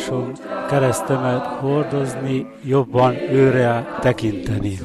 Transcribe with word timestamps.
sóvárgásom, 0.00 0.32
keresztemet 0.68 1.46
hordozni, 1.46 2.46
jobban 2.64 3.14
őre 3.30 3.98
tekinteni. 4.00 4.78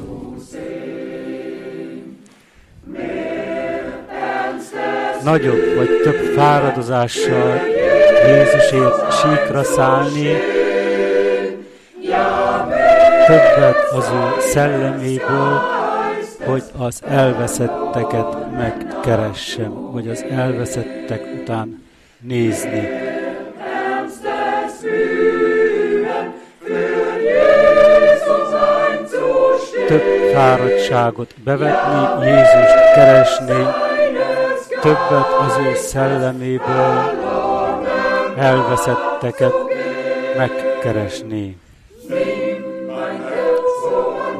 Nagyobb 5.23 5.75
vagy 5.75 5.89
több 6.03 6.33
fáradozással 6.35 7.59
Jézusért 8.27 9.11
síkra 9.11 9.63
szállni, 9.63 10.27
többet 13.25 13.91
az 13.91 14.09
ő 14.13 14.39
szelleméből, 14.39 15.61
hogy 16.45 16.63
az 16.77 17.01
elveszetteket 17.07 18.51
megkeressem, 18.51 19.71
hogy 19.71 20.07
az 20.07 20.25
elveszettek 20.29 21.21
után 21.41 21.83
nézni. 22.21 22.94
Fáradtságot 30.35 31.33
bevetni, 31.43 32.25
Jézust 32.25 32.93
keresni, 32.95 33.65
többet 34.81 35.27
az 35.47 35.57
ő 35.65 35.75
szelleméből, 35.75 37.11
elveszetteket 38.37 39.53
megkeresni. 40.37 41.57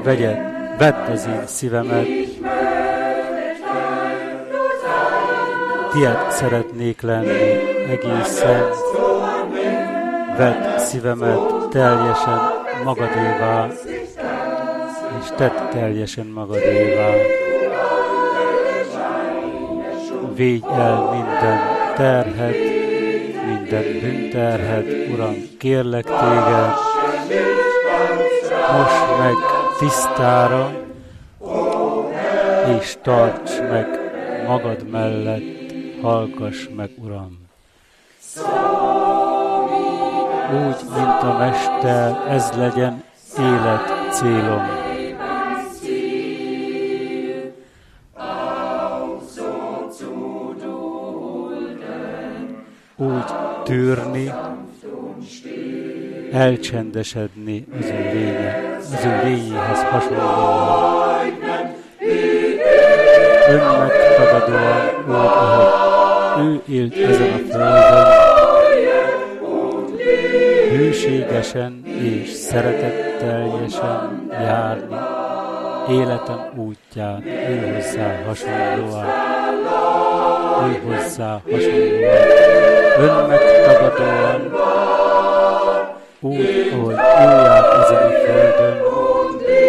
Vegyed, 0.03 0.37
vedd 0.77 1.11
az 1.11 1.27
én 1.27 1.47
szívemet, 1.47 2.07
tied 5.91 6.31
szeretnék 6.31 7.01
lenni 7.01 7.59
egészen, 7.89 8.63
vedd 10.37 10.77
szívemet 10.77 11.69
teljesen 11.69 12.39
magadévá, 12.83 13.67
tedd 15.35 15.69
teljesen 15.71 16.25
magadévá. 16.25 17.09
Védj 20.35 20.65
el 20.77 21.09
minden 21.11 21.59
terhet, 21.95 22.57
minden 23.45 23.83
bűnterhet, 24.01 25.09
Uram, 25.13 25.35
kérlek 25.59 26.03
téged, 26.03 26.73
most 28.71 29.17
meg 29.19 29.33
tisztára, 29.79 30.71
és 32.79 32.97
tarts 33.01 33.59
meg 33.59 33.87
magad 34.47 34.89
mellett, 34.89 35.73
hallgass 36.01 36.67
meg, 36.75 36.89
Uram. 37.03 37.43
Úgy, 40.51 40.81
mint 40.95 41.21
a 41.21 41.37
Mester, 41.37 42.15
ez 42.29 42.51
legyen 42.57 43.03
élet 43.37 44.11
célom. 44.11 44.84
Úgy 52.97 53.23
tűrni, 53.63 54.31
elcsendesedni 56.31 57.65
az 57.79 57.85
ő 57.85 58.11
lénye, 58.13 58.77
az 58.77 59.05
ő 59.05 59.21
lényéhez 59.23 59.83
hasonlóan. 59.83 61.33
Önmegtagadóan 63.49 65.05
úgy, 65.07 65.15
ahogy 65.15 66.61
ő 66.67 66.73
élt 66.73 66.95
ezen 66.95 67.33
a 67.33 67.37
földön, 67.51 68.07
hűségesen 70.69 71.85
és 71.85 72.29
szeretetteljesen 72.29 74.27
járni 74.31 74.95
életem 75.89 76.39
útján, 76.55 77.23
ő 77.25 77.73
hozzá 77.73 78.23
hasonlóan, 78.25 79.05
ő 80.69 80.81
hozzá 80.85 81.41
hasonlóan, 81.51 82.74
önmegtagadóan, 82.97 84.53
úgy, 86.19 86.71
ahogy 86.73 86.95
járt 86.95 87.83
ezen 87.83 88.03
a 88.03 88.09
földön, 88.09 88.81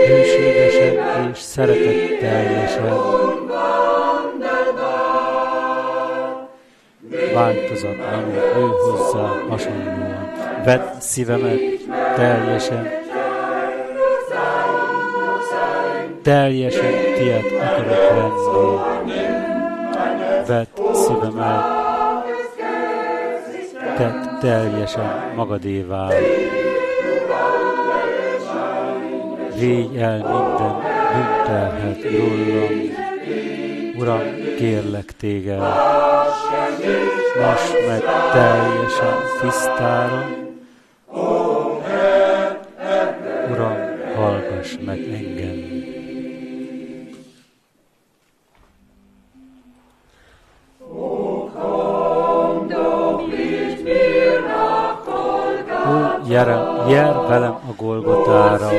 hűségesen 0.06 1.30
és 1.32 1.38
szeretetteljesen, 1.38 3.14
változatlanul 7.34 8.34
ő 8.34 8.66
hozzá 8.66 9.28
hasonlóan. 9.48 10.32
Vedd 10.64 10.80
szívemet 10.98 11.60
teljesen, 12.14 12.88
teljesen 16.22 16.92
tiéd 17.14 17.44
akarok 17.60 18.34
lenni. 19.04 19.20
Vedd 20.46 20.66
szívemet, 20.92 21.85
tedd 23.96 24.38
teljesen 24.40 25.32
magadévá. 25.36 26.08
Védj 29.58 29.98
el 29.98 30.16
minden 30.16 30.76
bűnterhet 31.12 32.02
rólam. 32.02 32.94
Uram, 33.98 34.20
kérlek 34.56 35.16
téged, 35.16 35.60
most 37.40 37.86
meg 37.88 38.02
teljesen 38.32 39.16
tisztára. 39.40 40.45
Velem 57.28 57.54
a 57.68 57.74
Golgotára, 57.76 58.72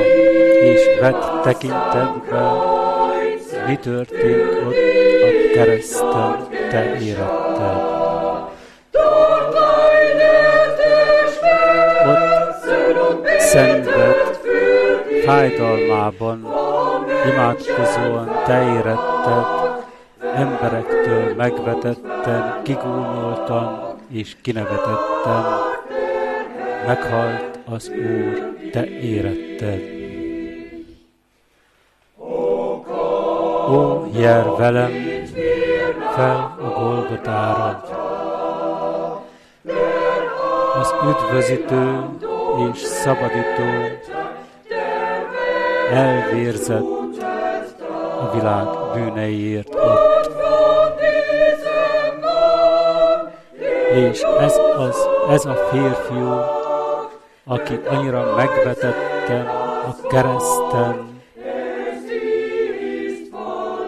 és 0.62 0.80
vedd 1.00 1.42
tekintetbe, 1.42 2.50
mi 3.66 3.76
történt 3.76 4.66
ott 4.66 4.74
a 5.22 5.52
kereszten, 5.54 6.46
te 6.70 6.98
éretted. 7.00 7.96
Ott 12.06 13.28
szenved, 13.38 14.40
fájdalmában, 15.24 16.46
imádkozóan 17.32 18.42
te 18.46 18.62
éretted, 18.62 19.44
emberektől 20.34 21.34
megvetetten, 21.36 22.60
kigúnyoltan 22.62 23.96
és 24.10 24.36
kinevetetten, 24.42 25.44
meghalt 26.86 27.57
az 27.70 27.88
Úr, 27.88 28.56
te 28.72 28.86
éretted. 28.86 29.80
Ó, 33.70 34.06
jár 34.20 34.44
velem 34.56 34.92
fel 36.14 36.56
a 36.60 36.80
Golgotára, 36.80 37.82
az 40.80 40.94
üdvözítő 41.08 42.00
és 42.72 42.78
szabadító 42.78 43.64
elvérzett 45.92 47.22
a 48.20 48.30
világ 48.34 48.66
bűneiért 48.94 49.74
ott. 49.74 50.36
És 53.94 54.20
ez, 54.40 54.56
az, 54.78 55.08
ez 55.30 55.44
a 55.44 55.54
férfiú, 55.54 56.58
aki 57.48 57.80
annyira 57.88 58.34
megvetetten 58.36 59.46
a 59.86 60.06
kereszten 60.08 61.20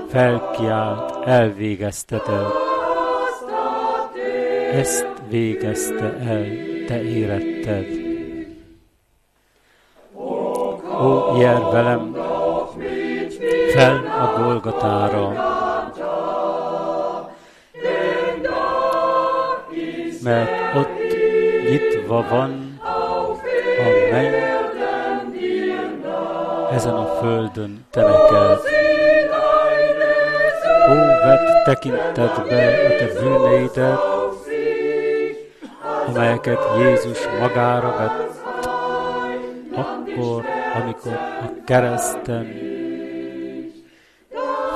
felkiált, 0.08 1.26
elvégezteted. 1.26 2.46
Ezt 4.72 5.06
végezte 5.28 6.16
el, 6.18 6.46
te 6.86 7.02
éretted. 7.02 7.86
Ó, 11.02 11.36
jár 11.40 11.62
velem 11.72 12.16
fel 13.72 13.96
a 13.96 14.42
Golgatára, 14.42 15.32
mert 20.22 20.76
ott 20.76 20.98
nyitva 21.70 22.24
van 22.28 22.59
a 23.80 24.12
menny, 24.12 24.34
ezen 26.72 26.94
a 26.94 27.06
földön 27.20 27.84
te 27.90 28.00
neked. 28.00 28.58
Ó, 30.90 30.94
vett 30.94 31.64
tekintetbe 31.64 32.86
a 32.86 32.96
te 32.98 33.20
bűneidet, 33.20 33.98
amelyeket 36.06 36.60
Jézus 36.78 37.18
magára 37.40 37.96
vett, 37.96 38.30
akkor, 39.74 40.44
amikor 40.74 41.12
a 41.14 41.64
kereszten 41.64 42.68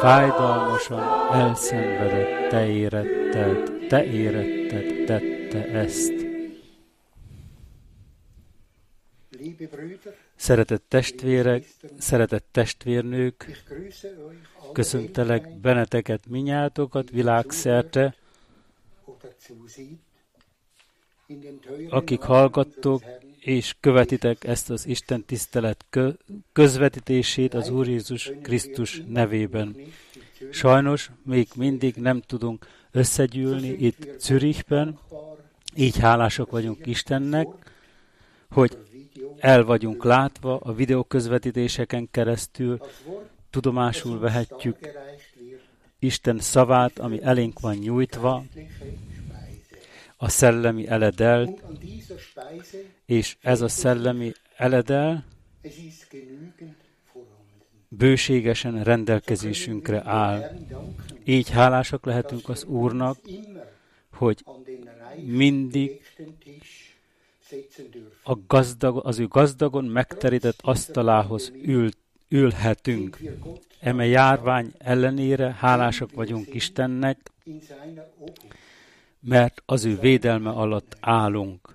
fájdalmasan 0.01 1.03
elszenvedett, 1.33 2.49
te 2.49 2.67
éretted, 2.67 3.73
te 3.89 4.05
éretted, 4.05 5.05
tette 5.07 5.79
ezt. 5.79 6.14
Szeretett 10.45 10.85
testvérek, 10.89 11.65
szeretett 11.99 12.47
testvérnők, 12.51 13.63
köszöntelek 14.73 15.59
benneteket 15.59 16.27
minnyátokat 16.29 17.11
világszerte, 17.11 18.15
akik 21.89 22.21
hallgattok 22.21 23.03
és 23.39 23.75
követitek 23.81 24.45
ezt 24.45 24.71
az 24.71 24.87
Isten 24.87 25.25
tisztelet 25.25 25.85
közvetítését 26.53 27.55
az 27.55 27.69
Úr 27.69 27.89
Jézus 27.89 28.33
Krisztus 28.43 29.03
nevében. 29.09 29.77
Sajnos 30.51 31.11
még 31.23 31.49
mindig 31.57 31.95
nem 31.95 32.21
tudunk 32.21 32.67
összegyűlni 32.91 33.69
itt 33.69 34.21
Zürichben, 34.21 34.99
így 35.77 35.99
hálások 35.99 36.51
vagyunk 36.51 36.87
Istennek, 36.87 37.49
hogy 38.51 38.79
el 39.39 39.65
vagyunk 39.65 40.05
látva 40.05 40.57
a 40.57 40.73
videóközvetítéseken 40.73 42.09
keresztül, 42.11 42.79
tudomásul 43.51 44.19
vehetjük 44.19 44.79
Isten 45.99 46.39
szavát, 46.39 46.99
ami 46.99 47.23
elénk 47.23 47.61
van 47.61 47.77
nyújtva, 47.77 48.45
a 50.17 50.29
szellemi 50.29 50.87
eledel, 50.87 51.55
és 53.07 53.37
ez 53.41 53.61
a 53.61 53.69
szellemi 53.69 54.33
eledel 54.57 55.25
bőségesen 57.89 58.83
rendelkezésünkre 58.83 60.03
áll. 60.05 60.57
Így 61.25 61.51
hálásak 61.51 62.05
lehetünk 62.05 62.49
az 62.49 62.65
Úrnak, 62.65 63.19
hogy 64.13 64.45
mindig 65.25 66.01
a 68.23 68.37
gazdag, 68.47 69.07
az 69.07 69.19
ő 69.19 69.27
gazdagon 69.27 69.85
megterített 69.85 70.59
asztalához 70.63 71.53
ül, 71.63 71.89
ülhetünk. 72.29 73.19
Eme 73.81 74.07
járvány 74.07 74.73
ellenére 74.79 75.53
hálásak 75.53 76.13
vagyunk 76.13 76.55
Istennek, 76.55 77.33
mert 79.21 79.63
az 79.67 79.85
ő 79.85 79.99
védelme 79.99 80.51
alatt 80.51 80.97
állunk. 81.01 81.75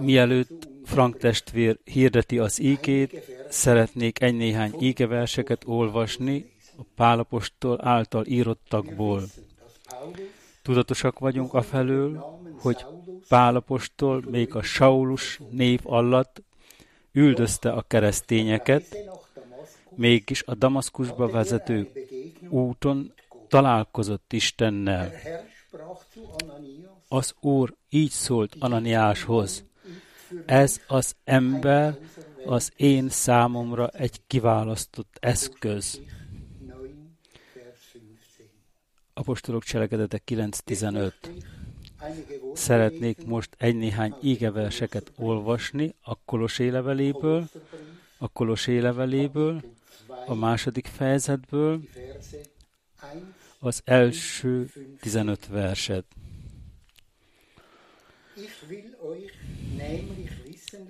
Mielőtt 0.00 0.68
Frank 0.84 1.18
testvér 1.18 1.78
hirdeti 1.84 2.38
az 2.38 2.60
ígét, 2.60 3.24
szeretnék 3.48 4.22
egy-néhány 4.22 4.74
ígeverseket 4.80 5.62
olvasni 5.66 6.52
a 6.76 6.82
Pálapostól 6.94 7.86
által 7.86 8.26
írottakból. 8.26 9.22
Tudatosak 10.62 11.18
vagyunk 11.18 11.54
afelől, 11.54 12.24
hogy 12.60 12.84
Pálapostól 13.28 14.24
még 14.30 14.54
a 14.54 14.62
Saulus 14.62 15.40
név 15.50 15.80
alatt 15.82 16.42
üldözte 17.12 17.72
a 17.72 17.82
keresztényeket, 17.82 18.96
mégis 19.94 20.42
a 20.42 20.54
Damaszkusba 20.54 21.28
vezető 21.28 21.90
úton 22.48 23.12
találkozott 23.48 24.32
Istennel. 24.32 25.12
Az 27.08 27.34
Úr 27.40 27.74
így 27.88 28.10
szólt 28.10 28.56
Ananiáshoz, 28.58 29.64
ez 30.46 30.80
az 30.86 31.16
ember 31.24 31.98
az 32.46 32.72
én 32.76 33.08
számomra 33.08 33.88
egy 33.88 34.20
kiválasztott 34.26 35.16
eszköz. 35.20 36.00
Apostolok 39.14 39.64
cselekedetek 39.64 40.22
9.15 40.26 41.12
Szeretnék 42.54 43.24
most 43.24 43.56
egy-néhány 43.58 44.14
ígeverseket 44.22 45.12
olvasni 45.16 45.94
a 46.00 46.14
Kolosé 46.24 46.68
leveléből, 46.68 47.48
a 48.18 48.28
Kolosé 48.28 48.78
leveléből, 48.78 49.62
a 50.26 50.34
második 50.34 50.86
fejezetből, 50.86 51.80
az 53.58 53.80
első 53.84 54.70
15 55.00 55.46
verset. 55.46 56.04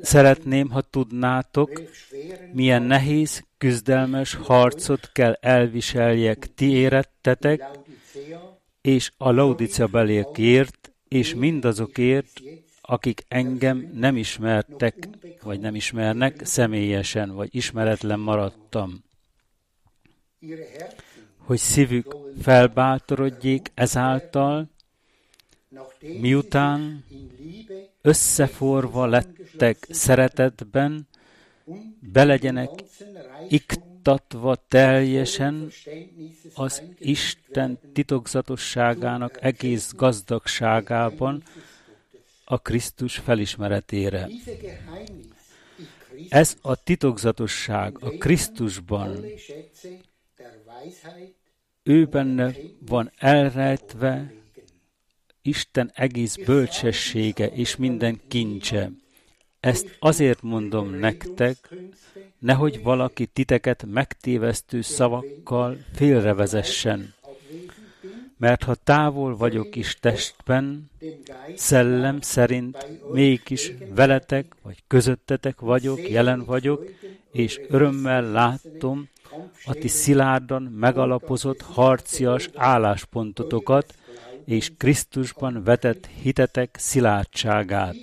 Szeretném, 0.00 0.70
ha 0.70 0.80
tudnátok, 0.80 1.82
milyen 2.52 2.82
nehéz, 2.82 3.44
küzdelmes 3.58 4.34
harcot 4.34 5.12
kell 5.12 5.32
elviseljek. 5.40 6.54
Ti 6.54 6.70
érettetek, 6.70 7.62
és 8.80 9.12
a 9.16 9.30
Laudicea 9.30 9.86
belékért, 9.86 10.92
és 11.08 11.34
mindazokért, 11.34 12.40
akik 12.80 13.24
engem 13.28 13.90
nem 13.94 14.16
ismertek, 14.16 15.08
vagy 15.42 15.60
nem 15.60 15.74
ismernek 15.74 16.44
személyesen, 16.44 17.34
vagy 17.34 17.48
ismeretlen 17.54 18.20
maradtam. 18.20 19.04
Hogy 21.36 21.58
szívük 21.58 22.16
felbátorodjék 22.42 23.70
ezáltal, 23.74 24.70
miután 26.20 27.04
összeforva 28.00 29.06
lettek 29.06 29.86
szeretetben, 29.90 31.08
belegyenek 32.00 32.70
iktatva 34.02 34.56
teljesen 34.68 35.70
az 36.54 36.82
Isten 36.98 37.78
titokzatosságának 37.92 39.42
egész 39.42 39.92
gazdagságában 39.92 41.42
a 42.44 42.58
Krisztus 42.58 43.16
felismeretére. 43.16 44.28
Ez 46.28 46.56
a 46.62 46.82
titokzatosság 46.82 47.96
a 48.00 48.10
Krisztusban, 48.10 49.24
ő 51.82 52.04
benne 52.04 52.54
van 52.86 53.10
elrejtve 53.16 54.32
Isten 55.42 55.90
egész 55.94 56.36
bölcsessége 56.36 57.46
és 57.46 57.76
minden 57.76 58.20
kincse. 58.28 58.90
Ezt 59.62 59.96
azért 59.98 60.42
mondom 60.42 60.94
nektek, 60.94 61.56
nehogy 62.38 62.82
valaki 62.82 63.26
titeket 63.26 63.84
megtévesztő 63.92 64.80
szavakkal 64.80 65.78
félrevezessen. 65.92 67.14
Mert 68.36 68.62
ha 68.62 68.74
távol 68.74 69.36
vagyok 69.36 69.76
is 69.76 69.96
testben, 70.00 70.90
szellem 71.54 72.20
szerint 72.20 72.86
mégis 73.12 73.72
veletek 73.94 74.54
vagy 74.62 74.82
közöttetek 74.86 75.60
vagyok, 75.60 76.08
jelen 76.08 76.44
vagyok, 76.44 76.84
és 77.32 77.60
örömmel 77.68 78.30
látom 78.30 79.08
a 79.64 79.72
ti 79.72 79.88
szilárdan 79.88 80.62
megalapozott 80.62 81.60
harcias 81.60 82.50
álláspontotokat, 82.54 83.94
és 84.44 84.72
Krisztusban 84.76 85.64
vetett 85.64 86.06
hitetek 86.06 86.76
szilárdságát. 86.78 87.96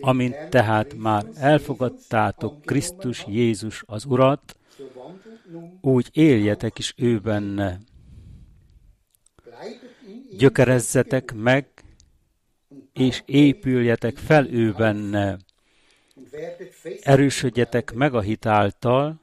Amint 0.00 0.48
tehát 0.50 0.94
már 0.94 1.24
elfogadtátok 1.34 2.62
Krisztus 2.62 3.24
Jézus 3.26 3.82
az 3.86 4.04
Urat, 4.04 4.56
úgy 5.80 6.08
éljetek 6.12 6.78
is 6.78 6.94
ő 6.96 7.18
benne. 7.18 7.78
Gyökerezzetek 10.36 11.34
meg, 11.34 11.68
és 12.92 13.22
épüljetek 13.24 14.16
fel 14.16 14.46
ő 14.46 14.72
benne. 14.72 15.38
Erősödjetek 17.02 17.92
meg 17.92 18.14
a 18.14 18.20
hitáltal, 18.20 19.20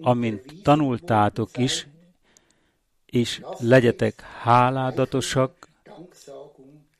amint 0.00 0.62
tanultátok 0.62 1.58
is, 1.58 1.86
és 3.06 3.42
legyetek 3.58 4.20
háládatosak, 4.20 5.61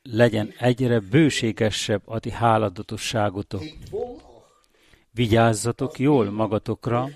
legyen 0.03 0.53
egyre 0.59 1.01
bőségesebb 1.01 2.03
a 2.05 2.19
ti 2.19 2.31
háladatosságotok. 2.31 3.63
Vigyázzatok 5.11 5.99
jól 5.99 6.31
magatokra, 6.31 7.09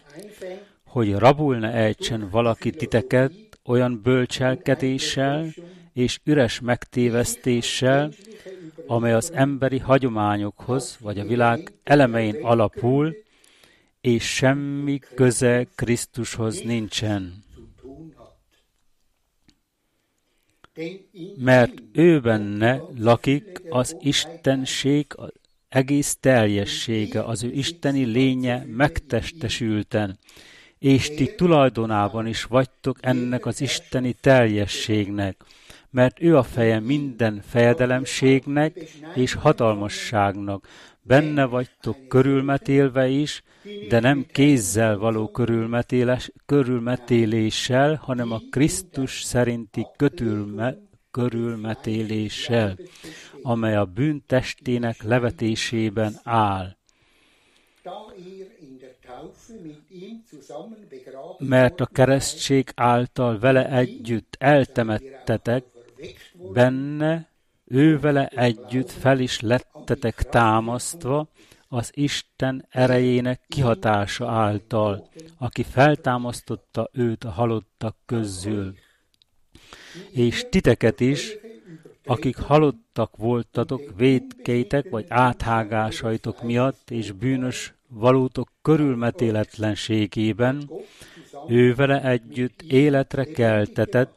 hogy 0.85 1.15
rabul 1.15 1.57
ne 1.57 1.73
ejtsen 1.73 2.29
valaki 2.31 2.71
titeket 2.71 3.33
olyan 3.65 4.01
bölcselkedéssel 4.03 5.47
és 5.93 6.21
üres 6.25 6.61
megtévesztéssel, 6.61 8.11
amely 8.87 9.13
az 9.13 9.33
emberi 9.33 9.79
hagyományokhoz 9.79 10.97
vagy 11.01 11.19
a 11.19 11.25
világ 11.25 11.73
elemein 11.85 12.37
alapul, 12.43 13.15
és 14.01 14.35
semmi 14.35 14.99
köze 15.15 15.67
Krisztushoz 15.75 16.61
nincsen. 16.61 17.46
Mert 21.37 21.83
ő 21.93 22.21
benne 22.21 22.81
lakik 22.99 23.63
az 23.69 23.97
Istenség 24.01 25.07
egész 25.69 26.17
teljessége, 26.21 27.23
az 27.23 27.43
ő 27.43 27.53
isteni 27.53 28.05
lénye 28.05 28.65
megtestesülten, 28.67 30.19
és 30.79 31.09
ti 31.09 31.35
tulajdonában 31.35 32.27
is 32.27 32.45
vagytok 32.45 32.99
ennek 33.01 33.47
az 33.47 33.61
isteni 33.61 34.13
teljességnek, 34.13 35.45
mert 35.91 36.23
ő 36.23 36.37
a 36.37 36.43
feje 36.43 36.81
minden 36.81 37.43
fejedelemségnek 37.49 38.77
és 39.15 39.35
hatalmasságnak. 39.35 40.69
Benne 41.07 41.45
vagytok 41.45 42.09
körülmetélve 42.09 43.09
is, 43.09 43.43
de 43.89 44.01
nem 44.01 44.27
kézzel 44.33 44.99
való 44.99 45.31
körülmetéléssel, 46.47 47.95
hanem 47.95 48.33
a 48.33 48.41
Krisztus 48.51 49.23
szerinti 49.23 49.87
kötülme, 49.97 50.77
körülmetéléssel, 51.11 52.77
amely 53.43 53.77
a 53.77 53.85
bűn 53.85 54.23
testének 54.27 55.03
levetésében 55.03 56.21
áll. 56.25 56.77
Mert 61.39 61.81
a 61.81 61.87
keresztség 61.87 62.73
által 62.75 63.39
vele 63.39 63.71
együtt 63.71 64.37
eltemettetek, 64.39 65.65
benne 66.53 67.35
ő 67.65 67.99
vele 67.99 68.27
együtt 68.27 68.91
fel 68.91 69.19
is 69.19 69.41
lettetek 69.89 70.29
támasztva 70.29 71.29
az 71.69 71.91
Isten 71.95 72.67
erejének 72.71 73.41
kihatása 73.49 74.31
által, 74.31 75.09
aki 75.39 75.63
feltámasztotta 75.63 76.89
őt 76.93 77.25
a 77.25 77.31
halottak 77.31 77.97
közül. 78.07 78.75
És 80.11 80.47
titeket 80.51 81.01
is, 81.01 81.37
akik 82.05 82.37
halottak 82.37 83.17
voltatok 83.17 83.83
védkeitek 83.97 84.91
vagy 84.91 85.05
áthágásaitok 85.09 86.43
miatt 86.43 86.91
és 86.91 87.13
bűnös 87.13 87.75
valótok 87.89 88.49
körülmetéletlenségében, 88.63 90.71
ő 91.49 91.75
vele 91.75 92.03
együtt 92.03 92.63
életre 92.63 93.25
keltetett, 93.25 94.15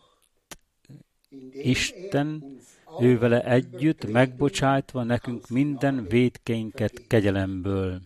Isten 1.52 2.59
ő 3.00 3.18
vele 3.18 3.44
együtt 3.44 4.12
megbocsájtva 4.12 5.04
nekünk 5.04 5.50
minden 5.50 6.06
védkeinket 6.10 7.08
kegyelemből. 7.08 8.00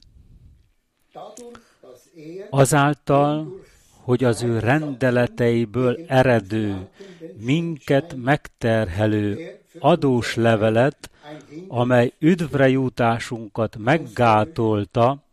Azáltal, 2.49 3.61
hogy 4.03 4.23
az 4.23 4.43
ő 4.43 4.59
rendeleteiből 4.59 5.99
eredő, 6.07 6.87
minket 7.37 8.15
megterhelő 8.15 9.37
adós 9.79 10.35
levelet, 10.35 11.09
amely 11.67 12.13
üdvre 12.19 12.69
jutásunkat 12.69 13.77
meggátolta, 13.77 15.23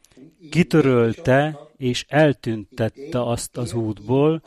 kitörölte 0.51 1.59
és 1.77 2.05
eltüntette 2.09 3.23
azt 3.23 3.57
az 3.57 3.73
útból, 3.73 4.43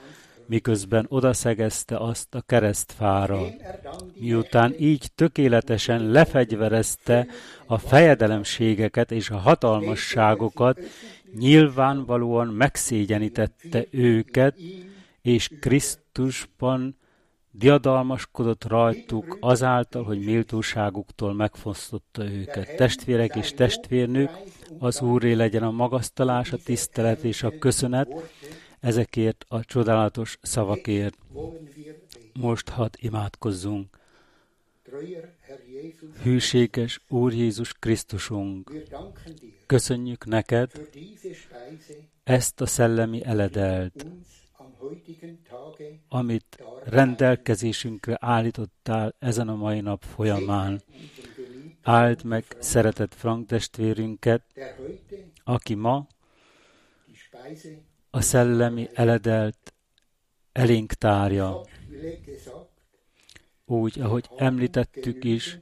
miközben 0.54 1.06
odaszegezte 1.10 1.98
azt 1.98 2.36
a 2.36 2.42
keresztfára. 2.42 3.40
Miután 4.20 4.76
így 4.80 5.12
tökéletesen 5.16 6.12
lefegyverezte 6.12 7.28
a 7.66 7.78
fejedelemségeket 7.78 9.12
és 9.12 9.30
a 9.30 9.38
hatalmasságokat, 9.38 10.80
nyilvánvalóan 11.40 12.48
megszégyenítette 12.48 13.86
őket, 13.92 14.58
és 15.22 15.50
Krisztusban 15.60 16.98
diadalmaskodott 17.52 18.64
rajtuk 18.64 19.38
azáltal, 19.40 20.04
hogy 20.04 20.20
méltóságuktól 20.20 21.34
megfosztotta 21.34 22.24
őket. 22.32 22.76
Testvérek 22.76 23.36
és 23.36 23.52
testvérnők, 23.52 24.32
az 24.80 25.02
Úré 25.02 25.34
legyen 25.34 25.64
a 25.64 25.72
magasztalás, 25.72 26.52
a 26.52 26.58
tisztelet 26.58 27.24
és 27.24 27.44
a 27.44 27.58
köszönet 27.60 28.08
ezekért 28.84 29.46
a 29.48 29.66
csodálatos 29.66 30.38
szavakért. 30.42 31.18
Most 32.34 32.70
hadd 32.70 32.94
imádkozzunk. 33.00 33.98
Hűséges 36.22 37.02
Úr 37.10 37.34
Jézus 37.34 37.74
Krisztusunk, 37.74 38.72
köszönjük 39.66 40.26
neked 40.26 40.72
ezt 42.24 42.62
a 42.62 42.66
szellemi 42.66 43.26
eledelt, 43.26 44.06
amit 46.08 46.64
rendelkezésünkre 46.84 48.18
állítottál 48.20 49.16
ezen 49.20 49.48
a 49.48 49.56
mai 49.56 49.80
nap 49.80 50.04
folyamán. 50.04 50.82
Áld 51.82 52.24
meg 52.24 52.46
szeretett 52.60 53.14
Frank 53.14 53.48
testvérünket, 53.48 54.44
aki 55.44 55.74
ma 55.74 56.08
a 58.16 58.22
szellemi 58.22 58.90
eledelt 58.94 59.74
elénk 60.52 60.94
tárja. 60.94 61.62
Úgy, 63.66 64.00
ahogy 64.00 64.30
említettük 64.38 65.24
is, 65.24 65.60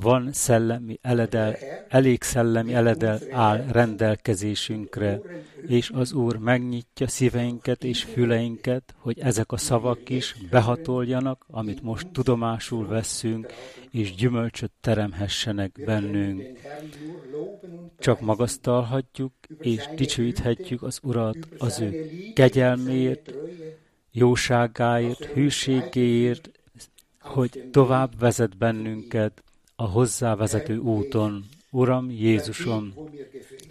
van 0.00 0.32
szellemi 0.32 0.98
eledel, 1.02 1.56
elég 1.88 2.22
szellemi 2.22 2.74
eledel 2.74 3.20
áll 3.30 3.64
rendelkezésünkre, 3.70 5.20
és 5.66 5.90
az 5.94 6.12
Úr 6.12 6.36
megnyitja 6.36 7.08
szíveinket 7.08 7.84
és 7.84 8.02
füleinket, 8.02 8.94
hogy 8.98 9.18
ezek 9.18 9.52
a 9.52 9.56
szavak 9.56 10.08
is 10.08 10.36
behatoljanak, 10.50 11.44
amit 11.48 11.82
most 11.82 12.06
tudomásul 12.12 12.86
veszünk, 12.86 13.52
és 13.90 14.14
gyümölcsöt 14.14 14.72
teremhessenek 14.80 15.80
bennünk. 15.84 16.42
Csak 17.98 18.20
magasztalhatjuk 18.20 19.32
és 19.60 19.88
dicsőíthetjük 19.96 20.82
az 20.82 20.98
Urat 21.02 21.38
az 21.58 21.80
ő 21.80 22.10
kegyelméért, 22.34 23.32
jóságáért, 24.10 25.24
hűségéért, 25.24 26.50
hogy 27.20 27.68
tovább 27.72 28.18
vezet 28.18 28.56
bennünket, 28.56 29.42
a 29.80 29.86
hozzávezető 29.86 30.76
úton. 30.76 31.44
Uram, 31.70 32.10
Jézusom, 32.10 32.94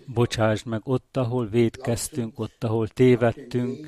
bocsásd 0.06 0.66
meg 0.66 0.82
ott, 0.84 1.18
ahol 1.18 1.48
védkeztünk, 1.48 2.40
ott, 2.40 2.64
ahol 2.64 2.88
tévedtünk, 2.88 3.88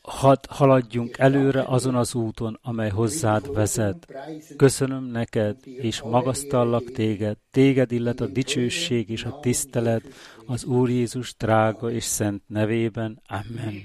hadd 0.00 0.44
haladjunk 0.48 1.18
előre 1.18 1.62
azon 1.62 1.94
az 1.94 2.14
úton, 2.14 2.58
amely 2.62 2.90
hozzád 2.90 3.52
vezet. 3.54 4.14
Köszönöm 4.56 5.04
neked, 5.04 5.56
és 5.64 6.02
magasztallak 6.02 6.92
téged. 6.92 7.36
Téged 7.50 7.92
illet 7.92 8.20
a 8.20 8.26
dicsőség 8.26 9.10
és 9.10 9.24
a 9.24 9.40
tisztelet 9.40 10.02
az 10.46 10.64
Úr 10.64 10.90
Jézus 10.90 11.34
drága 11.36 11.90
és 11.90 12.04
szent 12.04 12.42
nevében. 12.46 13.22
Amen. 13.26 13.82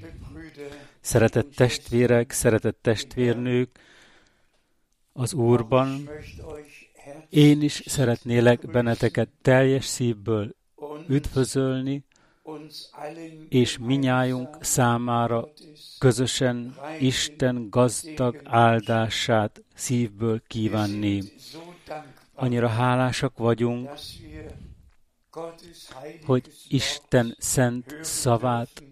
Szeretett 1.02 1.56
testvérek, 1.56 2.32
szeretett 2.32 2.78
testvérnők, 2.82 3.80
az 5.14 5.34
Úrban. 5.34 6.10
Én 7.30 7.62
is 7.62 7.84
szeretnélek 7.86 8.72
benneteket 8.72 9.30
teljes 9.42 9.86
szívből 9.86 10.56
üdvözölni, 11.08 12.06
és 13.50 13.78
minnyájunk 13.78 14.58
számára 14.60 15.48
közösen 16.00 16.76
Isten 17.00 17.70
gazdag 17.70 18.42
áldását 18.44 19.64
szívből 19.76 20.42
kívánni. 20.48 21.24
Annyira 22.34 22.68
hálásak 22.68 23.38
vagyunk, 23.38 23.90
hogy 26.26 26.54
Isten 26.68 27.36
szent 27.38 27.96
szavát 28.02 28.84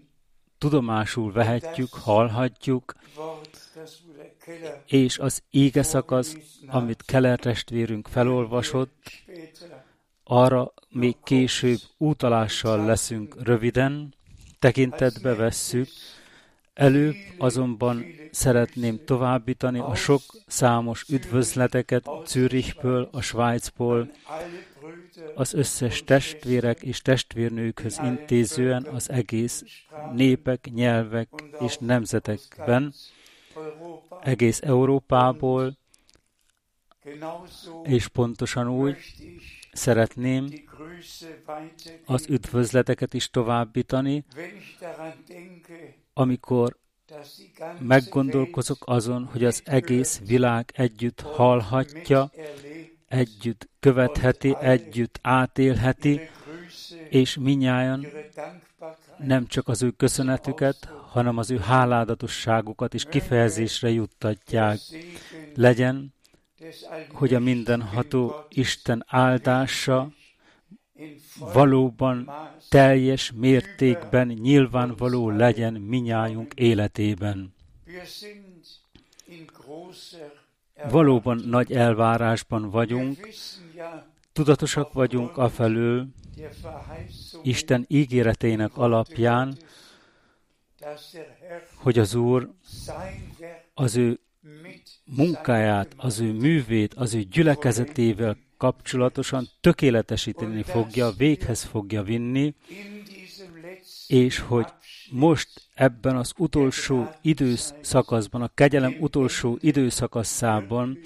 tudomásul 0.58 1.32
vehetjük, 1.32 1.94
hallhatjuk, 1.94 2.94
és 4.86 5.18
az 5.18 5.42
ége 5.50 5.82
szakasz, 5.82 6.36
amit 6.66 7.02
Keller 7.02 7.38
testvérünk 7.38 8.08
felolvasott, 8.08 9.10
arra 10.24 10.72
még 10.88 11.16
később 11.24 11.78
útalással 11.98 12.84
leszünk 12.84 13.42
röviden, 13.42 14.14
tekintetbe 14.58 15.34
vesszük. 15.34 15.88
Előbb 16.74 17.14
azonban 17.38 18.04
szeretném 18.30 19.04
továbbítani 19.04 19.78
a 19.78 19.94
sok 19.94 20.22
számos 20.46 21.04
üdvözleteket 21.08 22.06
Zürichből, 22.26 23.08
a 23.12 23.20
Svájcból, 23.20 24.10
az 25.34 25.54
összes 25.54 26.04
testvérek 26.04 26.82
és 26.82 27.00
testvérnőkhöz 27.00 28.00
intézően 28.04 28.86
az 28.86 29.10
egész 29.10 29.64
népek, 30.14 30.68
nyelvek 30.74 31.28
és 31.60 31.76
nemzetekben, 31.78 32.94
egész 34.22 34.60
Európából, 34.62 35.76
és 37.82 38.08
pontosan 38.08 38.68
úgy 38.68 38.96
szeretném 39.72 40.48
az 42.04 42.26
üdvözleteket 42.28 43.14
is 43.14 43.30
továbbítani, 43.30 44.24
amikor 46.12 46.76
meggondolkozok 47.78 48.82
azon, 48.84 49.24
hogy 49.24 49.44
az 49.44 49.62
egész 49.64 50.20
világ 50.26 50.70
együtt 50.74 51.20
hallhatja, 51.20 52.30
együtt 53.08 53.68
követheti, 53.80 54.56
együtt 54.60 55.18
átélheti, 55.22 56.20
és 57.08 57.36
minnyáján 57.36 58.06
nem 59.24 59.46
csak 59.46 59.68
az 59.68 59.82
ő 59.82 59.90
köszönetüket, 59.90 60.88
hanem 61.10 61.38
az 61.38 61.50
ő 61.50 61.58
háládatosságukat 61.58 62.94
is 62.94 63.04
kifejezésre 63.04 63.90
juttatják. 63.90 64.78
Legyen, 65.54 66.14
hogy 67.12 67.34
a 67.34 67.38
mindenható 67.38 68.34
Isten 68.48 69.04
áldása 69.06 70.12
valóban 71.38 72.30
teljes 72.68 73.32
mértékben 73.34 74.28
nyilvánvaló 74.28 75.30
legyen 75.30 75.72
minnyájunk 75.72 76.54
életében. 76.54 77.54
Valóban 80.90 81.42
nagy 81.46 81.72
elvárásban 81.72 82.70
vagyunk, 82.70 83.28
tudatosak 84.32 84.92
vagyunk 84.92 85.36
afelől, 85.36 86.06
Isten 87.42 87.84
ígéretének 87.88 88.76
alapján, 88.76 89.56
hogy 91.74 91.98
az 91.98 92.14
Úr 92.14 92.50
az 93.74 93.96
ő 93.96 94.20
munkáját, 95.04 95.94
az 95.96 96.20
ő 96.20 96.32
művét, 96.32 96.94
az 96.94 97.14
ő 97.14 97.22
gyülekezetével 97.22 98.36
kapcsolatosan 98.56 99.48
tökéletesíteni 99.60 100.62
fogja, 100.62 101.10
véghez 101.10 101.62
fogja 101.62 102.02
vinni, 102.02 102.54
és 104.06 104.38
hogy 104.38 104.66
most 105.10 105.48
ebben 105.74 106.16
az 106.16 106.32
utolsó 106.36 107.08
időszakaszban, 107.22 108.42
a 108.42 108.50
kegyelem 108.54 108.96
utolsó 109.00 109.58
időszakaszában 109.60 110.98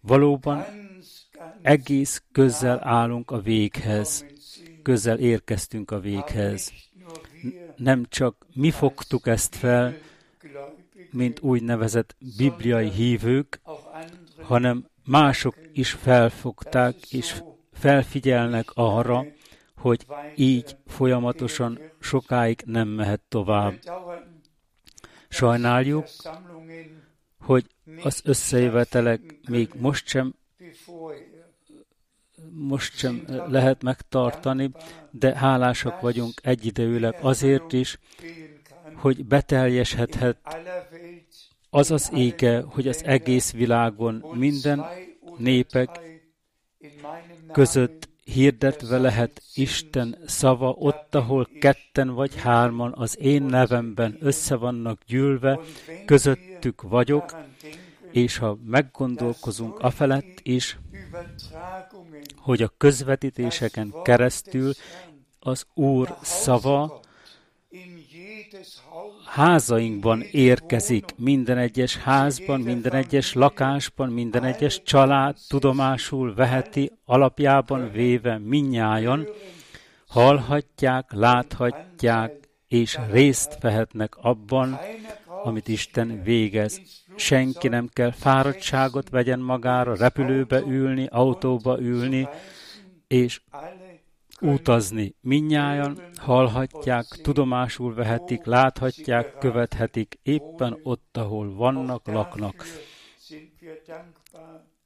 valóban 0.00 0.64
egész 1.62 2.22
közel 2.32 2.80
állunk 2.82 3.30
a 3.30 3.40
véghez, 3.40 4.26
közel 4.82 5.18
érkeztünk 5.18 5.90
a 5.90 6.00
véghez. 6.00 6.72
Nem 7.76 8.04
csak 8.08 8.46
mi 8.54 8.70
fogtuk 8.70 9.26
ezt 9.26 9.56
fel, 9.56 9.94
mint 11.10 11.40
úgynevezett 11.40 12.16
bibliai 12.36 12.90
hívők, 12.90 13.60
hanem 14.42 14.86
mások 15.04 15.54
is 15.72 15.90
felfogták 15.90 17.12
és 17.12 17.42
felfigyelnek 17.72 18.70
arra, 18.74 19.24
hogy 19.76 20.06
így 20.36 20.76
folyamatosan 20.86 21.78
sokáig 22.00 22.62
nem 22.64 22.88
mehet 22.88 23.20
tovább. 23.28 23.74
Sajnáljuk, 25.28 26.06
hogy 27.40 27.66
az 28.02 28.20
összejövetelek 28.24 29.20
még 29.48 29.70
most 29.78 30.06
sem 30.06 30.34
most 32.52 32.96
sem 32.96 33.24
lehet 33.48 33.82
megtartani, 33.82 34.70
de 35.10 35.36
hálásak 35.36 36.00
vagyunk 36.00 36.40
egyidejűleg 36.42 37.14
azért 37.20 37.72
is, 37.72 37.98
hogy 38.94 39.24
beteljesedhet 39.24 40.36
az 41.70 41.90
az 41.90 42.10
ége, 42.14 42.60
hogy 42.60 42.88
az 42.88 43.04
egész 43.04 43.52
világon 43.52 44.24
minden 44.34 44.84
népek 45.38 46.00
között 47.52 48.08
hirdetve 48.24 48.98
lehet 48.98 49.42
Isten 49.54 50.16
szava 50.26 50.70
ott, 50.70 51.14
ahol 51.14 51.48
ketten 51.60 52.08
vagy 52.08 52.36
hárman 52.36 52.92
az 52.96 53.18
én 53.20 53.42
nevemben 53.42 54.16
össze 54.20 54.56
vannak 54.56 55.00
gyűlve, 55.06 55.58
közöttük 56.06 56.82
vagyok, 56.82 57.36
és 58.12 58.36
ha 58.36 58.58
meggondolkozunk 58.64 59.78
afelett 59.78 60.40
is, 60.42 60.78
hogy 62.36 62.62
a 62.62 62.72
közvetítéseken 62.76 63.94
keresztül 64.02 64.72
az 65.40 65.66
Úr 65.74 66.16
szava 66.22 67.00
házainkban 69.24 70.22
érkezik, 70.30 71.04
minden 71.16 71.58
egyes 71.58 71.96
házban, 71.96 72.60
minden 72.60 72.92
egyes 72.92 73.32
lakásban, 73.32 74.08
minden 74.08 74.44
egyes 74.44 74.82
család 74.82 75.36
tudomásul 75.48 76.34
veheti, 76.34 76.92
alapjában 77.04 77.90
véve 77.92 78.38
minnyájon, 78.38 79.26
hallhatják, 80.08 81.12
láthatják, 81.12 82.48
és 82.68 82.98
részt 83.10 83.58
vehetnek 83.60 84.16
abban, 84.16 84.78
amit 85.44 85.68
Isten 85.68 86.22
végez. 86.22 86.80
Senki 87.16 87.68
nem 87.68 87.88
kell 87.92 88.10
fáradtságot 88.10 89.08
vegyen 89.08 89.40
magára, 89.40 89.96
repülőbe 89.96 90.60
ülni, 90.60 91.06
autóba 91.10 91.80
ülni, 91.80 92.28
és 93.06 93.40
utazni. 94.40 95.14
Minnyájan 95.20 95.98
hallhatják, 96.16 97.06
tudomásul 97.06 97.94
vehetik, 97.94 98.44
láthatják, 98.44 99.38
követhetik 99.38 100.18
éppen 100.22 100.78
ott, 100.82 101.16
ahol 101.16 101.54
vannak, 101.54 102.06
laknak. 102.06 102.64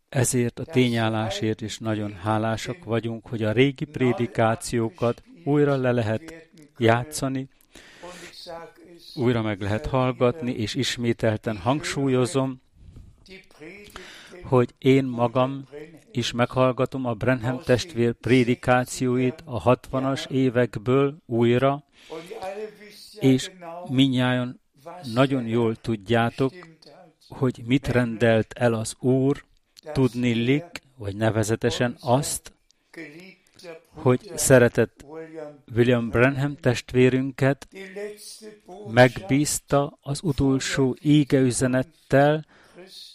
Ezért 0.09 0.59
a 0.59 0.65
tényállásért 0.65 1.61
is 1.61 1.79
nagyon 1.79 2.13
hálásak 2.13 2.85
vagyunk, 2.85 3.27
hogy 3.27 3.43
a 3.43 3.53
régi 3.53 3.85
prédikációkat 3.85 5.23
újra 5.45 5.77
le 5.77 5.93
lehet 5.93 6.51
játszani, 6.79 7.49
újra 9.15 9.43
meg 9.43 9.61
lehet 9.61 9.87
hallgatni, 9.87 10.53
és 10.53 10.75
ismételten 10.75 11.57
hangsúlyozom, 11.57 12.63
hogy 14.43 14.75
én 14.79 15.05
magam 15.05 15.69
is 16.13 16.33
meghallgatom 16.33 17.07
a 17.07 17.15
Brenham 17.15 17.61
testvér 17.61 18.13
prédikációit 18.13 19.43
a 19.45 19.63
60-as 19.63 20.31
évekből 20.31 21.17
újra, 21.27 21.85
és 23.21 23.51
minnyáján 23.89 24.61
nagyon 25.13 25.47
jól 25.47 25.77
tudjátok, 25.77 26.53
hogy 27.29 27.63
mit 27.67 27.89
rendelt 27.89 28.53
el 28.53 28.75
az 28.75 28.95
Úr, 28.99 29.45
tudnillik, 29.93 30.65
vagy 30.97 31.17
nevezetesen 31.17 31.97
azt, 32.01 32.53
hogy 33.95 34.33
szeretett 34.35 35.05
William 35.75 36.09
Branham 36.09 36.57
testvérünket 36.57 37.69
megbízta 38.93 39.99
az 40.03 40.21
utolsó 40.23 40.97
égeüzenettel, 41.01 42.45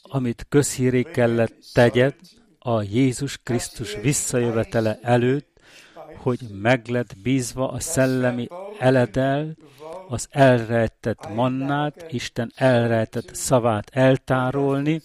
amit 0.01 0.45
közhíré 0.49 1.01
kellett 1.01 1.55
tegyet 1.73 2.15
a 2.59 2.81
Jézus 2.81 3.37
Krisztus 3.43 3.95
visszajövetele 3.95 4.99
előtt, 5.01 5.59
hogy 6.17 6.39
meg 6.51 6.87
lett 6.87 7.17
bízva 7.23 7.71
a 7.71 7.79
szellemi 7.79 8.47
eledel, 8.79 9.55
az 10.07 10.27
elrejtett 10.29 11.33
mannát, 11.33 12.05
Isten 12.11 12.51
elrejtett 12.55 13.35
szavát 13.35 13.89
eltárolni, 13.93 15.01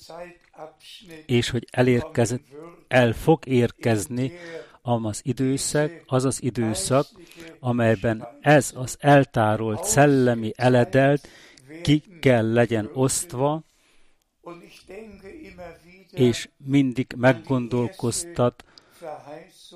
és 1.26 1.50
hogy 1.50 1.66
elérkezett, 1.70 2.42
el 2.88 3.12
fog 3.12 3.46
érkezni 3.46 4.32
az 4.84 5.20
időszak, 5.22 6.02
az 6.06 6.24
az 6.24 6.42
időszak, 6.42 7.06
amelyben 7.60 8.28
ez 8.40 8.72
az 8.74 8.96
eltárolt 9.00 9.84
szellemi 9.84 10.52
eledelt 10.56 11.28
ki 11.82 12.02
kell 12.20 12.52
legyen 12.52 12.90
osztva, 12.92 13.62
és 16.10 16.48
mindig 16.56 17.06
meggondolkoztat 17.16 18.64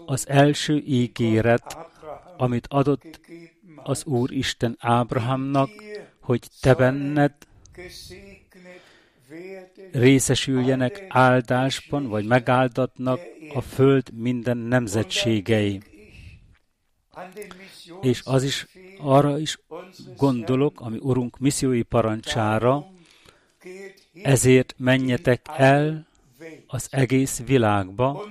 az 0.07 0.29
első 0.29 0.77
ígéret, 0.87 1.77
amit 2.37 2.67
adott 2.71 3.21
az 3.77 4.05
Úr 4.05 4.33
Isten 4.33 4.77
Ábrahamnak, 4.79 5.71
hogy 6.21 6.49
te 6.61 6.75
benned 6.75 7.33
részesüljenek 9.93 11.05
áldásban, 11.09 12.09
vagy 12.09 12.27
megáldatnak 12.27 13.21
a 13.55 13.61
föld 13.61 14.13
minden 14.13 14.57
nemzetségei. 14.57 15.83
És 18.01 18.23
az 18.25 18.43
is 18.43 18.67
arra 18.99 19.39
is 19.39 19.59
gondolok, 20.17 20.81
ami 20.81 20.99
Urunk 21.01 21.39
missziói 21.39 21.83
parancsára, 21.83 22.87
ezért 24.23 24.75
menjetek 24.77 25.47
el 25.57 26.07
az 26.67 26.89
egész 26.91 27.43
világba, 27.47 28.25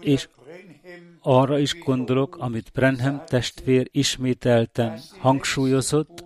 és 0.00 0.28
arra 1.20 1.58
is 1.58 1.78
gondolok, 1.78 2.36
amit 2.36 2.70
Brenham 2.72 3.22
testvér 3.24 3.88
ismételten 3.92 5.00
hangsúlyozott, 5.18 6.24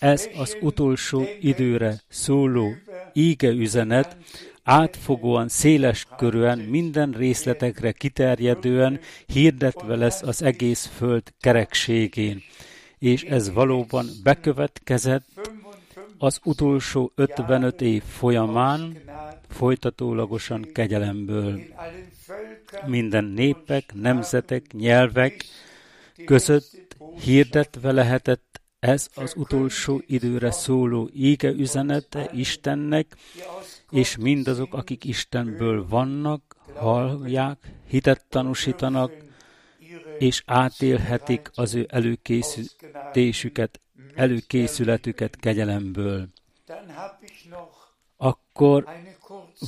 ez 0.00 0.28
az 0.36 0.56
utolsó 0.60 1.24
időre 1.40 2.00
szóló 2.08 2.72
íge 3.12 3.48
üzenet 3.48 4.16
átfogóan, 4.62 5.48
széles 5.48 6.06
körűen, 6.16 6.58
minden 6.58 7.10
részletekre 7.12 7.92
kiterjedően 7.92 9.00
hirdetve 9.26 9.96
lesz 9.96 10.22
az 10.22 10.42
egész 10.42 10.90
föld 10.96 11.22
kerekségén. 11.40 12.42
És 12.98 13.22
ez 13.22 13.52
valóban 13.52 14.06
bekövetkezett 14.22 15.50
az 16.18 16.40
utolsó 16.44 17.12
55 17.14 17.80
év 17.80 18.02
folyamán, 18.02 18.98
folytatólagosan 19.48 20.66
kegyelemből. 20.72 21.60
Minden 22.86 23.24
népek, 23.24 23.94
nemzetek, 23.94 24.72
nyelvek 24.72 25.44
között 26.24 26.96
hirdetve 27.22 27.92
lehetett 27.92 28.49
ez 28.80 29.08
az 29.14 29.34
utolsó 29.36 30.02
időre 30.06 30.50
szóló 30.50 31.10
íge 31.12 31.50
üzenete 31.50 32.30
Istennek, 32.32 33.16
és 33.90 34.16
mindazok, 34.16 34.74
akik 34.74 35.04
Istenből 35.04 35.86
vannak, 35.88 36.56
hallják, 36.74 37.58
hitet 37.88 38.24
tanúsítanak, 38.28 39.12
és 40.18 40.42
átélhetik 40.46 41.50
az 41.54 41.74
ő 41.74 41.86
előkészítésüket, 41.90 43.80
előkészületüket 44.14 45.36
kegyelemből. 45.36 46.28
Akkor 48.16 48.84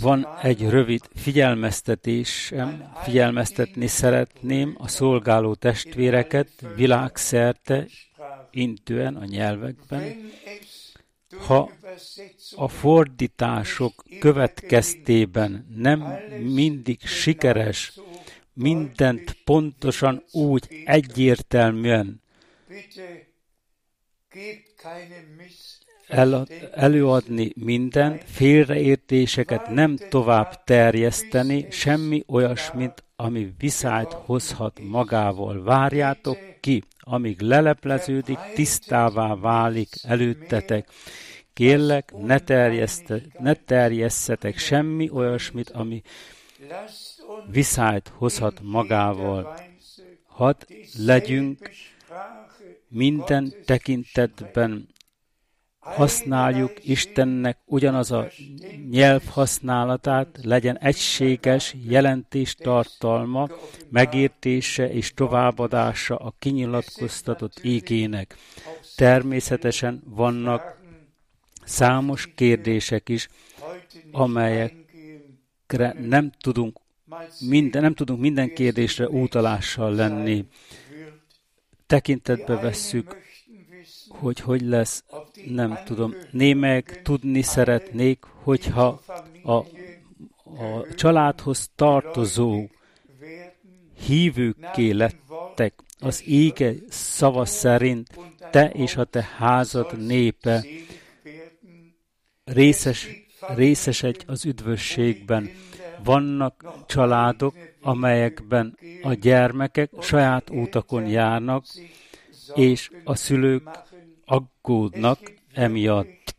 van 0.01 0.27
egy 0.43 0.69
rövid 0.71 1.03
figyelmeztetésem, 1.15 2.93
figyelmeztetni 3.03 3.87
szeretném 3.87 4.75
a 4.79 4.89
szolgáló 4.89 5.55
testvéreket 5.55 6.49
világszerte, 6.77 7.87
intően 8.53 9.17
a 9.17 9.25
nyelvekben, 9.25 10.31
ha 11.47 11.71
a 12.57 12.69
fordítások 12.69 14.05
következtében 14.19 15.67
nem 15.77 16.01
mindig 16.41 17.01
sikeres 17.01 17.99
mindent 18.53 19.37
pontosan 19.45 20.25
úgy 20.33 20.83
egyértelműen 20.85 22.23
el, 26.09 26.47
előadni 26.73 27.53
minden, 27.55 28.21
félreértéseket 28.25 29.71
nem 29.71 29.97
tovább 30.09 30.65
terjeszteni, 30.65 31.67
semmi 31.71 32.23
olyasmit, 32.27 33.05
ami 33.17 33.55
viszályt 33.59 34.13
hozhat 34.13 34.81
magával. 34.81 35.63
Várjátok 35.63 36.39
ki, 36.61 36.83
amíg 36.99 37.41
lelepleződik, 37.41 38.39
tisztává 38.55 39.35
válik 39.35 39.89
előttetek. 40.03 40.89
Kérlek, 41.53 42.13
ne, 42.19 42.37
ne 43.39 43.55
terjesszetek 43.55 44.59
semmi 44.59 45.11
olyasmit, 45.11 45.71
ami 45.71 46.03
viszályt 47.51 48.13
hozhat 48.17 48.61
magával. 48.63 49.55
Hadd 50.27 50.57
legyünk 50.99 51.71
minden 52.89 53.53
tekintetben 53.65 54.89
használjuk 55.83 56.73
Istennek 56.89 57.59
ugyanaz 57.65 58.11
a 58.11 58.29
nyelv 58.91 59.25
használatát, 59.25 60.39
legyen 60.43 60.79
egységes 60.79 61.75
jelentés 61.89 62.55
tartalma, 62.55 63.49
megértése 63.91 64.93
és 64.93 65.15
továbbadása 65.15 66.17
a 66.17 66.35
kinyilatkoztatott 66.39 67.65
ígének. 67.65 68.37
Természetesen 68.97 70.03
vannak 70.05 70.81
számos 71.65 72.29
kérdések 72.35 73.09
is, 73.09 73.29
amelyekre 74.13 75.95
nem 76.01 76.33
tudunk 76.41 76.79
minden, 77.41 77.83
nem 77.83 77.95
tudunk 77.95 78.21
minden 78.21 78.55
kérdésre 78.55 79.09
útalással 79.09 79.95
lenni. 79.95 80.45
Tekintetbe 81.87 82.57
vesszük 82.57 83.17
hogy 84.17 84.41
hogy 84.41 84.63
lesz, 84.63 85.05
nem 85.47 85.79
tudom. 85.85 86.15
Némek 86.31 87.03
tudni 87.03 87.43
szeretnék, 87.43 88.25
hogyha 88.43 89.01
a, 89.43 89.53
a 89.53 89.65
családhoz 90.95 91.71
tartozó 91.75 92.67
hívőkké 94.07 94.91
lettek, 94.91 95.75
az 95.99 96.23
ége 96.27 96.73
szava 96.89 97.45
szerint 97.45 98.09
te 98.51 98.71
és 98.71 98.97
a 98.97 99.05
te 99.05 99.29
házad 99.37 99.99
népe 99.99 100.65
részes, 102.45 103.09
részesedj 103.55 104.25
az 104.27 104.45
üdvösségben. 104.45 105.51
Vannak 106.05 106.65
családok, 106.87 107.55
amelyekben 107.81 108.79
a 109.03 109.13
gyermekek 109.13 109.91
saját 110.01 110.51
útakon 110.51 111.07
járnak, 111.07 111.65
és 112.55 112.91
a 113.05 113.15
szülők 113.15 113.71
aggódnak 114.33 115.19
emiatt. 115.55 116.35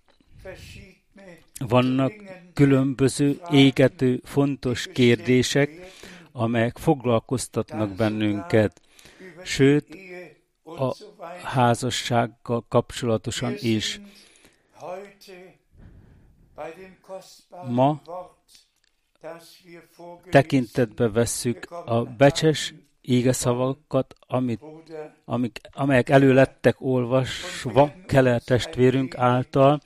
Vannak 1.67 2.13
különböző 2.53 3.41
égető 3.51 4.21
fontos 4.23 4.87
kérdések, 4.87 5.69
amelyek 6.31 6.77
foglalkoztatnak 6.77 7.89
bennünket, 7.95 8.81
sőt, 9.43 9.97
a 10.63 10.95
házassággal 11.43 12.65
kapcsolatosan 12.67 13.53
is. 13.59 14.01
Ma 17.67 18.01
tekintetbe 20.29 21.09
vesszük 21.09 21.71
a 21.71 22.03
becses 22.03 22.73
ége 23.03 23.33
amit, 24.27 24.61
amik, 25.25 25.59
amelyek 25.71 26.09
elő 26.09 26.33
lettek 26.33 26.75
olvasva 26.81 27.93
Keller 28.07 28.41
testvérünk 28.41 29.17
által, 29.17 29.81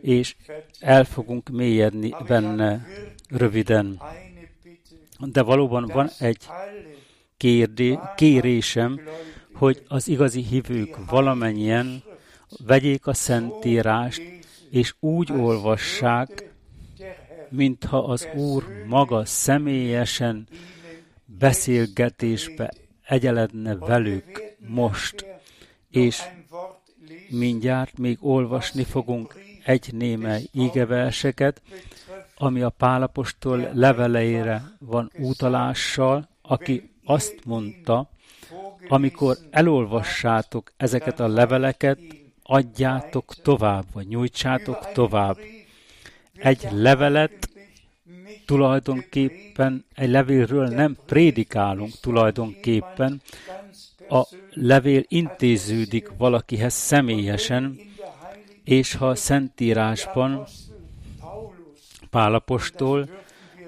és 0.00 0.36
el 0.80 1.04
fogunk 1.04 1.48
mélyedni 1.48 2.14
benne 2.26 2.86
röviden. 3.28 4.00
De 5.18 5.42
valóban 5.42 5.90
van 5.92 6.10
egy 6.18 6.46
kérdé, 7.36 7.98
kérésem, 8.16 9.00
hogy 9.54 9.82
az 9.88 10.08
igazi 10.08 10.42
hívők 10.42 11.10
valamennyien 11.10 12.02
vegyék 12.66 13.06
a 13.06 13.14
Szentírást, 13.14 14.22
és 14.70 14.94
úgy 15.00 15.32
olvassák, 15.32 16.52
mintha 17.48 17.98
az 17.98 18.28
Úr 18.34 18.64
maga 18.86 19.24
személyesen 19.24 20.46
beszélgetésbe 21.38 22.72
egyeledne 23.02 23.76
velük 23.76 24.42
most, 24.58 25.26
és 25.90 26.22
mindjárt 27.28 27.98
még 27.98 28.18
olvasni 28.20 28.84
fogunk 28.84 29.34
egy 29.64 29.92
némely 29.92 30.42
ígeverseket, 30.52 31.62
ami 32.36 32.62
a 32.62 32.68
Pálapostól 32.68 33.70
leveleire 33.72 34.62
van 34.78 35.10
utalással, 35.18 36.28
aki 36.42 36.90
azt 37.04 37.34
mondta, 37.44 38.10
amikor 38.88 39.36
elolvassátok 39.50 40.72
ezeket 40.76 41.20
a 41.20 41.28
leveleket, 41.28 41.98
adjátok 42.42 43.34
tovább, 43.42 43.84
vagy 43.92 44.06
nyújtsátok 44.06 44.92
tovább. 44.92 45.38
Egy 46.34 46.68
levelet 46.70 47.48
tulajdonképpen 48.46 49.84
egy 49.94 50.10
levélről 50.10 50.66
nem 50.66 50.96
prédikálunk 51.06 51.92
tulajdonképpen, 52.00 53.22
a 54.08 54.26
levél 54.50 55.02
intéződik 55.08 56.10
valakihez 56.16 56.74
személyesen, 56.74 57.78
és 58.64 58.94
ha 58.94 59.08
a 59.08 59.14
Szentírásban 59.14 60.46
Pálapostól, 62.10 63.08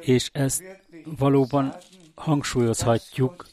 és 0.00 0.31
ezt 0.33 0.62
valóban 1.18 1.74
hangsúlyozhatjuk, 2.14 3.46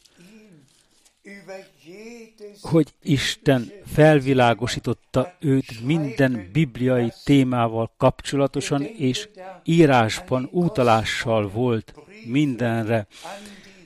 hogy 2.63 2.93
Isten 3.01 3.71
felvilágosította 3.85 5.33
őt 5.39 5.81
minden 5.85 6.49
bibliai 6.51 7.11
témával 7.23 7.93
kapcsolatosan, 7.97 8.83
és 8.83 9.29
írásban 9.63 10.49
útalással 10.51 11.49
volt 11.49 11.93
mindenre. 12.25 13.07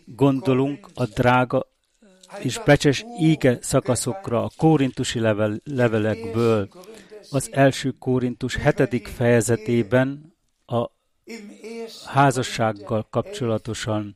Gondolunk 0.05 0.87
a 0.93 1.05
drága 1.05 1.67
és 2.39 2.59
becses 2.65 3.05
íge 3.19 3.57
szakaszokra 3.61 4.43
a 4.43 4.51
kórintusi 4.57 5.19
level, 5.19 5.61
levelekből. 5.63 6.69
Az 7.31 7.49
első 7.51 7.91
kórintus 7.99 8.55
hetedik 8.55 9.07
fejezetében 9.07 10.26
házassággal 12.05 13.07
kapcsolatosan, 13.09 14.15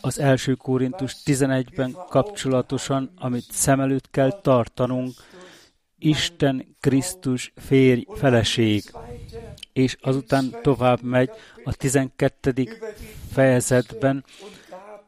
az 0.00 0.18
első 0.18 0.54
Kórintus 0.54 1.16
11-ben 1.24 1.96
kapcsolatosan, 2.08 3.12
amit 3.16 3.44
szem 3.50 3.80
előtt 3.80 4.10
kell 4.10 4.40
tartanunk, 4.40 5.12
Isten 5.98 6.76
Krisztus 6.80 7.52
férj, 7.56 8.06
feleség, 8.14 8.82
és 9.72 9.96
azután 10.00 10.54
tovább 10.62 11.02
megy 11.02 11.30
a 11.64 11.74
12. 11.74 12.52
fejezetben 13.32 14.24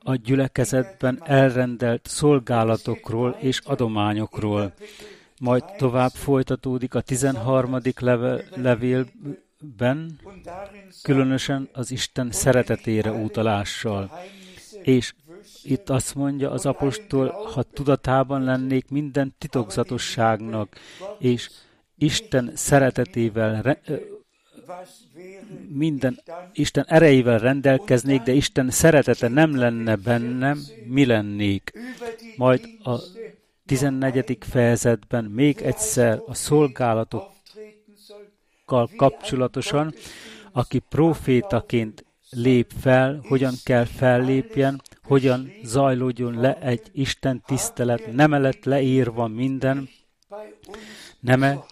a 0.03 0.15
gyülekezetben 0.15 1.23
elrendelt 1.25 2.07
szolgálatokról 2.07 3.37
és 3.41 3.61
adományokról. 3.65 4.75
Majd 5.41 5.65
tovább 5.77 6.11
folytatódik 6.11 6.95
a 6.95 7.01
13. 7.01 7.81
Level, 7.99 8.41
levélben, 9.59 10.21
különösen 11.03 11.69
az 11.73 11.91
Isten 11.91 12.31
szeretetére 12.31 13.11
utalással. 13.11 14.11
És 14.83 15.15
itt 15.63 15.91
azt 15.91 16.15
mondja 16.15 16.51
az 16.51 16.67
apostol, 16.67 17.29
ha 17.29 17.63
tudatában 17.63 18.43
lennék 18.43 18.89
minden 18.89 19.35
titokzatosságnak, 19.39 20.77
és 21.19 21.51
Isten 21.99 22.51
szeretetével, 22.55 23.79
minden 25.69 26.21
Isten 26.53 26.85
erejével 26.89 27.39
rendelkeznék, 27.39 28.23
de 28.23 28.33
Isten 28.33 28.71
szeretete 28.71 29.29
nem 29.29 29.57
lenne 29.57 29.97
bennem, 29.97 30.61
mi 30.87 31.07
lennék? 31.07 31.73
Majd 32.37 32.69
a 32.83 32.99
14. 33.67 34.39
fejezetben 34.41 35.25
még 35.25 35.61
egyszer 35.61 36.23
a 36.27 36.35
szolgálatokkal 38.67 38.89
kapcsolatosan, 38.97 39.95
aki 40.53 40.79
profétaként 40.79 42.05
lép 42.31 42.73
fel, 42.81 43.21
hogyan 43.29 43.55
kell 43.65 43.85
fellépjen, 43.85 44.83
hogyan 45.03 45.53
zajlódjon 45.63 46.41
le 46.41 46.59
egy 46.59 46.91
Isten 46.93 47.43
tisztelet, 47.47 48.13
nem 48.13 48.31
lett 48.31 48.65
leírva 48.65 49.27
minden, 49.27 49.89
neme 51.21 51.65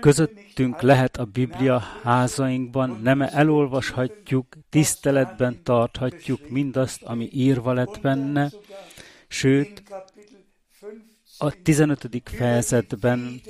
közöttünk 0.00 0.80
lehet 0.80 1.16
a 1.16 1.24
Biblia 1.24 1.78
házainkban, 2.02 2.98
nem 3.02 3.22
elolvashatjuk, 3.22 4.46
tiszteletben 4.68 5.62
tarthatjuk 5.62 6.48
mindazt, 6.48 7.02
ami 7.02 7.28
írva 7.32 7.72
lett 7.72 8.00
benne, 8.00 8.50
sőt, 9.28 9.82
a 11.38 11.62
15. 11.62 12.22
fejezetben 12.24 13.40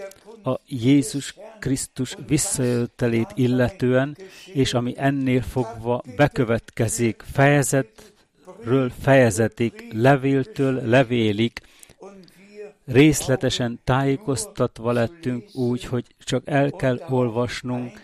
a 0.43 0.61
Jézus 0.67 1.35
Krisztus 1.59 2.17
visszajöttelét 2.27 3.29
illetően, 3.35 4.17
és 4.53 4.75
ami 4.75 4.95
ennél 4.97 5.43
fogva 5.43 6.03
bekövetkezik 6.17 7.23
fejezetről 7.33 8.91
fejezetig, 9.01 9.73
levéltől 9.93 10.83
levélig, 10.85 11.53
részletesen 12.87 13.81
tájékoztatva 13.85 14.93
lettünk 14.93 15.55
úgy, 15.55 15.85
hogy 15.85 16.05
csak 16.19 16.43
el 16.47 16.71
kell 16.71 17.01
olvasnunk, 17.09 18.01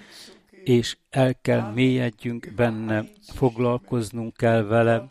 és 0.64 0.96
el 1.11 1.35
kell 1.42 1.72
mélyedjünk 1.72 2.53
benne, 2.57 3.05
foglalkoznunk 3.35 4.37
kell 4.37 4.62
vele, 4.62 5.11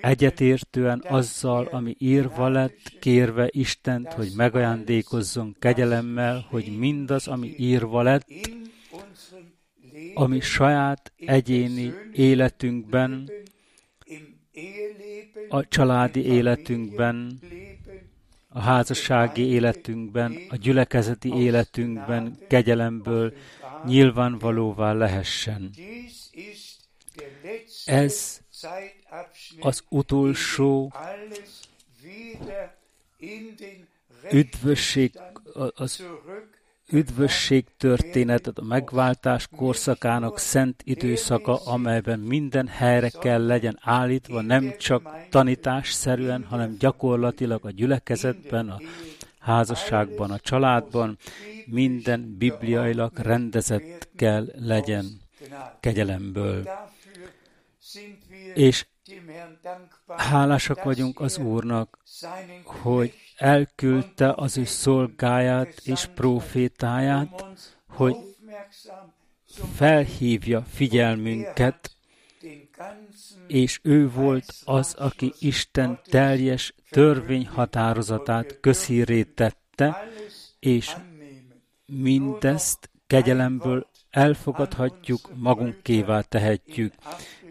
egyetértően 0.00 1.02
azzal, 1.08 1.64
ami 1.64 1.96
írva 1.98 2.48
lett, 2.48 2.92
kérve 3.00 3.48
Istent, 3.50 4.12
hogy 4.12 4.32
megajándékozzon 4.36 5.56
kegyelemmel, 5.58 6.46
hogy 6.48 6.78
mindaz, 6.78 7.28
ami 7.28 7.54
írva 7.58 8.02
lett, 8.02 8.28
ami 10.14 10.40
saját 10.40 11.12
egyéni 11.16 11.92
életünkben, 12.12 13.30
a 15.48 15.68
családi 15.68 16.24
életünkben, 16.24 17.40
a 18.48 18.60
házassági 18.60 19.42
életünkben, 19.42 20.36
a 20.48 20.56
gyülekezeti 20.56 21.34
életünkben 21.34 22.38
kegyelemből 22.48 23.32
nyilvánvalóvá 23.84 24.92
lehessen. 24.92 25.70
Ez 27.84 28.40
az 29.60 29.82
utolsó 29.88 30.92
üdvösség, 34.30 35.18
az 35.74 36.04
üdvösség 36.90 37.64
történetet, 37.76 38.58
a 38.58 38.64
megváltás 38.64 39.48
korszakának 39.56 40.38
szent 40.38 40.82
időszaka, 40.84 41.64
amelyben 41.64 42.20
minden 42.20 42.66
helyre 42.66 43.08
kell 43.08 43.46
legyen 43.46 43.78
állítva, 43.80 44.40
nem 44.40 44.74
csak 44.78 45.28
tanításszerűen, 45.30 46.44
hanem 46.44 46.76
gyakorlatilag 46.78 47.64
a 47.64 47.70
gyülekezetben, 47.70 48.68
a 48.68 48.80
házasságban, 49.38 50.30
a 50.30 50.38
családban, 50.38 51.18
minden 51.66 52.36
bibliailag 52.38 53.18
rendezett 53.18 54.08
kell 54.16 54.46
legyen 54.54 55.20
kegyelemből. 55.80 56.68
És 58.54 58.86
hálásak 60.16 60.82
vagyunk 60.82 61.20
az 61.20 61.38
Úrnak, 61.38 61.98
hogy 62.64 63.14
elküldte 63.36 64.32
az 64.32 64.56
ő 64.56 64.64
szolgáját 64.64 65.80
és 65.84 66.08
profétáját, 66.14 67.44
hogy 67.88 68.16
felhívja 69.74 70.62
figyelmünket, 70.62 71.96
és 73.46 73.80
ő 73.82 74.10
volt 74.10 74.54
az, 74.64 74.94
aki 74.94 75.32
Isten 75.38 76.00
teljes 76.04 76.74
törvényhatározatát 76.90 78.60
közhíré 78.60 79.22
tette, 79.22 80.08
és 80.58 80.96
mindezt 81.86 82.90
kegyelemből 83.06 83.86
elfogadhatjuk, 84.10 85.30
magunkévá 85.34 86.20
tehetjük. 86.20 86.92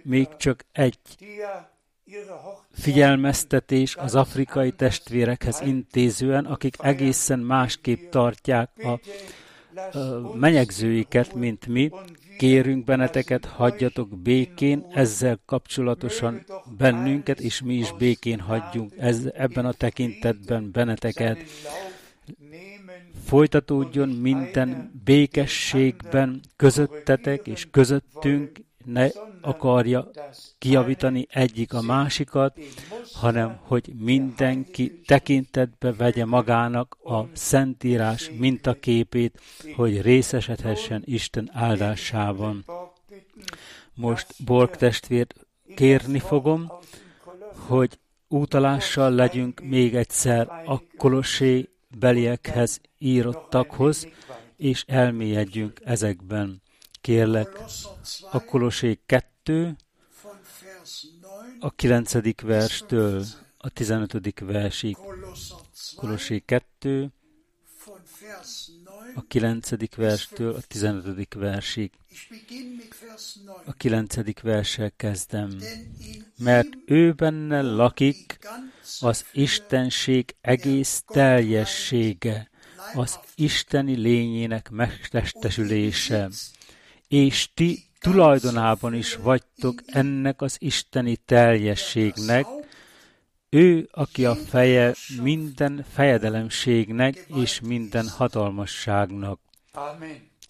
Még 0.07 0.27
csak 0.37 0.65
egy 0.71 0.97
figyelmeztetés 2.71 3.95
az 3.95 4.15
afrikai 4.15 4.71
testvérekhez 4.71 5.61
intézően, 5.61 6.45
akik 6.45 6.75
egészen 6.79 7.39
másképp 7.39 8.09
tartják 8.09 8.69
a, 8.77 8.99
menyegzőiket, 10.37 11.33
mint 11.33 11.67
mi. 11.67 11.91
Kérünk 12.37 12.83
benneteket, 12.85 13.45
hagyjatok 13.45 14.17
békén, 14.17 14.85
ezzel 14.93 15.39
kapcsolatosan 15.45 16.45
bennünket, 16.77 17.39
és 17.39 17.61
mi 17.61 17.73
is 17.73 17.93
békén 17.93 18.39
hagyjunk 18.39 18.93
ez, 18.97 19.19
ebben 19.33 19.65
a 19.65 19.71
tekintetben 19.71 20.71
benneteket. 20.71 21.37
Folytatódjon 23.25 24.09
minden 24.09 25.01
békességben 25.03 26.39
közöttetek 26.55 27.47
és 27.47 27.67
közöttünk, 27.71 28.51
ne 28.85 29.07
akarja 29.41 30.09
kiavítani 30.57 31.27
egyik 31.29 31.73
a 31.73 31.81
másikat, 31.81 32.59
hanem 33.13 33.59
hogy 33.61 33.91
mindenki 33.97 35.01
tekintetbe 35.05 35.93
vegye 35.93 36.25
magának 36.25 36.97
a 37.03 37.21
Szentírás 37.33 38.31
mintaképét, 38.37 39.39
hogy 39.75 40.01
részesedhessen 40.01 41.01
Isten 41.05 41.49
áldásában. 41.53 42.65
Most 43.93 44.43
Borg 44.45 44.75
testvért 44.75 45.33
kérni 45.75 46.19
fogom, 46.19 46.71
hogy 47.67 47.99
útalással 48.27 49.11
legyünk 49.11 49.61
még 49.61 49.95
egyszer 49.95 50.47
a 50.65 50.81
Kolossé 50.97 51.69
beliekhez 51.99 52.81
írottakhoz, 52.97 54.07
és 54.57 54.83
elmélyedjünk 54.87 55.79
ezekben. 55.83 56.61
Kérlek, 57.05 57.49
a 58.31 58.43
Kolosé 58.43 58.99
2, 59.05 59.75
a 61.59 61.71
9. 61.75 62.41
verstől 62.41 63.25
a 63.57 63.69
15. 63.69 64.39
versig. 64.39 64.97
Kolosé 65.95 66.39
2, 66.39 67.11
a 69.15 69.21
9. 69.27 69.95
verstől 69.95 70.55
a 70.55 70.61
15. 70.61 71.33
versig. 71.33 71.91
A 73.65 73.73
9. 73.73 74.41
verssel 74.41 74.91
kezdem. 74.95 75.57
Mert 76.37 76.69
ő 76.85 77.13
benne 77.13 77.61
lakik 77.61 78.39
az 78.99 79.25
Istenség 79.33 80.35
egész 80.41 81.03
teljessége, 81.07 82.49
az 82.93 83.19
isteni 83.35 83.95
lényének 83.95 84.69
megtestesülése 84.69 86.29
és 87.07 87.49
ti 87.53 87.83
tulajdonában 87.99 88.93
is 88.93 89.15
vagytok 89.15 89.81
ennek 89.85 90.41
az 90.41 90.55
isteni 90.59 91.15
teljességnek, 91.15 92.45
Ő, 93.49 93.89
aki 93.91 94.25
a 94.25 94.35
feje 94.35 94.93
minden 95.21 95.85
fejedelemségnek 95.93 97.25
és 97.35 97.59
minden 97.59 98.07
hatalmasságnak. 98.07 99.39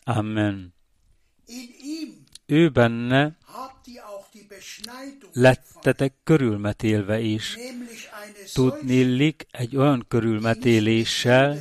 Amen. 0.04 0.74
Ő 2.46 2.70
benne 2.70 3.38
lettetek 5.34 6.14
körülmetélve 6.24 7.20
is. 7.20 7.58
Tudnillik 8.54 9.48
egy 9.52 9.78
olyan 9.78 10.06
körülmetéléssel, 10.08 11.58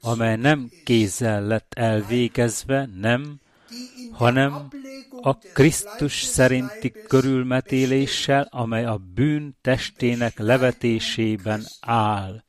amely 0.00 0.36
nem 0.36 0.70
kézzel 0.84 1.42
lett 1.42 1.72
elvégezve, 1.74 2.88
nem, 2.94 3.40
hanem 4.18 4.68
a 5.20 5.38
Krisztus 5.38 6.22
szerinti 6.22 6.92
körülmetéléssel, 7.08 8.48
amely 8.50 8.84
a 8.84 8.96
bűn 9.14 9.56
testének 9.60 10.38
levetésében 10.38 11.64
áll. 11.80 12.44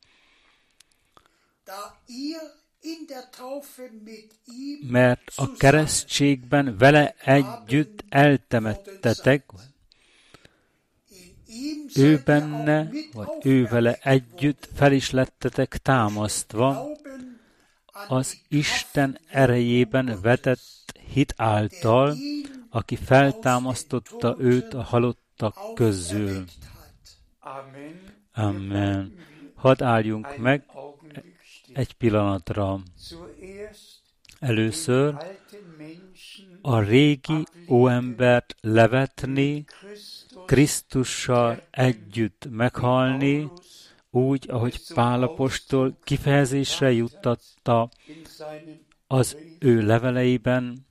Mert 4.89 5.31
a 5.35 5.53
keresztségben 5.53 6.77
vele 6.77 7.15
együtt 7.23 8.03
eltemettetek, 8.09 9.43
ő 11.95 12.21
benne, 12.25 12.89
vagy 13.13 13.27
ő 13.43 13.65
vele 13.65 13.93
együtt 13.93 14.69
fel 14.75 14.91
is 14.91 15.11
lettetek 15.11 15.77
támasztva, 15.77 16.87
az 18.07 18.37
Isten 18.47 19.19
erejében 19.27 20.19
vetett 20.21 20.98
hit 21.13 21.33
által, 21.37 22.15
aki 22.69 22.95
feltámasztotta 22.95 24.35
őt 24.39 24.73
a 24.73 24.81
halottak 24.81 25.55
közül. 25.75 26.43
Amen. 28.33 29.13
Hadd 29.55 29.83
álljunk 29.83 30.37
meg 30.37 30.65
egy 31.73 31.93
pillanatra. 31.93 32.79
Először 34.39 35.15
a 36.61 36.79
régi 36.79 37.43
óembert 37.69 38.55
levetni, 38.61 39.65
Krisztussal 40.45 41.61
együtt 41.71 42.47
meghalni, 42.49 43.51
úgy, 44.09 44.45
ahogy 44.49 44.93
Pálapostól 44.93 45.97
kifejezésre 46.03 46.91
juttatta 46.91 47.89
az 49.07 49.37
ő 49.59 49.81
leveleiben, 49.81 50.87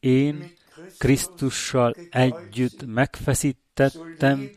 én 0.00 0.52
Krisztussal 0.98 1.94
együtt 2.10 2.86
megfeszítettem, 2.86 4.50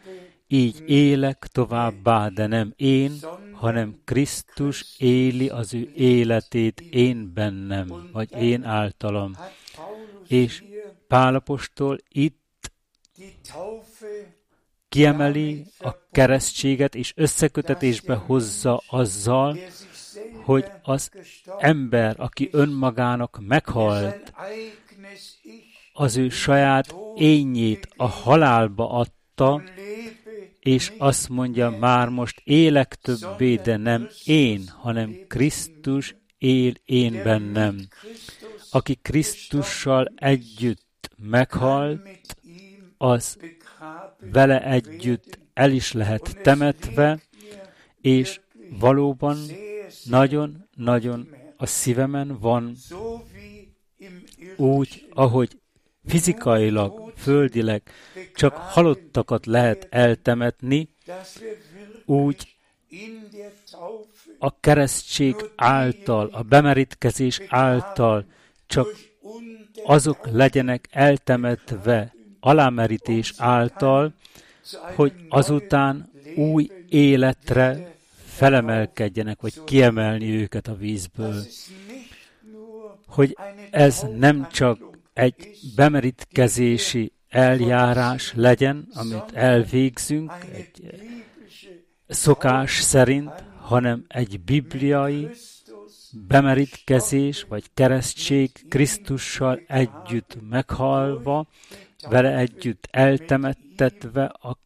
így 0.48 0.84
élek 0.86 1.48
továbbá, 1.52 2.28
de 2.28 2.48
nem 2.48 2.74
én, 2.76 3.12
hanem 3.52 4.02
Krisztus 4.04 4.86
éli 4.98 5.50
az 5.50 5.74
ő 5.74 5.92
életét 5.96 6.82
én 6.82 7.34
bennem, 7.34 8.10
vagy 8.12 8.32
én 8.32 8.64
általam. 8.64 9.36
És 10.28 10.64
Pálapostól 11.08 11.98
itt 12.10 12.72
kiemeli 14.90 15.66
a 15.80 15.92
keresztséget, 16.12 16.96
és 16.96 17.14
összekötetésbe 17.16 18.16
hozza 18.16 18.82
azzal, 18.88 19.58
hogy 20.48 20.66
az 20.82 21.10
ember, 21.60 22.16
aki 22.18 22.50
önmagának 22.52 23.40
meghalt, 23.48 24.34
az 25.94 26.18
ő 26.18 26.30
saját 26.30 26.96
ényét 27.16 27.88
a 27.96 28.06
halálba 28.08 28.90
adta, 28.90 29.62
és 30.60 30.94
azt 30.98 31.30
mondja, 31.30 31.70
már 31.70 32.10
most 32.10 32.42
élek 32.44 32.96
többé, 32.96 33.56
de 33.56 33.78
nem 33.78 34.08
én, 34.26 34.64
hanem 34.78 35.16
Krisztus 35.28 36.16
él 36.38 36.74
én 36.86 37.24
bennem. 37.24 37.88
Aki 38.72 38.96
Krisztussal 38.96 40.12
együtt 40.16 41.10
meghalt, 41.18 42.36
az 42.98 43.38
vele 44.32 44.64
együtt 44.64 45.40
el 45.54 45.72
is 45.72 45.92
lehet 45.92 46.38
temetve, 46.42 47.20
és 48.02 48.40
valóban 48.80 49.38
nagyon-nagyon 50.04 51.28
a 51.58 51.66
szívemen 51.66 52.40
van 52.40 52.76
úgy, 54.56 55.08
ahogy 55.14 55.60
fizikailag, 56.06 57.14
földileg 57.16 57.82
csak 58.36 58.56
halottakat 58.56 59.46
lehet 59.46 59.88
eltemetni, 59.90 60.90
úgy 62.06 62.56
a 64.40 64.60
keresztség 64.60 65.36
által, 65.56 66.30
a 66.32 66.42
bemerítkezés 66.42 67.42
által 67.48 68.26
csak 68.68 68.88
azok 69.84 70.28
legyenek 70.32 70.88
eltemetve 70.92 72.14
alámerítés 72.40 73.34
által, 73.38 74.14
hogy 74.96 75.14
azután 75.30 76.12
új 76.36 76.70
életre 76.90 77.97
felemelkedjenek, 78.38 79.42
vagy 79.42 79.64
kiemelni 79.64 80.30
őket 80.30 80.68
a 80.68 80.76
vízből. 80.76 81.44
Hogy 83.08 83.38
ez 83.72 84.06
nem 84.18 84.48
csak 84.52 84.80
egy 85.14 85.36
bemerítkezési 85.76 87.12
eljárás 87.30 88.34
legyen, 88.36 88.88
amit 88.94 89.32
elvégzünk 89.34 90.32
egy 90.54 90.82
szokás 92.08 92.82
szerint, 92.82 93.44
hanem 93.62 94.06
egy 94.08 94.40
bibliai 94.40 95.30
bemerítkezés 96.28 97.46
vagy 97.50 97.64
keresztség 97.74 98.52
Krisztussal 98.70 99.62
együtt 99.68 100.38
meghalva, 100.50 101.48
vele 102.10 102.38
együtt 102.38 102.88
eltemettetve 102.92 104.24
a 104.26 104.58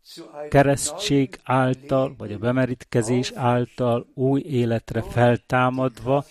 keresztség 0.49 1.39
által, 1.43 2.15
vagy 2.17 2.33
a 2.33 2.37
bemerítkezés 2.37 3.31
által 3.35 4.07
új 4.13 4.41
életre 4.41 5.01
feltámadva, 5.01 6.25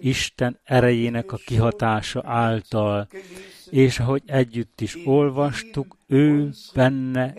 Isten 0.00 0.58
erejének 0.64 1.32
a 1.32 1.36
kihatása 1.36 2.22
által. 2.24 3.08
És 3.70 3.98
ahogy 3.98 4.22
együtt 4.26 4.80
is 4.80 4.96
olvastuk, 5.04 5.96
ő 6.06 6.50
benne 6.74 7.34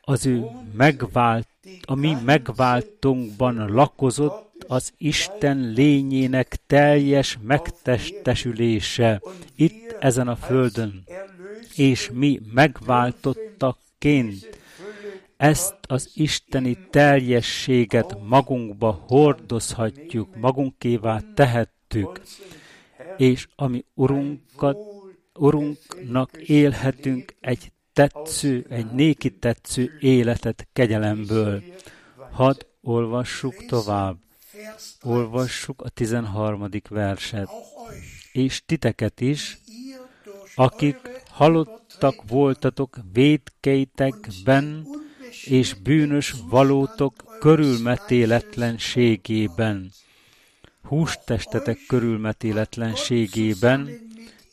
az 0.00 0.26
ő 0.26 0.46
megvált, 0.76 1.48
a 1.82 1.94
mi 1.94 2.16
megváltunkban 2.24 3.72
lakozott 3.72 4.45
az 4.66 4.92
Isten 4.98 5.72
lényének 5.74 6.58
teljes 6.66 7.38
megtestesülése 7.42 9.22
itt 9.56 9.96
ezen 10.00 10.28
a 10.28 10.36
földön 10.36 11.04
és 11.76 12.10
mi 12.12 12.40
megváltottakként 12.52 14.58
ezt 15.36 15.74
az 15.88 16.10
isteni 16.14 16.78
teljességet 16.90 18.16
magunkba 18.28 19.04
hordozhatjuk, 19.08 20.36
magunkévá 20.36 21.20
tehettük, 21.34 22.20
és 23.16 23.48
ami 23.56 23.84
Urunkat, 23.94 24.76
Urunknak 25.34 26.36
élhetünk 26.36 27.34
egy 27.40 27.72
tetsző, 27.92 28.66
egy 28.68 28.86
néki 28.92 29.30
tetsző 29.30 29.96
életet 30.00 30.68
kegyelemből. 30.72 31.62
Hadd 32.30 32.64
olvassuk 32.82 33.64
tovább. 33.66 34.16
Olvassuk 35.02 35.82
a 35.82 35.88
13. 35.88 36.68
verset. 36.88 37.48
És 38.32 38.62
titeket 38.66 39.20
is, 39.20 39.58
akik 40.54 40.96
halottak 41.30 42.22
voltatok 42.28 42.96
védkeitekben, 43.12 44.86
és 45.44 45.74
bűnös 45.74 46.34
valótok 46.48 47.36
körülmetéletlenségében, 47.40 49.92
hústestetek 50.82 51.78
körülmetéletlenségében, 51.88 53.88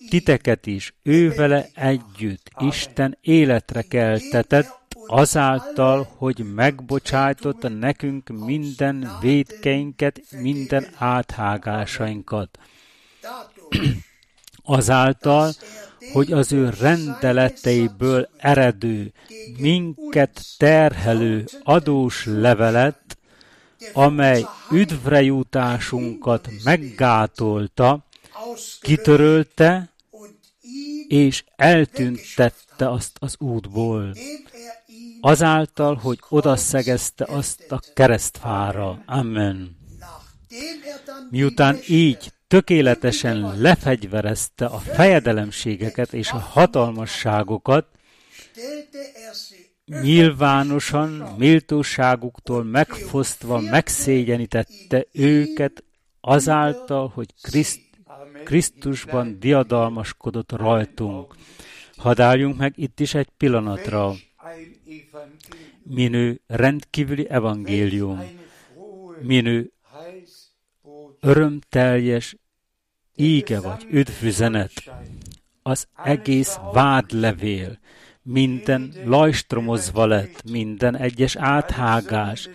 titeket 0.09 0.65
is 0.65 0.93
ővele 1.03 1.67
együtt 1.73 2.51
Isten 2.59 3.17
életre 3.21 3.81
keltetett, 3.81 4.81
azáltal, 5.07 6.07
hogy 6.17 6.53
megbocsájtotta 6.53 7.69
nekünk 7.69 8.29
minden 8.29 9.17
védkeinket, 9.21 10.21
minden 10.41 10.87
áthágásainkat. 10.97 12.59
Azáltal, 14.63 15.53
hogy 16.11 16.31
az 16.31 16.51
ő 16.51 16.73
rendeleteiből 16.79 18.29
eredő, 18.37 19.13
minket 19.57 20.41
terhelő 20.57 21.45
adós 21.63 22.25
levelet, 22.25 23.17
amely 23.93 24.45
üdvrejutásunkat 24.71 26.49
meggátolta, 26.63 28.05
kitörölte 28.81 29.89
és 31.07 31.43
eltüntette 31.55 32.89
azt 32.89 33.17
az 33.19 33.35
útból. 33.39 34.13
Azáltal, 35.26 35.95
hogy 35.95 36.19
odaszegezte 36.30 37.26
azt 37.26 37.71
a 37.71 37.80
keresztfára. 37.93 39.03
Amen. 39.05 39.78
Miután 41.30 41.78
így 41.88 42.34
tökéletesen 42.47 43.61
lefegyverezte 43.61 44.65
a 44.65 44.78
fejedelemségeket 44.78 46.13
és 46.13 46.32
a 46.32 46.38
hatalmasságokat, 46.38 47.88
nyilvánosan 50.01 51.09
méltóságuktól 51.38 52.63
megfosztva 52.63 53.59
megszégyenítette 53.59 55.05
őket 55.11 55.84
azáltal, 56.21 57.11
hogy 57.13 57.34
Kriszt, 57.41 57.82
Krisztusban 58.43 59.39
diadalmaskodott 59.39 60.51
rajtunk. 60.51 61.36
Hadd 61.95 62.21
álljunk 62.21 62.57
meg 62.57 62.74
itt 62.76 62.99
is 62.99 63.13
egy 63.13 63.30
pillanatra. 63.38 64.13
Minő 65.83 66.41
rendkívüli 66.47 67.29
evangélium, 67.29 68.21
minő 69.21 69.71
örömteljes 71.19 72.35
íge 73.15 73.59
vagy 73.59 73.85
üdvüzenet, 73.89 74.71
az 75.61 75.87
egész 76.03 76.57
vádlevél, 76.73 77.79
minden 78.21 78.93
lajstromozva 79.05 80.05
lett, 80.05 80.43
minden 80.51 80.97
egyes 80.97 81.35
áthágás, 81.35 82.49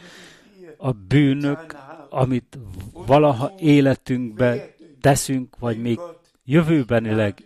a 0.76 0.92
bűnök, 0.92 1.76
amit 2.10 2.58
valaha 2.92 3.52
életünkbe 3.58 4.74
teszünk, 5.00 5.58
vagy 5.58 5.80
még 5.80 5.98
jövőbenileg 6.44 7.44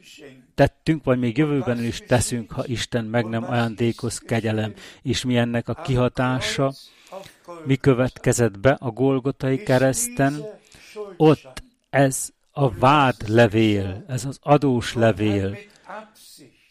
tettünk, 0.55 1.05
vagy 1.05 1.19
még 1.19 1.37
jövőben 1.37 1.85
is 1.85 2.03
teszünk, 2.07 2.53
ha 2.53 2.67
Isten 2.67 3.05
meg 3.05 3.25
nem 3.25 3.45
ajándékoz 3.45 4.19
kegyelem, 4.19 4.73
és 5.03 5.25
mi 5.25 5.37
ennek 5.37 5.69
a 5.69 5.75
kihatása, 5.75 6.73
mi 7.65 7.77
következett 7.77 8.59
be 8.59 8.77
a 8.81 8.91
Golgotai 8.91 9.63
kereszten, 9.63 10.45
ott 11.17 11.63
ez 11.91 12.31
a 12.53 12.71
vád 12.71 13.29
levél, 13.29 14.05
ez 14.09 14.25
az 14.25 14.39
adós 14.43 14.95
levél, 14.95 15.57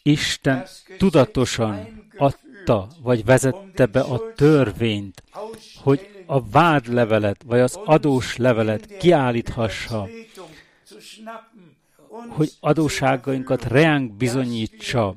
Isten 0.02 0.64
tudatosan 0.98 2.06
adta, 2.16 2.88
vagy 3.02 3.24
vezette 3.24 3.86
be 3.86 4.00
a 4.00 4.32
törvényt, 4.34 5.22
hogy 5.82 6.24
a 6.26 6.50
vádlevelet, 6.50 7.42
vagy 7.46 7.60
az 7.60 7.78
adós 7.84 8.36
levelet 8.36 8.96
kiállíthassa, 8.96 10.08
hogy 12.28 12.52
adóságainkat 12.60 13.64
reánk 13.64 14.12
bizonyítsa, 14.12 15.14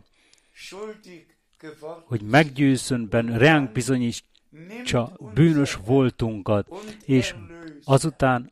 hogy 2.05 2.21
meggyőzön 2.21 3.07
ben 3.09 3.37
reánk 3.37 3.71
bizonyítsa 3.71 5.17
bűnös 5.33 5.77
voltunkat, 5.85 6.67
és 7.05 7.35
azután, 7.83 8.51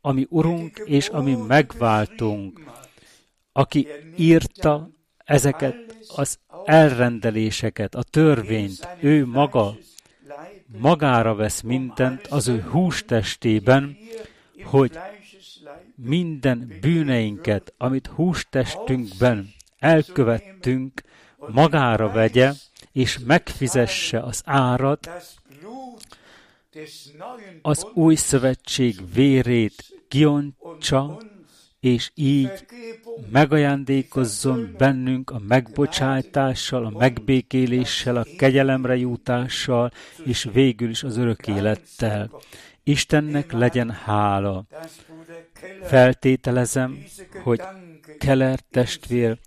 ami 0.00 0.26
Urunk 0.30 0.82
és 0.84 1.08
ami 1.08 1.34
megváltunk, 1.34 2.60
aki 3.52 3.86
írta 4.16 4.90
ezeket 5.24 5.76
az 6.16 6.38
elrendeléseket, 6.64 7.94
a 7.94 8.02
törvényt, 8.02 8.88
ő 9.00 9.26
maga 9.26 9.76
magára 10.78 11.34
vesz 11.34 11.60
mindent 11.60 12.26
az 12.26 12.48
ő 12.48 12.60
hústestében, 12.60 13.96
hogy 14.64 14.98
minden 16.04 16.72
bűneinket, 16.80 17.74
amit 17.78 18.06
hústestünkben 18.06 19.52
elkövettünk, 19.78 21.02
magára 21.48 22.10
vegye, 22.10 22.52
és 22.92 23.18
megfizesse 23.26 24.20
az 24.20 24.42
árat, 24.44 25.10
az 27.62 27.86
új 27.94 28.14
szövetség 28.14 29.00
vérét 29.14 30.04
kiontsa, 30.08 31.18
és 31.80 32.10
így 32.14 32.66
megajándékozzon 33.30 34.74
bennünk 34.78 35.30
a 35.30 35.38
megbocsátással, 35.48 36.84
a 36.84 36.90
megbékéléssel, 36.98 38.16
a 38.16 38.26
kegyelemre 38.36 38.96
jutással, 38.96 39.92
és 40.24 40.48
végül 40.52 40.90
is 40.90 41.02
az 41.02 41.16
örök 41.16 41.46
élettel. 41.46 42.30
Istennek 42.84 43.52
legyen 43.52 43.90
hála. 43.90 44.64
Feltételezem, 45.82 47.04
hogy 47.42 47.60
Keller 48.18 48.60
testvér 48.60 49.38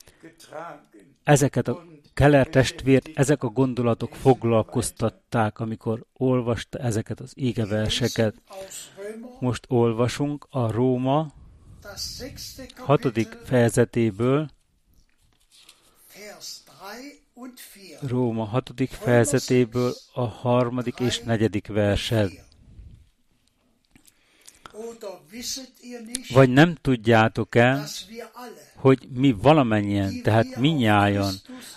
ezeket 1.24 1.68
a 1.68 1.84
Keller 2.16 2.48
testvért 2.48 3.10
ezek 3.14 3.44
a 3.44 3.48
gondolatok 3.48 4.16
foglalkoztatták, 4.16 5.60
amikor 5.60 6.06
olvasta 6.14 6.78
ezeket 6.78 7.20
az 7.20 7.32
égeverseket. 7.36 8.36
Most 9.40 9.66
olvasunk 9.68 10.48
a 10.50 10.72
Róma 10.72 11.34
hatodik 12.76 13.28
fejezetéből, 13.44 14.50
Róma 18.02 18.44
hatodik 18.44 18.90
fejezetéből 18.90 19.94
a 20.14 20.26
harmadik 20.26 21.00
és 21.00 21.20
negyedik 21.20 21.68
verset. 21.68 22.44
Vagy 26.34 26.50
nem 26.50 26.76
tudjátok 26.82 27.56
el, 27.56 27.86
hogy 28.76 29.08
mi 29.10 29.36
valamennyien, 29.42 30.22
tehát 30.22 30.56
minnyájan, 30.56 31.34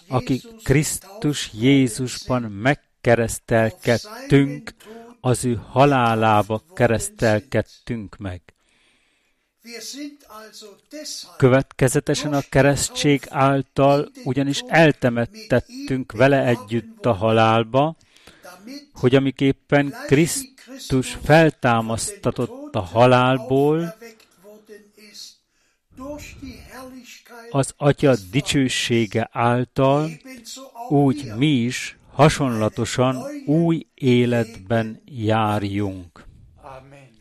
akik 0.09 0.43
Krisztus 0.63 1.51
Jézusban 1.53 2.43
megkeresztelkedtünk, 2.43 4.75
az 5.21 5.45
ő 5.45 5.61
halálába 5.69 6.63
keresztelkedtünk 6.75 8.17
meg. 8.17 8.43
Következetesen 11.37 12.33
a 12.33 12.41
keresztség 12.49 13.23
által 13.29 14.11
ugyanis 14.25 14.63
eltemettettünk 14.67 16.13
vele 16.13 16.45
együtt 16.45 17.07
a 17.07 17.13
halálba, 17.13 17.97
hogy 18.93 19.15
amiképpen 19.15 19.95
Krisztus 20.79 21.19
feltámasztatott 21.23 22.75
a 22.75 22.81
halálból, 22.81 23.95
az 27.51 27.75
Atya 27.77 28.15
dicsősége 28.31 29.29
által, 29.33 30.11
úgy 30.89 31.33
mi 31.37 31.47
is 31.47 31.99
hasonlatosan 32.13 33.17
új 33.47 33.87
életben 33.95 35.03
járjunk. 35.05 36.25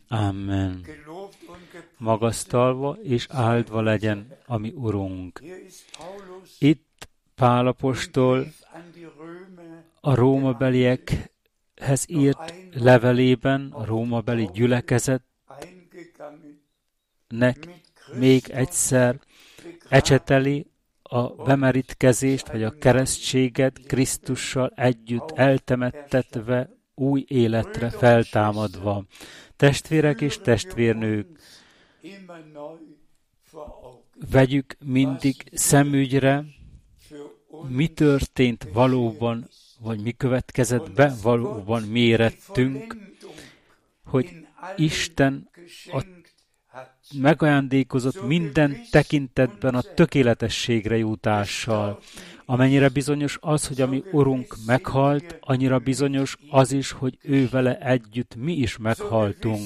Amen 0.07 0.85
magasztalva 1.97 2.97
és 3.03 3.27
áldva 3.29 3.81
legyen 3.81 4.37
a 4.45 4.57
mi 4.57 4.73
Urunk. 4.75 5.41
Itt 6.59 7.09
Pálapostól 7.35 8.47
a 10.01 10.15
rómabeliekhez 11.77 12.05
írt 12.07 12.53
levelében, 12.73 13.71
a 13.71 13.85
rómabeli 13.85 14.49
gyülekezetnek 14.53 15.23
még 18.13 18.49
egyszer 18.49 19.19
ecseteli 19.89 20.67
a 21.01 21.27
bemerítkezést, 21.27 22.47
vagy 22.47 22.63
a 22.63 22.77
keresztséget 22.77 23.79
Krisztussal 23.85 24.71
együtt 24.75 25.31
eltemettetve, 25.31 26.75
új 26.95 27.25
életre 27.27 27.89
feltámadva. 27.89 29.03
Testvérek 29.55 30.21
és 30.21 30.37
testvérnők, 30.37 31.39
vegyük 34.31 34.75
mindig 34.85 35.35
szemügyre, 35.53 36.45
mi 37.67 37.87
történt 37.87 38.67
valóban, 38.73 39.47
vagy 39.79 40.01
mi 40.01 40.11
következett 40.11 40.91
be 40.91 41.13
valóban 41.21 41.83
mérettünk, 41.83 42.97
hogy 44.05 44.29
Isten 44.75 45.49
a 45.91 46.05
megajándékozott 47.19 48.27
minden 48.27 48.77
tekintetben 48.91 49.75
a 49.75 49.81
tökéletességre 49.81 50.97
jutással. 50.97 51.99
Amennyire 52.45 52.89
bizonyos 52.89 53.37
az, 53.41 53.67
hogy 53.67 53.81
a 53.81 53.87
mi 53.87 54.03
Urunk 54.11 54.55
meghalt, 54.65 55.37
annyira 55.39 55.79
bizonyos 55.79 56.37
az 56.49 56.71
is, 56.71 56.91
hogy 56.91 57.17
ő 57.21 57.47
vele 57.49 57.79
együtt 57.79 58.35
mi 58.35 58.53
is 58.53 58.77
meghaltunk 58.77 59.61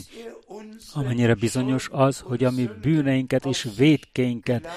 amennyire 0.94 1.34
bizonyos 1.34 1.90
az, 1.92 2.20
hogy 2.20 2.44
a 2.44 2.52
mi 2.52 2.70
bűneinket 2.82 3.46
és 3.46 3.68
védkeinket 3.78 4.68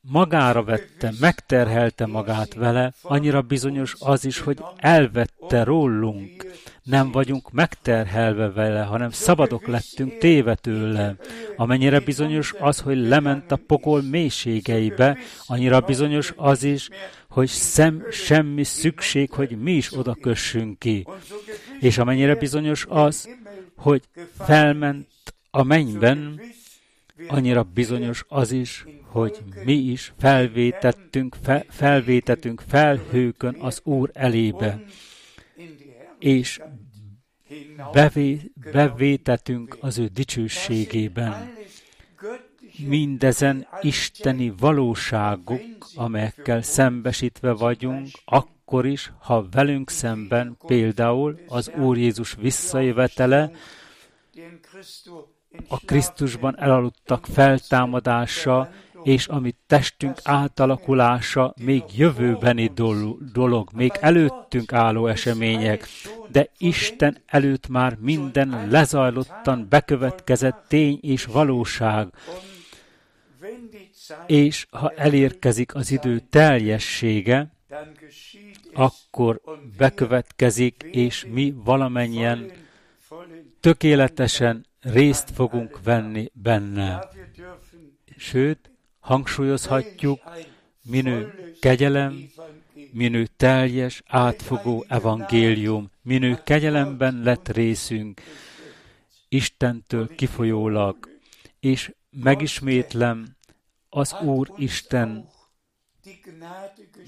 magára 0.00 0.64
vette, 0.64 1.12
megterhelte 1.20 2.06
magát 2.06 2.54
vele, 2.54 2.92
annyira 3.02 3.42
bizonyos 3.42 3.94
az 3.98 4.24
is, 4.24 4.38
hogy 4.38 4.58
elvette 4.76 5.64
rólunk. 5.64 6.46
Nem 6.82 7.10
vagyunk 7.10 7.50
megterhelve 7.50 8.50
vele, 8.50 8.82
hanem 8.82 9.10
szabadok 9.10 9.66
lettünk 9.66 10.18
téve 10.18 10.54
tőle. 10.54 11.16
Amennyire 11.56 12.00
bizonyos 12.00 12.54
az, 12.58 12.80
hogy 12.80 12.96
lement 12.96 13.52
a 13.52 13.58
pokol 13.66 14.02
mélységeibe, 14.02 15.18
annyira 15.46 15.80
bizonyos 15.80 16.32
az 16.36 16.62
is, 16.62 16.88
hogy 17.28 17.48
szem, 17.48 18.04
semmi 18.10 18.64
szükség, 18.64 19.30
hogy 19.30 19.60
mi 19.60 19.72
is 19.72 19.98
oda 19.98 20.14
kössünk 20.20 20.78
ki. 20.78 21.06
És 21.80 21.98
amennyire 21.98 22.34
bizonyos 22.34 22.86
az, 22.88 23.28
hogy 23.76 24.02
felment 24.38 25.08
a 25.50 25.62
mennyben, 25.62 26.40
annyira 27.28 27.62
bizonyos 27.62 28.24
az 28.28 28.50
is, 28.52 28.84
hogy 29.02 29.38
mi 29.64 29.72
is 29.72 30.12
felvétettünk, 30.18 31.36
fe, 31.42 31.64
felvétetünk 31.68 32.62
felhőkön 32.68 33.56
az 33.60 33.80
Úr 33.84 34.10
elébe, 34.12 34.84
és 36.18 36.60
bevé, 37.92 38.52
bevétetünk 38.72 39.76
az 39.80 39.98
ő 39.98 40.06
dicsőségében. 40.06 41.54
Mindezen 42.86 43.66
isteni 43.80 44.52
valóságok, 44.58 45.62
amelyekkel 45.94 46.62
szembesítve 46.62 47.52
vagyunk, 47.52 48.06
akkor 48.24 48.86
is, 48.86 49.12
ha 49.18 49.48
velünk 49.50 49.90
szemben 49.90 50.56
például 50.66 51.38
az 51.46 51.70
Úr 51.78 51.98
Jézus 51.98 52.34
visszajövetele, 52.40 53.50
a 55.68 55.80
Krisztusban 55.80 56.58
elaludtak 56.58 57.26
feltámadása, 57.26 58.70
és 59.02 59.26
amit 59.26 59.56
testünk 59.66 60.18
átalakulása 60.22 61.54
még 61.64 61.82
jövőbeni 61.96 62.70
dolog, 63.32 63.68
még 63.72 63.92
előttünk 64.00 64.72
álló 64.72 65.06
események, 65.06 65.88
de 66.32 66.48
Isten 66.58 67.16
előtt 67.26 67.68
már 67.68 67.96
minden 68.00 68.68
lezajlottan 68.70 69.66
bekövetkezett 69.68 70.64
tény 70.68 70.98
és 71.02 71.24
valóság. 71.24 72.08
És 74.26 74.66
ha 74.70 74.92
elérkezik 74.96 75.74
az 75.74 75.90
idő 75.90 76.18
teljessége, 76.30 77.52
akkor 78.72 79.40
bekövetkezik, 79.76 80.82
és 80.90 81.26
mi 81.32 81.54
valamennyien 81.64 82.50
tökéletesen 83.60 84.66
részt 84.92 85.30
fogunk 85.30 85.82
venni 85.82 86.30
benne. 86.32 87.08
Sőt, 88.16 88.70
hangsúlyozhatjuk, 88.98 90.20
minő 90.82 91.34
kegyelem, 91.60 92.30
minő 92.92 93.26
teljes, 93.36 94.02
átfogó 94.06 94.84
evangélium, 94.88 95.90
minő 96.02 96.40
kegyelemben 96.44 97.20
lett 97.22 97.48
részünk, 97.48 98.20
Istentől 99.28 100.14
kifolyólag, 100.14 100.96
és 101.60 101.94
megismétlem, 102.10 103.36
az 103.88 104.16
Úr 104.22 104.52
Isten 104.56 105.28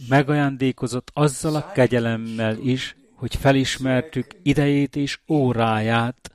megajándékozott 0.08 1.10
azzal 1.12 1.54
a 1.54 1.72
kegyelemmel 1.72 2.58
is, 2.58 2.96
hogy 3.14 3.36
felismertük 3.36 4.26
idejét 4.42 4.96
és 4.96 5.18
óráját, 5.28 6.32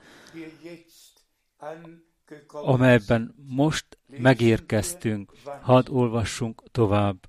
amelyben 2.48 3.36
most 3.48 3.86
megérkeztünk. 4.08 5.32
Hadd 5.62 5.90
olvassunk 5.90 6.64
tovább. 6.72 7.28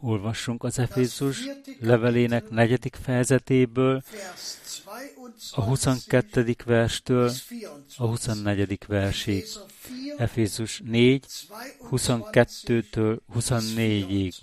Olvassunk 0.00 0.64
az 0.64 0.78
Efézus 0.78 1.48
levelének 1.80 2.50
negyedik 2.50 2.94
fejezetéből, 2.94 4.02
a 5.52 5.60
22. 5.60 6.56
verstől 6.64 7.32
a 7.96 8.06
24. 8.06 8.78
versig. 8.86 9.44
Efézus 10.16 10.80
4, 10.84 11.26
22-től 11.90 13.18
24-ig. 13.34 14.34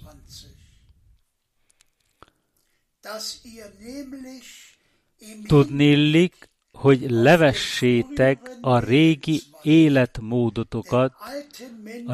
Tudnélik, 5.48 6.49
hogy 6.80 7.06
levessétek 7.10 8.52
a 8.62 8.80
régi 8.80 9.42
életmódotokat, 9.62 11.14
a 12.06 12.14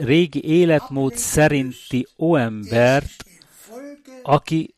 régi 0.00 0.44
életmód 0.44 1.16
szerinti 1.16 2.06
óembert, 2.18 3.24
aki 4.22 4.74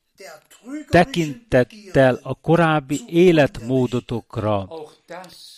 tekintettel 0.89 2.19
a 2.23 2.35
korábbi 2.35 3.01
életmódotokra, 3.07 4.69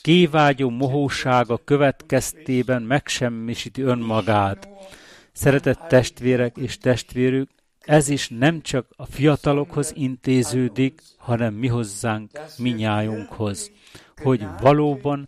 kívágyó 0.02 0.70
mohósága 0.70 1.60
következtében 1.64 2.82
megsemmisíti 2.82 3.82
önmagát. 3.82 4.68
Szeretett 5.32 5.88
testvérek 5.88 6.56
és 6.56 6.78
testvérük, 6.78 7.50
ez 7.84 8.08
is 8.08 8.28
nem 8.28 8.60
csak 8.62 8.86
a 8.96 9.06
fiatalokhoz 9.06 9.92
intéződik, 9.94 11.02
hanem 11.16 11.54
mi 11.54 11.66
hozzánk, 11.66 12.30
minnyájunkhoz, 12.58 13.70
hogy 14.16 14.46
valóban 14.60 15.26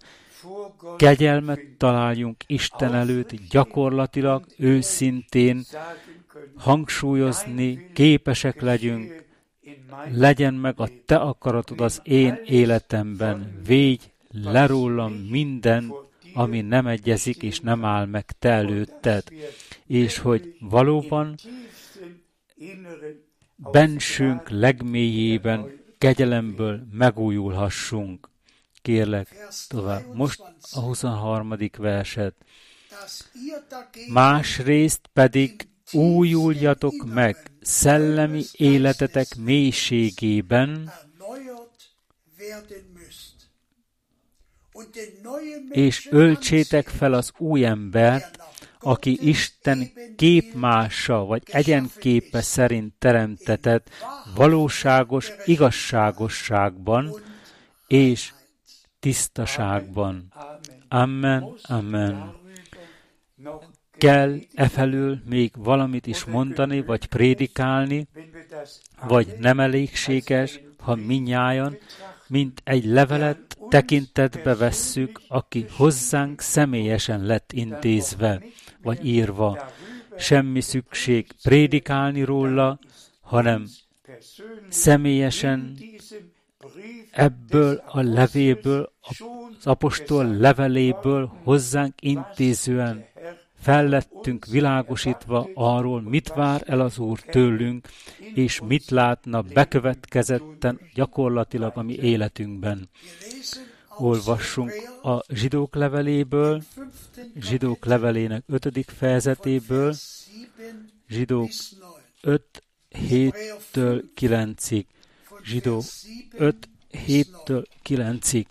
kegyelmet 0.97 1.61
találjunk 1.79 2.37
Isten 2.47 2.95
előtt 2.95 3.35
gyakorlatilag, 3.51 4.47
őszintén, 4.59 5.65
hangsúlyozni, 6.57 7.91
képesek 7.93 8.61
legyünk, 8.61 9.25
legyen 10.11 10.55
meg 10.55 10.81
a 10.81 10.89
te 11.07 11.17
akaratod 11.17 11.81
az 11.81 12.01
én 12.05 12.41
életemben, 12.45 13.61
védj 13.67 14.05
le 14.31 14.67
rólam 14.67 15.13
mindent, 15.13 15.93
ami 16.35 16.61
nem 16.61 16.87
egyezik 16.87 17.43
és 17.43 17.61
nem 17.61 17.85
áll 17.85 18.07
meg 18.07 18.25
te 18.39 18.49
előtted, 18.49 19.25
és 19.87 20.19
hogy 20.19 20.57
valóban 20.61 21.35
bensünk 23.57 24.49
legmélyében 24.49 25.81
kegyelemből 25.99 26.87
megújulhassunk. 26.91 28.31
Kérlek, 28.83 29.37
tovább. 29.69 30.15
Most 30.15 30.41
a 30.73 30.81
23. 30.81 31.55
verset. 31.79 32.35
Másrészt 34.09 35.01
pedig 35.13 35.69
újuljatok 35.93 37.05
meg 37.15 37.37
szellemi 37.61 38.43
életetek 38.53 39.37
mélységében, 39.37 40.93
és 45.71 46.09
öltsétek 46.11 46.89
fel 46.89 47.13
az 47.13 47.33
új 47.39 47.65
embert, 47.65 48.41
aki 48.83 49.28
Isten 49.28 49.91
képmása 50.16 51.24
vagy 51.24 51.43
egyenképe 51.47 52.41
szerint 52.41 52.95
teremtetett 52.99 53.91
valóságos 54.35 55.30
igazságosságban 55.45 57.14
és 57.87 58.33
tisztaságban. 59.01 60.33
Amen, 60.89 61.55
amen. 61.62 62.35
Kell 63.99 64.39
e 64.55 64.68
felől 64.68 65.18
még 65.28 65.53
valamit 65.57 66.07
is 66.07 66.24
mondani, 66.24 66.83
vagy 66.83 67.07
prédikálni, 67.07 68.09
vagy 69.07 69.35
nem 69.39 69.61
elégséges, 69.61 70.61
ha 70.78 70.95
minnyájan, 70.95 71.76
mint 72.33 72.61
egy 72.64 72.85
levelet 72.85 73.59
tekintetbe 73.68 74.55
vesszük, 74.55 75.20
aki 75.28 75.66
hozzánk 75.76 76.41
személyesen 76.41 77.24
lett 77.24 77.53
intézve 77.53 78.43
vagy 78.83 79.07
írva. 79.07 79.68
Semmi 80.16 80.61
szükség 80.61 81.26
prédikálni 81.43 82.22
róla, 82.22 82.78
hanem 83.20 83.66
személyesen 84.68 85.78
ebből 87.11 87.83
a 87.87 88.01
levéből, 88.01 88.93
az 89.01 89.66
apostol 89.66 90.37
leveléből 90.37 91.33
hozzánk 91.45 91.95
intézően 92.01 93.05
fellettünk 93.63 94.47
világosítva 94.47 95.49
arról, 95.55 96.03
mit 96.03 96.29
vár 96.29 96.63
el 96.67 96.81
az 96.81 96.99
Úr 96.99 97.21
tőlünk, 97.21 97.89
és 98.35 98.61
mit 98.61 98.91
látna 98.91 99.43
bekövetkezetten 99.43 100.81
gyakorlatilag 100.95 101.77
a 101.77 101.83
mi 101.83 101.95
életünkben 101.95 102.89
olvassunk 103.99 104.73
a 105.03 105.35
zsidók 105.35 105.75
leveléből, 105.75 106.63
zsidók 107.35 107.85
levelének 107.85 108.45
ötödik 108.47 108.91
fejezetéből, 108.91 109.95
zsidók 111.09 111.51
5, 112.21 112.63
7-től 112.91 114.03
9-ig. 114.21 114.85
Zsidó 115.45 115.83
5, 116.33 116.69
7-től 116.93 117.65
9-ig. 117.89 118.47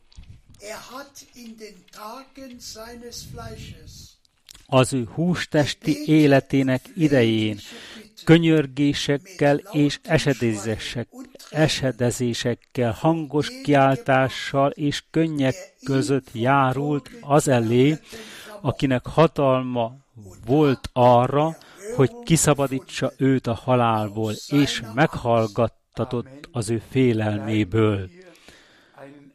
Az 4.74 4.93
ő 4.93 5.07
hústesti 5.13 5.97
életének 6.05 6.82
idején 6.95 7.57
könyörgésekkel 8.24 9.61
és 9.72 9.99
esedezésekkel, 11.49 12.91
hangos 12.99 13.49
kiáltással 13.63 14.69
és 14.69 15.03
könnyek 15.11 15.55
között 15.84 16.28
járult 16.34 17.09
az 17.22 17.47
elé, 17.47 17.97
akinek 18.61 19.05
hatalma 19.05 19.95
volt 20.45 20.89
arra, 20.93 21.57
hogy 21.95 22.11
kiszabadítsa 22.24 23.11
őt 23.17 23.47
a 23.47 23.53
halálból, 23.53 24.34
és 24.47 24.84
meghallgattatott 24.93 26.49
az 26.51 26.69
ő 26.69 26.82
félelméből. 26.89 28.09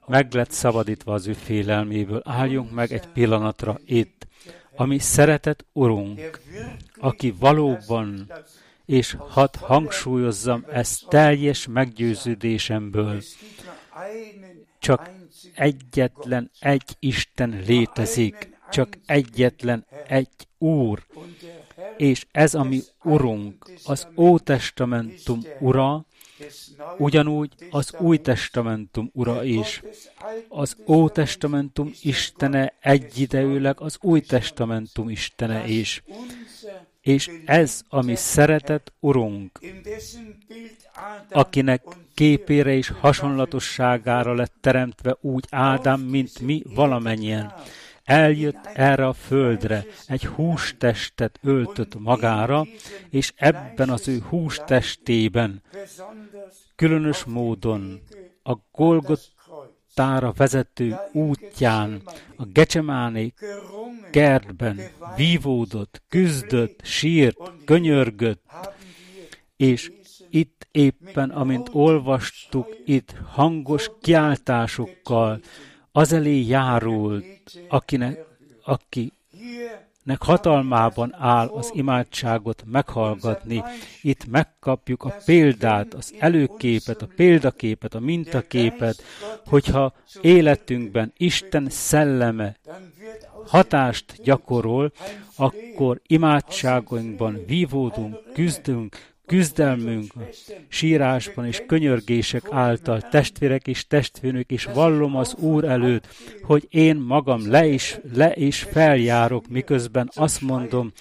Meg 0.07 0.32
lett 0.32 0.51
szabadítva 0.51 1.12
az 1.12 1.26
ő 1.26 1.32
félelméből. 1.32 2.20
Álljunk 2.24 2.70
meg 2.70 2.93
egy 2.93 3.07
pillanatra 3.07 3.78
itt, 3.84 4.26
ami 4.77 4.99
szeretett 4.99 5.64
Urunk, 5.72 6.41
aki 6.97 7.35
valóban, 7.39 8.33
és 8.85 9.16
hadd 9.18 9.59
hangsúlyozzam 9.59 10.64
ezt 10.72 11.09
teljes 11.09 11.66
meggyőződésemből, 11.66 13.22
csak 14.79 15.11
egyetlen 15.55 16.51
egy 16.61 16.97
Isten 16.99 17.62
létezik, 17.66 18.51
csak 18.70 18.99
egyetlen 19.07 19.87
egy 20.07 20.29
Úr, 20.59 21.07
és 21.97 22.27
ez 22.31 22.55
a 22.55 22.62
mi 22.62 22.81
Urunk, 23.03 23.70
az 23.85 24.07
Ótestamentum 24.16 25.43
Ura, 25.61 26.07
ugyanúgy 26.99 27.53
az 27.70 27.95
Új 27.99 28.18
Testamentum 28.18 29.11
Ura 29.12 29.45
is. 29.45 29.82
Az 30.49 30.76
Ótestamentum 30.87 31.93
Istene 32.03 32.74
egyidejűleg 32.80 33.80
az 33.80 33.99
Új 34.01 34.20
Testamentum 34.20 35.09
Istene 35.09 35.66
is. 35.66 36.03
És 37.01 37.30
ez 37.45 37.82
a 37.89 38.03
mi 38.03 38.14
szeretett 38.14 38.93
Urunk, 39.01 39.61
akinek 41.30 41.82
képére 42.14 42.72
és 42.72 42.93
hasonlatosságára 43.01 44.34
lett 44.34 44.55
teremtve 44.61 45.16
úgy 45.20 45.45
Ádám, 45.51 46.01
mint 46.01 46.41
mi 46.41 46.62
valamennyien 46.74 47.55
eljött 48.07 48.66
erre 48.74 49.07
a 49.07 49.12
földre, 49.12 49.84
egy 50.07 50.26
hústestet 50.26 51.38
öltött 51.42 51.98
magára, 51.98 52.66
és 53.11 53.32
ebben 53.36 53.90
az 53.90 54.09
ő 54.09 54.18
hústestében 54.28 55.62
különös 56.76 57.24
módon 57.24 58.00
a 58.42 58.57
Golgotára 58.72 60.32
vezető 60.36 60.94
útján, 61.12 62.02
a 62.36 62.44
Gecsemáné 62.44 63.32
kertben 64.11 64.80
vívódott, 65.16 66.02
küzdött, 66.09 66.80
sírt, 66.82 67.36
könyörgött, 67.64 68.44
és 69.57 69.92
itt 70.30 70.68
éppen, 70.70 71.30
amint 71.30 71.68
olvastuk, 71.72 72.76
itt 72.84 73.14
hangos 73.28 73.90
kiáltásokkal, 74.00 75.40
az 75.97 76.12
elé 76.12 76.40
járult, 76.40 77.24
akinek, 77.68 78.24
akinek 78.64 80.18
hatalmában 80.18 81.14
áll 81.14 81.47
az 81.47 81.70
imádságot 81.74 82.64
meghallgatni. 82.66 83.62
Itt 84.03 84.26
megkapjuk 84.26 85.05
a 85.05 85.16
példát, 85.24 85.94
az 85.94 86.14
előképet, 86.18 87.03
a 87.03 87.09
példaképet, 87.16 87.94
a 87.94 88.01
mintaképet, 88.01 89.03
hogyha 89.47 89.92
életünkben 90.20 91.12
Isten 91.16 91.66
szelleme 91.70 92.57
hatást 93.47 94.22
gyakorol, 94.22 94.92
akkor 95.36 96.01
imádságunkban 96.07 97.44
vívódunk, 97.47 98.32
küzdünk, 98.32 98.97
küzdelmünk 99.27 100.12
sírásban 100.68 101.47
és 101.47 101.62
könyörgések 101.66 102.43
által. 102.51 103.01
Testvérek 103.01 103.66
és 103.66 103.87
testvérnök 103.87 104.53
is 104.53 104.64
vallom 104.64 105.16
az 105.16 105.35
Úr 105.35 105.64
előtt, 105.64 106.07
hogy 106.43 106.66
én 106.70 106.97
magam 106.97 107.51
le 107.51 107.66
is, 107.66 107.99
le 108.14 108.33
is 108.35 108.62
feljárok, 108.62 109.49
miközben 109.49 110.11
azt 110.14 110.41
mondom, 110.41 110.93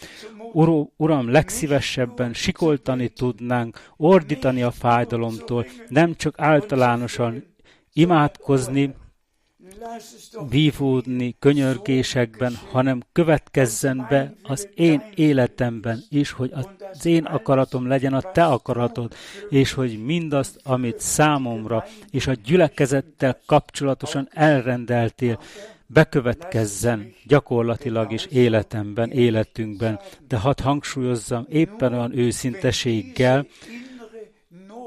Ur, 0.53 0.87
Uram, 0.97 1.31
legszívesebben 1.31 2.33
sikoltani 2.33 3.07
tudnánk, 3.07 3.79
ordítani 3.97 4.61
a 4.61 4.71
fájdalomtól, 4.71 5.65
nem 5.87 6.15
csak 6.15 6.39
általánosan 6.39 7.43
imádkozni, 7.93 8.93
vívódni 10.49 11.35
könyörgésekben, 11.39 12.55
hanem 12.71 13.03
következzen 13.11 14.05
be 14.09 14.33
az 14.43 14.69
én 14.75 15.03
életemben 15.15 16.03
is, 16.09 16.31
hogy 16.31 16.51
az 16.53 17.05
én 17.05 17.23
akaratom 17.23 17.87
legyen 17.87 18.13
a 18.13 18.31
te 18.31 18.45
akaratod, 18.45 19.13
és 19.49 19.73
hogy 19.73 20.03
mindazt, 20.05 20.59
amit 20.63 20.99
számomra 20.99 21.85
és 22.11 22.27
a 22.27 22.33
gyülekezettel 22.45 23.39
kapcsolatosan 23.45 24.29
elrendeltél, 24.31 25.39
bekövetkezzen 25.87 27.13
gyakorlatilag 27.27 28.11
is 28.11 28.25
életemben, 28.25 29.11
életünkben. 29.11 29.99
De 30.27 30.37
hadd 30.37 30.61
hangsúlyozzam 30.61 31.45
éppen 31.49 31.93
olyan 31.93 32.17
őszinteséggel, 32.17 33.47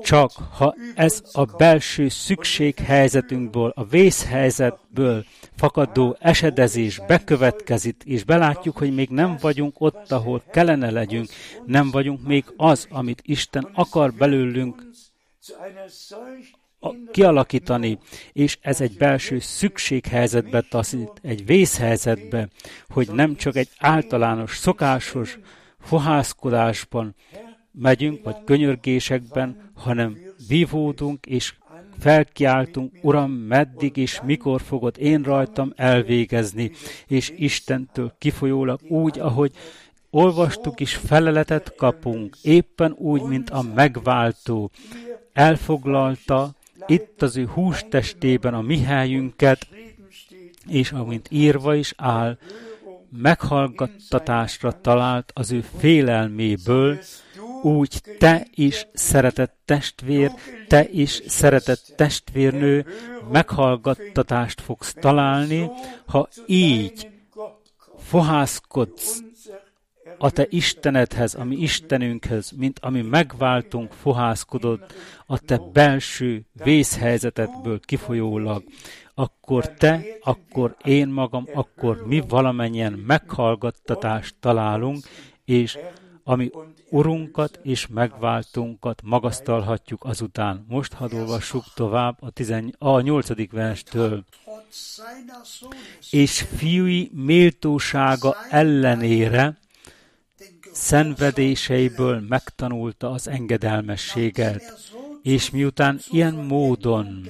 csak 0.02 0.30
ha 0.52 0.74
ez 0.94 1.22
a 1.32 1.44
belső 1.44 2.08
szükséghelyzetünkből, 2.08 3.72
a 3.74 3.84
vészhelyzetből 3.84 5.24
fakadó 5.56 6.16
esedezés 6.20 7.00
bekövetkezik, 7.06 8.02
és 8.04 8.24
belátjuk, 8.24 8.78
hogy 8.78 8.94
még 8.94 9.08
nem 9.08 9.36
vagyunk 9.40 9.80
ott, 9.80 10.12
ahol 10.12 10.42
kellene 10.50 10.90
legyünk, 10.90 11.28
nem 11.66 11.90
vagyunk 11.90 12.26
még 12.26 12.44
az, 12.56 12.86
amit 12.90 13.22
Isten 13.24 13.70
akar 13.74 14.12
belőlünk 14.12 14.82
kialakítani, 17.10 17.98
és 18.32 18.58
ez 18.60 18.80
egy 18.80 18.96
belső 18.96 19.38
szükséghelyzetbe 19.38 20.60
taszít, 20.60 21.12
egy 21.22 21.46
vészhelyzetbe, 21.46 22.48
hogy 22.88 23.08
nem 23.12 23.36
csak 23.36 23.56
egy 23.56 23.68
általános, 23.78 24.56
szokásos 24.56 25.38
fohászkodásban, 25.80 27.14
megyünk, 27.80 28.24
vagy 28.24 28.36
könyörgésekben, 28.44 29.70
hanem 29.74 30.16
vívódunk, 30.48 31.26
és 31.26 31.54
felkiáltunk, 31.98 32.92
Uram, 33.02 33.30
meddig 33.30 33.96
és 33.96 34.20
mikor 34.24 34.60
fogod 34.60 34.98
én 34.98 35.22
rajtam 35.22 35.72
elvégezni, 35.76 36.70
és 37.06 37.32
Istentől 37.36 38.14
kifolyólag 38.18 38.80
úgy, 38.88 39.18
ahogy 39.18 39.52
olvastuk 40.10 40.80
is, 40.80 40.94
feleletet 40.94 41.74
kapunk, 41.76 42.36
éppen 42.42 42.92
úgy, 42.92 43.22
mint 43.22 43.50
a 43.50 43.62
megváltó. 43.74 44.70
Elfoglalta 45.32 46.50
itt 46.86 47.22
az 47.22 47.36
ő 47.36 47.46
hústestében 47.46 48.54
a 48.54 48.60
mi 48.60 48.82
helyünket, 48.82 49.66
és 50.66 50.92
amint 50.92 51.28
írva 51.30 51.74
is 51.74 51.92
áll, 51.96 52.38
meghallgattatásra 53.10 54.80
talált 54.80 55.30
az 55.34 55.52
ő 55.52 55.64
félelméből, 55.78 56.98
úgy 57.62 58.00
te 58.18 58.46
is, 58.54 58.86
szeretett 58.92 59.56
testvér, 59.64 60.32
te 60.68 60.88
is, 60.90 61.22
szeretett 61.26 61.92
testvérnő, 61.96 62.86
meghallgattatást 63.32 64.60
fogsz 64.60 64.94
találni, 65.00 65.70
ha 66.06 66.28
így 66.46 67.08
fohászkodsz 67.98 69.22
a 70.18 70.30
te 70.30 70.46
Istenedhez, 70.48 71.34
ami 71.34 71.56
Istenünkhez, 71.56 72.50
mint 72.50 72.78
ami 72.78 73.02
megváltunk, 73.02 73.92
fohászkodott 73.92 74.94
a 75.26 75.38
te 75.38 75.60
belső 75.72 76.46
vészhelyzetedből 76.52 77.80
kifolyólag, 77.80 78.62
akkor 79.14 79.72
te, 79.72 80.02
akkor 80.20 80.76
én 80.84 81.08
magam, 81.08 81.46
akkor 81.54 82.06
mi 82.06 82.22
valamennyien 82.28 82.92
meghallgattatást 82.92 84.34
találunk, 84.40 85.04
és 85.44 85.78
ami 86.28 86.50
Urunkat 86.90 87.60
és 87.62 87.86
megváltunkat 87.86 89.02
magasztalhatjuk 89.04 90.04
azután. 90.04 90.64
Most 90.68 90.92
hadd 90.92 91.14
olvassuk 91.14 91.64
tovább 91.74 92.16
a, 92.20 92.30
tizen, 92.30 92.74
a 92.78 93.00
8. 93.00 93.50
verstől. 93.50 94.24
És 96.10 96.46
fiúi 96.56 97.10
méltósága 97.12 98.36
ellenére 98.50 99.58
szenvedéseiből 100.72 102.20
megtanulta 102.20 103.10
az 103.10 103.28
engedelmességet, 103.28 104.62
és 105.22 105.50
miután 105.50 106.00
ilyen 106.10 106.34
módon 106.34 107.28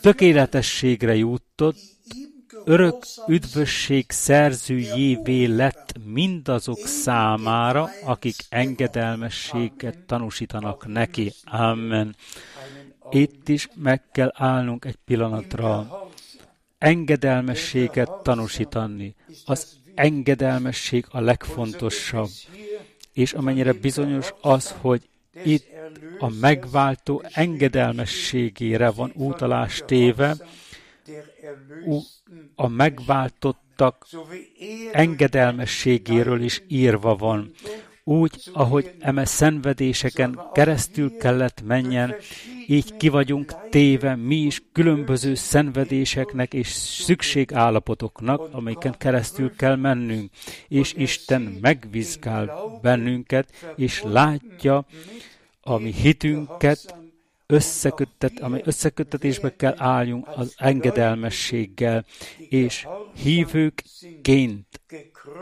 tökéletességre 0.00 1.14
jutott, 1.14 1.93
örök 2.64 3.04
üdvösség 3.28 4.04
szerzőjévé 4.08 5.44
lett 5.44 5.94
mindazok 6.04 6.78
számára, 6.78 7.90
akik 8.04 8.36
engedelmességet 8.48 9.98
tanúsítanak 9.98 10.86
neki. 10.86 11.32
Amen. 11.44 12.16
Itt 13.10 13.48
is 13.48 13.68
meg 13.74 14.02
kell 14.12 14.32
állnunk 14.34 14.84
egy 14.84 14.98
pillanatra. 15.04 16.02
engedelmességet 16.78 18.10
tanúsítani. 18.22 19.14
Az 19.44 19.76
engedelmesség 19.94 21.04
a 21.10 21.20
legfontosabb. 21.20 22.28
És 23.12 23.32
amennyire 23.32 23.72
bizonyos 23.72 24.34
az, 24.40 24.74
hogy 24.80 25.08
itt 25.44 25.66
a 26.18 26.28
megváltó 26.40 27.22
engedelmességére 27.32 28.90
van 28.90 29.12
utalás 29.14 29.82
téve, 29.86 30.36
a 32.54 32.68
megváltottak 32.68 34.06
engedelmességéről 34.92 36.42
is 36.42 36.62
írva 36.68 37.16
van. 37.16 37.50
Úgy, 38.06 38.50
ahogy 38.52 38.94
eme 38.98 39.24
szenvedéseken 39.24 40.40
keresztül 40.52 41.16
kellett 41.16 41.62
menjen, 41.62 42.14
így 42.66 42.96
ki 42.96 43.08
vagyunk 43.08 43.68
téve 43.70 44.16
mi 44.16 44.36
is 44.36 44.62
különböző 44.72 45.34
szenvedéseknek 45.34 46.54
és 46.54 46.68
szükségállapotoknak, 46.68 48.48
amelyeken 48.52 48.94
keresztül 48.98 49.56
kell 49.56 49.76
mennünk. 49.76 50.30
És 50.68 50.92
Isten 50.92 51.58
megvizsgál 51.60 52.78
bennünket, 52.82 53.74
és 53.76 54.02
látja 54.02 54.86
a 55.60 55.78
mi 55.78 55.92
hitünket, 55.92 57.03
összeköttet, 57.46 58.40
amely 58.40 58.62
összeköttetésbe 58.64 59.56
kell 59.56 59.74
álljunk 59.76 60.28
az 60.28 60.54
engedelmességgel, 60.56 62.04
és 62.48 62.86
hívőkként, 63.14 64.80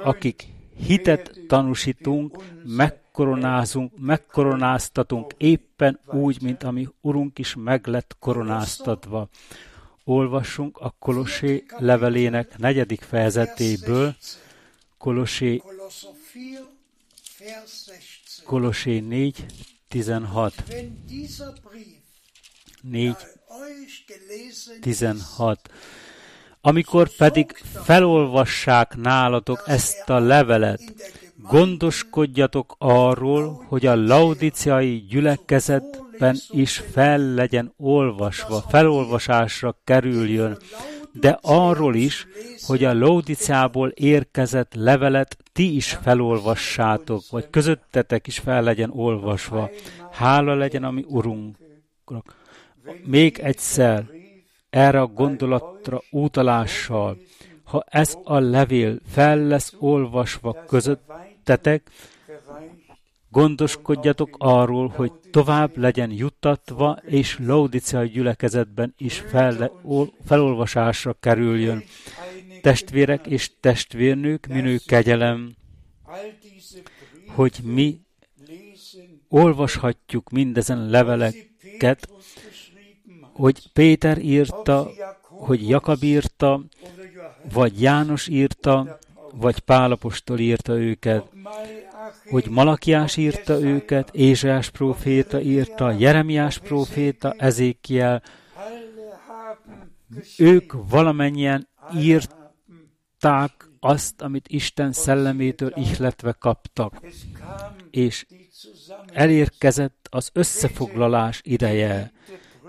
akik 0.03 0.47
hitet 0.87 1.41
tanúsítunk, 1.49 2.43
megkoronázunk, 2.65 3.99
megkoronáztatunk 3.99 5.35
éppen 5.37 6.01
úgy, 6.07 6.43
mint 6.43 6.63
ami 6.63 6.89
Urunk 7.01 7.39
is 7.39 7.55
meg 7.55 7.87
lett 7.87 8.17
koronáztatva. 8.19 9.29
Olvassunk 10.05 10.79
a 10.79 10.95
Kolosé 10.99 11.65
levelének 11.79 12.59
negyedik 12.59 13.01
fejezetéből, 13.01 14.15
Kolosé, 14.99 15.63
Kolosé 18.45 18.99
4, 18.99 19.47
16. 19.89 20.55
4, 22.83 23.17
16. 24.81 25.71
Amikor 26.61 27.17
pedig 27.17 27.51
felolvassák 27.85 28.97
nálatok 28.97 29.63
ezt 29.67 30.11
a 30.11 30.19
levelet, 30.19 30.83
gondoskodjatok 31.37 32.75
arról, 32.79 33.65
hogy 33.69 33.87
a 33.87 33.95
laudiciai 33.95 35.05
gyülekezetben 35.09 36.37
is 36.51 36.83
fel 36.93 37.19
legyen 37.19 37.73
olvasva, 37.77 38.61
felolvasásra 38.61 39.77
kerüljön, 39.85 40.59
de 41.13 41.39
arról 41.43 41.95
is, 41.95 42.27
hogy 42.67 42.85
a 42.85 42.95
Laudiciából 42.95 43.89
érkezett 43.89 44.75
levelet 44.75 45.37
ti 45.53 45.75
is 45.77 45.93
felolvassátok, 46.03 47.23
vagy 47.31 47.51
közöttetek 47.51 48.27
is 48.27 48.39
fel 48.39 48.63
legyen 48.63 48.91
olvasva. 48.91 49.71
Hála 50.11 50.55
legyen 50.55 50.85
a 50.85 50.91
mi 50.91 51.05
Urunknak. 51.09 52.42
Még 53.05 53.39
egyszer, 53.39 54.05
erre 54.71 55.01
a 55.01 55.07
gondolatra 55.07 56.03
utalással, 56.11 57.19
ha 57.65 57.85
ez 57.89 58.17
a 58.25 58.39
levél 58.39 58.99
fel 59.11 59.39
lesz 59.39 59.75
olvasva 59.79 60.65
közöttetek, 60.67 61.91
gondoskodjatok 63.29 64.37
arról, 64.39 64.89
hogy 64.89 65.13
tovább 65.31 65.77
legyen 65.77 66.11
juttatva, 66.11 66.99
és 67.07 67.39
Laudiciai 67.39 68.09
gyülekezetben 68.09 68.95
is 68.97 69.19
fel, 69.19 69.73
felolvasásra 70.25 71.17
kerüljön. 71.21 71.83
Testvérek 72.63 73.27
és 73.27 73.51
testvérnők, 73.61 74.47
minő 74.47 74.79
kegyelem, 74.87 75.55
hogy 77.27 77.59
mi 77.63 78.01
olvashatjuk 79.29 80.31
mindezen 80.31 80.91
leveleket, 80.91 82.09
hogy 83.43 83.73
Péter 83.73 84.19
írta, 84.19 84.91
hogy 85.21 85.69
Jakab 85.69 86.03
írta, 86.03 86.65
vagy 87.53 87.81
János 87.81 88.29
írta, 88.29 88.99
vagy 89.33 89.59
Pálapostól 89.59 90.39
írta 90.39 90.79
őket, 90.79 91.25
hogy 92.31 92.47
Malakiás 92.51 93.17
írta 93.17 93.61
őket, 93.61 94.15
Ézsás 94.15 94.71
próféta 94.71 95.41
írta, 95.41 95.91
Jeremiás 95.91 96.59
próféta, 96.59 97.35
Ezékiel, 97.39 98.23
ők 100.39 100.73
valamennyien 100.89 101.69
írták 101.95 103.69
azt, 103.81 104.23
amit 104.23 104.49
Isten 104.49 104.93
szellemétől 104.93 105.73
ihletve 105.77 106.33
kaptak, 106.33 107.01
és 107.91 108.27
elérkezett 109.13 110.07
az 110.11 110.31
összefoglalás 110.33 111.41
ideje. 111.45 112.13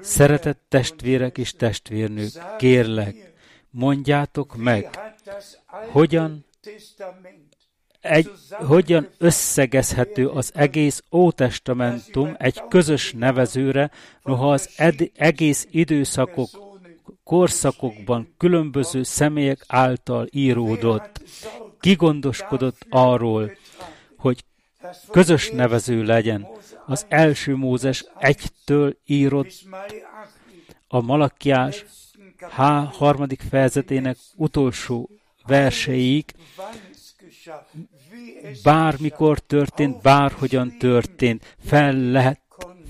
Szeretett 0.03 0.61
testvérek 0.69 1.37
és 1.37 1.51
testvérnők, 1.51 2.31
kérlek, 2.57 3.33
mondjátok 3.69 4.55
meg, 4.55 4.89
hogyan 5.91 6.45
egy, 8.01 8.31
hogyan 8.49 9.09
összegezhető 9.17 10.27
az 10.27 10.51
egész 10.55 11.03
Ótestamentum 11.11 12.35
egy 12.37 12.61
közös 12.69 13.13
nevezőre, 13.17 13.91
noha 14.23 14.51
az 14.51 14.69
ed- 14.75 15.11
egész 15.15 15.67
időszakok, 15.71 16.49
korszakokban 17.23 18.33
különböző 18.37 19.03
személyek 19.03 19.63
által 19.67 20.27
íródott. 20.31 21.21
Kigondoskodott 21.79 22.85
arról, 22.89 23.51
hogy 24.17 24.43
közös 25.11 25.49
nevező 25.49 26.03
legyen. 26.03 26.47
Az 26.85 27.05
első 27.09 27.55
Mózes 27.55 28.05
egytől 28.19 28.97
írott 29.05 29.51
a 30.87 31.01
Malakiás 31.01 31.85
H. 32.39 32.61
harmadik 32.97 33.41
fejezetének 33.49 34.17
utolsó 34.35 35.09
verseig, 35.45 36.25
bármikor 38.63 39.39
történt, 39.39 40.01
bárhogyan 40.01 40.77
történt, 40.77 41.55
fel 41.65 41.93
lehet, 41.93 42.41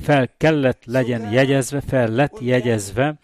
fel 0.01 0.29
kellett 0.37 0.85
legyen 0.85 1.31
jegyezve, 1.31 1.81
fel 1.81 2.09
lett 2.09 2.39
jegyezve, 2.39 3.19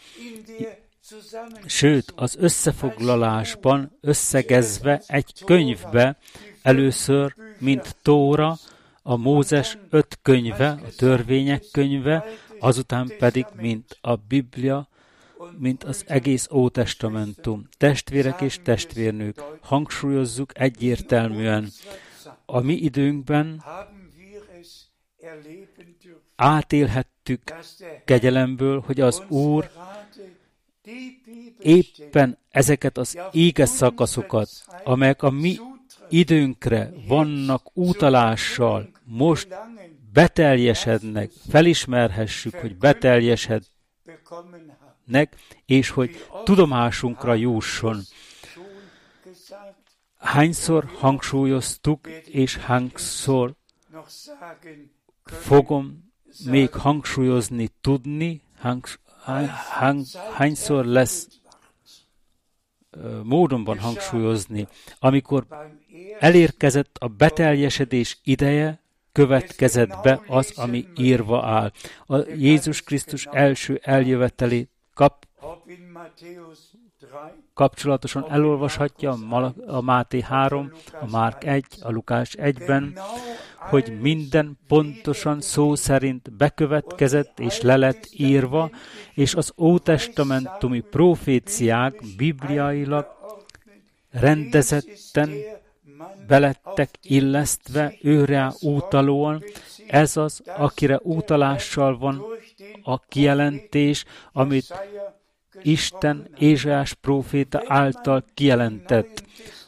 sőt, 1.65 2.13
az 2.15 2.35
összefoglalásban 2.39 3.97
összegezve 4.01 5.01
egy 5.07 5.33
könyvbe, 5.45 6.17
először, 6.61 7.33
mint 7.59 7.95
Tóra, 8.01 8.57
a 9.01 9.15
Mózes 9.15 9.77
öt 9.89 10.19
könyve, 10.21 10.69
a 10.69 10.89
törvények 10.97 11.63
könyve, 11.71 12.25
azután 12.59 13.11
pedig, 13.19 13.45
mint 13.55 13.97
a 14.01 14.15
Biblia, 14.15 14.87
mint 15.57 15.83
az 15.83 16.03
egész 16.07 16.47
Ótestamentum. 16.51 17.67
Testvérek 17.77 18.41
és 18.41 18.59
testvérnők, 18.63 19.43
hangsúlyozzuk 19.61 20.59
egyértelműen, 20.59 21.69
a 22.45 22.59
mi 22.59 22.73
időnkben 22.73 23.63
átélhettük 26.35 27.41
kegyelemből, 28.05 28.83
hogy 28.85 29.01
az 29.01 29.21
Úr 29.27 29.69
éppen 31.59 32.37
ezeket 32.49 32.97
az 32.97 33.17
éges 33.31 33.69
szakaszokat, 33.69 34.49
amelyek 34.83 35.23
a 35.23 35.29
mi 35.29 35.57
időnkre 36.09 36.91
vannak 37.07 37.65
utalással, 37.73 38.89
most 39.03 39.47
beteljesednek, 40.13 41.31
felismerhessük, 41.49 42.55
hogy 42.55 42.77
beteljesednek, 42.77 45.35
és 45.65 45.89
hogy 45.89 46.25
tudomásunkra 46.43 47.33
jusson. 47.33 48.01
Hányszor 50.17 50.85
hangsúlyoztuk, 50.97 52.07
és 52.25 52.57
hányszor 52.57 53.55
fogom 55.23 56.11
még 56.45 56.69
hangsúlyozni 56.69 57.69
tudni, 57.81 58.41
hány, 59.69 60.05
hányszor 60.33 60.85
lesz 60.85 61.27
módonban 63.23 63.79
hangsúlyozni, 63.79 64.67
amikor 64.99 65.47
elérkezett 66.19 66.97
a 66.99 67.07
beteljesedés 67.07 68.17
ideje, 68.23 68.79
következett 69.11 70.01
be 70.03 70.21
az, 70.27 70.53
ami 70.55 70.85
írva 70.97 71.45
áll. 71.45 71.71
A 72.05 72.17
Jézus 72.17 72.81
Krisztus 72.81 73.25
első 73.31 73.79
eljövetelét 73.83 74.69
kap, 74.93 75.27
kapcsolatosan 77.53 78.25
elolvashatja 78.29 79.17
a 79.67 79.81
Máté 79.81 80.21
3, 80.21 80.71
a 80.99 81.09
Márk 81.09 81.43
1, 81.43 81.65
a 81.81 81.91
Lukás 81.91 82.35
1-ben, 82.37 82.99
hogy 83.55 83.99
minden 84.01 84.57
pontosan 84.67 85.41
szó 85.41 85.75
szerint 85.75 86.31
bekövetkezett 86.31 87.39
és 87.39 87.61
le 87.61 87.77
lett 87.77 88.07
írva, 88.11 88.69
és 89.13 89.35
az 89.35 89.53
ótestamentumi 89.57 90.79
proféciák 90.79 92.01
bibliailag 92.17 93.07
rendezetten 94.11 95.31
belettek 96.27 96.89
illesztve 97.01 97.93
őre 98.01 98.51
útalóan, 98.59 99.43
ez 99.87 100.17
az, 100.17 100.41
akire 100.45 100.99
utalással 101.03 101.97
van 101.97 102.23
a 102.83 102.99
kijelentés, 102.99 104.05
amit 104.31 104.73
Isten 105.61 106.27
Ézsás 106.37 106.93
próféta 106.93 107.63
által 107.67 108.25
kijelentett. 108.33 109.23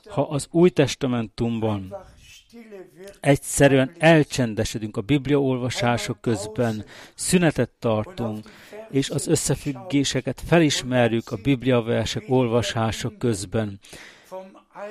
Ha 0.06 0.22
az 0.22 0.48
Új 0.52 0.70
Testamentumban 0.70 1.96
egyszerűen 3.20 3.92
elcsendesedünk 3.98 4.98
a 4.98 5.02
Biblia 5.02 5.42
olvasások 5.42 6.22
közben, 6.22 6.86
szünetet 7.16 7.70
tartunk, 7.80 8.50
és 8.90 9.10
az 9.10 9.28
összefüggéseket 9.28 10.42
felismerjük 10.48 11.32
a 11.32 11.38
Biblia 11.44 11.82
versek 11.82 12.24
olvasások 12.28 13.18
közben. 13.18 13.80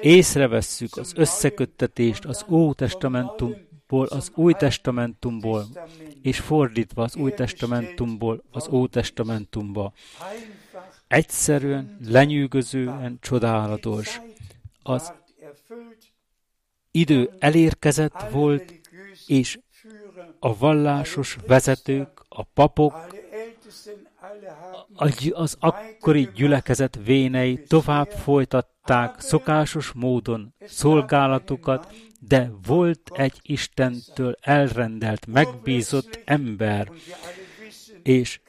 Észrevesszük 0.01 0.97
az 0.97 1.13
összeköttetést 1.17 2.25
az 2.25 2.45
Ó 2.49 2.73
Testamentumból 2.73 4.07
az 4.07 4.31
Új 4.35 4.53
Testamentumból, 4.53 5.67
és 6.23 6.41
fordítva 6.41 7.03
az 7.03 7.17
Új 7.17 7.31
Testamentumból 7.31 8.43
az 8.51 8.69
Ó 8.69 8.87
Testamentumba. 8.87 9.93
Egyszerűen, 11.09 11.99
lenyűgözően 12.05 13.19
csodálatos. 13.21 14.21
Az 14.83 15.13
idő 16.91 17.31
elérkezett 17.39 18.29
volt, 18.31 18.81
és 19.27 19.59
a 20.39 20.57
vallásos 20.59 21.37
vezetők, 21.47 22.25
a 22.29 22.43
papok, 22.43 23.07
az 25.33 25.57
akkori 25.61 26.29
gyülekezet 26.35 26.99
vénei 27.05 27.63
tovább 27.63 28.11
folytatták 28.91 29.21
szokásos 29.21 29.93
módon 29.93 30.55
szolgálatukat, 30.67 31.95
de 32.21 32.51
volt 32.67 33.11
egy 33.15 33.39
Istentől 33.43 34.37
elrendelt, 34.41 35.27
megbízott 35.27 36.23
ember, 36.25 36.91
és 38.03 38.41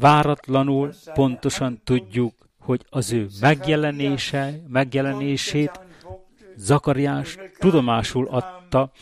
váratlanul 0.00 0.92
pontosan 1.14 1.80
tudjuk, 1.84 2.34
hogy 2.58 2.84
az 2.90 3.12
ő 3.12 3.28
megjelenése, 3.40 4.60
megjelenését 4.68 5.80
Zakariás 6.56 7.38
tudomásul 7.58 8.28
adta, 8.28 8.92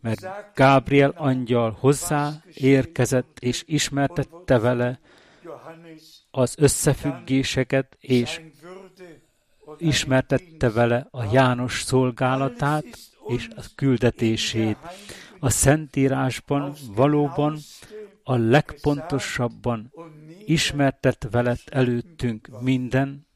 mert 0.00 0.26
Gábriel 0.54 1.12
angyal 1.16 1.76
hozzá 1.80 2.42
érkezett 2.54 3.38
és 3.40 3.62
ismertette 3.66 4.58
vele 4.58 5.00
az 6.30 6.54
összefüggéseket, 6.58 7.96
és 8.00 8.40
ismertette 9.78 10.70
vele 10.70 11.06
a 11.10 11.32
János 11.32 11.82
szolgálatát 11.82 12.84
és 13.26 13.48
a 13.56 13.62
küldetését. 13.74 14.76
A 15.38 15.50
Szentírásban 15.50 16.74
valóban 16.94 17.58
a 18.22 18.36
legpontosabban 18.36 19.92
ismertett 20.44 21.28
veled 21.30 21.58
előttünk 21.70 22.48
minden 22.60 23.26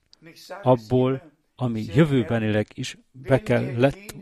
abból, 0.63 1.33
ami 1.57 1.85
jövőbenileg 1.95 2.67
is 2.75 2.99
be 3.11 3.43
kellett, 3.43 4.15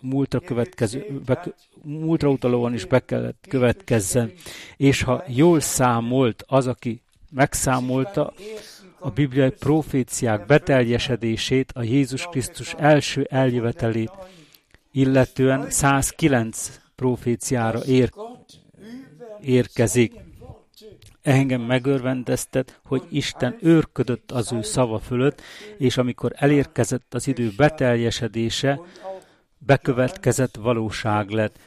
múltra, 0.00 0.40
következő, 0.40 1.20
be, 1.26 1.54
múltra 1.82 2.30
utalóan 2.30 2.74
is 2.74 2.84
be 2.84 3.04
kellett 3.04 3.44
következzen. 3.48 4.32
És 4.76 5.02
ha 5.02 5.24
jól 5.28 5.60
számolt 5.60 6.44
az, 6.46 6.66
aki 6.66 7.02
megszámolta 7.30 8.32
a 9.00 9.10
bibliai 9.10 9.50
proféciák 9.50 10.46
beteljesedését, 10.46 11.72
a 11.74 11.82
Jézus 11.82 12.26
Krisztus 12.26 12.74
első 12.74 13.26
eljövetelét, 13.30 14.12
illetően 14.92 15.70
109 15.70 16.80
proféciára 16.94 17.84
ér, 17.84 18.10
érkezik. 19.40 20.12
Engem 21.22 21.60
megörvendeztet, 21.60 22.80
hogy 22.84 23.02
Isten 23.10 23.56
őrködött 23.60 24.30
az 24.30 24.52
ő 24.52 24.62
szava 24.62 24.98
fölött, 24.98 25.42
és 25.78 25.96
amikor 25.96 26.32
elérkezett 26.34 27.14
az 27.14 27.26
idő 27.26 27.52
beteljesedése, 27.56 28.80
bekövetkezett 29.58 30.56
valóság 30.56 31.30
lett. 31.30 31.58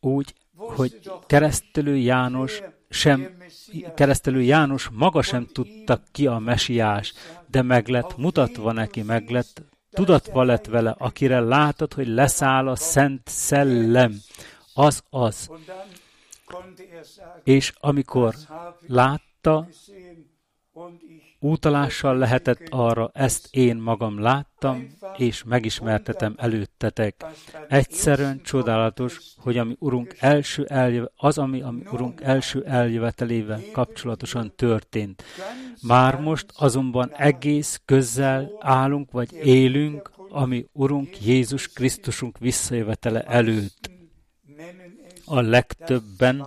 Úgy, 0.00 0.34
hogy 0.56 1.10
keresztelő 1.26 1.96
János 1.96 2.62
sem, 2.92 3.28
keresztelő 3.94 4.42
János 4.42 4.88
maga 4.92 5.22
sem 5.22 5.46
tudta 5.46 6.02
ki 6.12 6.26
a 6.26 6.38
mesiás, 6.38 7.12
de 7.46 7.62
meg 7.62 7.88
lett 7.88 8.16
mutatva 8.16 8.72
neki, 8.72 9.02
meg 9.02 9.30
lett 9.30 9.62
tudatva 9.90 10.42
lett 10.42 10.66
vele, 10.66 10.94
akire 10.98 11.40
látod, 11.40 11.92
hogy 11.92 12.06
leszáll 12.06 12.68
a 12.68 12.76
Szent 12.76 13.28
Szellem. 13.28 14.20
Az 14.74 15.02
az. 15.10 15.50
És 17.44 17.72
amikor 17.80 18.34
látta, 18.86 19.68
útalással 21.42 22.16
lehetett 22.16 22.66
arra, 22.70 23.10
ezt 23.14 23.48
én 23.50 23.76
magam 23.76 24.20
láttam, 24.20 24.86
és 25.16 25.42
megismertetem 25.44 26.34
előttetek. 26.36 27.24
Egyszerűen 27.68 28.40
csodálatos, 28.42 29.20
hogy 29.36 29.58
ami 29.58 29.76
Urunk 29.78 30.16
első 30.18 30.64
eljöve, 30.64 31.10
az, 31.16 31.38
ami, 31.38 31.62
ami 31.62 31.82
Urunk 31.92 32.20
első 32.20 32.64
eljövetelével 32.64 33.60
kapcsolatosan 33.72 34.52
történt. 34.56 35.22
Már 35.82 36.20
most 36.20 36.46
azonban 36.56 37.12
egész 37.16 37.80
közel 37.84 38.50
állunk, 38.60 39.10
vagy 39.10 39.32
élünk, 39.32 40.10
ami 40.28 40.66
Urunk 40.72 41.24
Jézus 41.24 41.68
Krisztusunk 41.68 42.38
visszajövetele 42.38 43.22
előtt. 43.22 43.90
A 45.24 45.40
legtöbben 45.40 46.46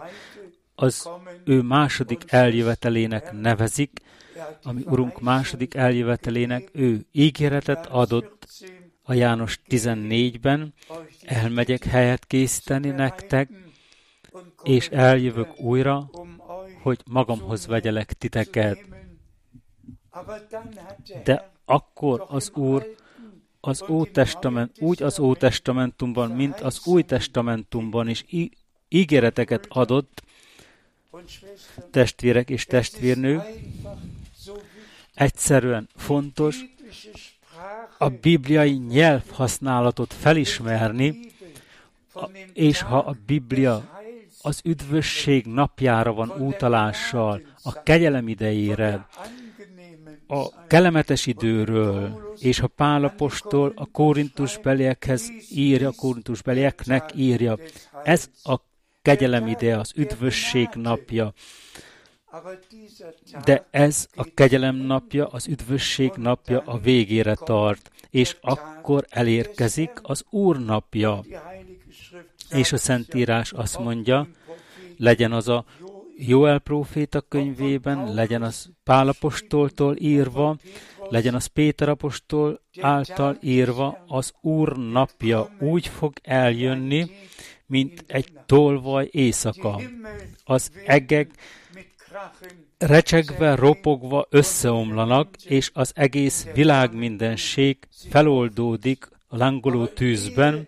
az 0.75 1.09
ő 1.45 1.61
második 1.61 2.23
eljövetelének 2.27 3.31
nevezik, 3.31 4.01
ami 4.63 4.81
Urunk 4.85 5.21
második 5.21 5.73
eljövetelének 5.73 6.69
ő 6.73 7.05
ígéretet 7.11 7.85
adott 7.85 8.47
a 9.03 9.13
János 9.13 9.59
14-ben, 9.69 10.73
elmegyek 11.21 11.83
helyet 11.83 12.25
készíteni 12.25 12.89
nektek, 12.89 13.49
és 14.63 14.87
eljövök 14.87 15.59
újra, 15.59 16.09
hogy 16.81 16.99
magamhoz 17.05 17.67
vegyelek 17.67 18.13
titeket. 18.13 18.79
De 21.23 21.51
akkor 21.65 22.25
az 22.27 22.51
Úr 22.53 22.95
az 23.59 23.83
Ótestament, 23.89 24.81
úgy 24.81 25.03
az 25.03 25.19
Ótestamentumban, 25.19 26.31
mint 26.31 26.59
az 26.59 26.87
Új 26.87 27.03
Testamentumban 27.03 28.09
is 28.09 28.25
ígéreteket 28.89 29.65
adott, 29.69 30.23
testvérek 31.91 32.49
és 32.49 32.65
testvérnők, 32.65 33.43
egyszerűen 35.15 35.89
fontos 35.95 36.59
a 37.97 38.09
bibliai 38.09 38.73
nyelvhasználatot 38.73 40.13
felismerni, 40.13 41.19
és 42.53 42.81
ha 42.81 42.97
a 42.97 43.15
Biblia 43.25 43.93
az 44.41 44.61
üdvösség 44.63 45.45
napjára 45.45 46.13
van 46.13 46.31
útalással, 46.39 47.41
a 47.63 47.83
kegyelem 47.83 48.27
idejére, 48.27 49.07
a 50.27 50.67
kelemetes 50.67 51.25
időről, 51.25 52.33
és 52.39 52.59
a 52.59 52.67
Pálapostól 52.67 53.73
a 53.75 53.85
Korintus 53.85 54.57
beliekhez 54.57 55.31
írja, 55.51 55.87
a 55.89 55.93
Korintus 55.97 56.41
belieknek 56.41 57.09
írja. 57.15 57.57
Ez 58.03 58.29
a 58.43 58.55
kegyelem 59.01 59.47
ide, 59.47 59.77
az 59.77 59.91
üdvösség 59.95 60.69
napja. 60.73 61.33
De 63.45 63.67
ez 63.71 64.07
a 64.15 64.27
kegyelem 64.33 64.75
napja, 64.75 65.27
az 65.27 65.47
üdvösség 65.47 66.11
napja 66.15 66.61
a 66.65 66.77
végére 66.77 67.35
tart, 67.35 67.91
és 68.09 68.37
akkor 68.41 69.05
elérkezik 69.09 69.91
az 70.01 70.23
Úr 70.29 70.59
napja. 70.59 71.23
És 72.49 72.71
a 72.71 72.77
Szentírás 72.77 73.51
azt 73.51 73.79
mondja, 73.79 74.27
legyen 74.97 75.31
az 75.31 75.47
a 75.47 75.65
Joel 76.17 76.59
próféta 76.59 77.21
könyvében, 77.21 78.13
legyen 78.13 78.41
az 78.41 78.69
Pálapostoltól 78.83 79.95
írva, 79.97 80.57
legyen 81.09 81.35
az 81.35 81.45
Péter 81.45 81.89
apostol 81.89 82.61
által 82.81 83.37
írva, 83.41 84.03
az 84.07 84.33
Úr 84.41 84.77
napja. 84.77 85.49
Úgy 85.59 85.87
fog 85.87 86.13
eljönni, 86.23 87.09
mint 87.65 88.03
egy 88.07 88.33
tolvaj 88.45 89.09
éjszaka. 89.11 89.81
Az 90.43 90.71
egek 90.85 91.29
recsegve, 92.77 93.55
ropogva 93.55 94.27
összeomlanak, 94.29 95.35
és 95.43 95.71
az 95.73 95.91
egész 95.95 96.47
világ 96.53 96.93
mindenség 96.93 97.77
feloldódik 98.09 99.07
a 99.27 99.37
lángoló 99.37 99.85
tűzben, 99.85 100.67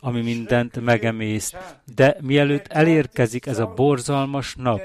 ami 0.00 0.20
mindent 0.20 0.80
megemészt. 0.80 1.56
De 1.94 2.16
mielőtt 2.20 2.66
elérkezik 2.66 3.46
ez 3.46 3.58
a 3.58 3.66
borzalmas 3.66 4.54
nap, 4.54 4.80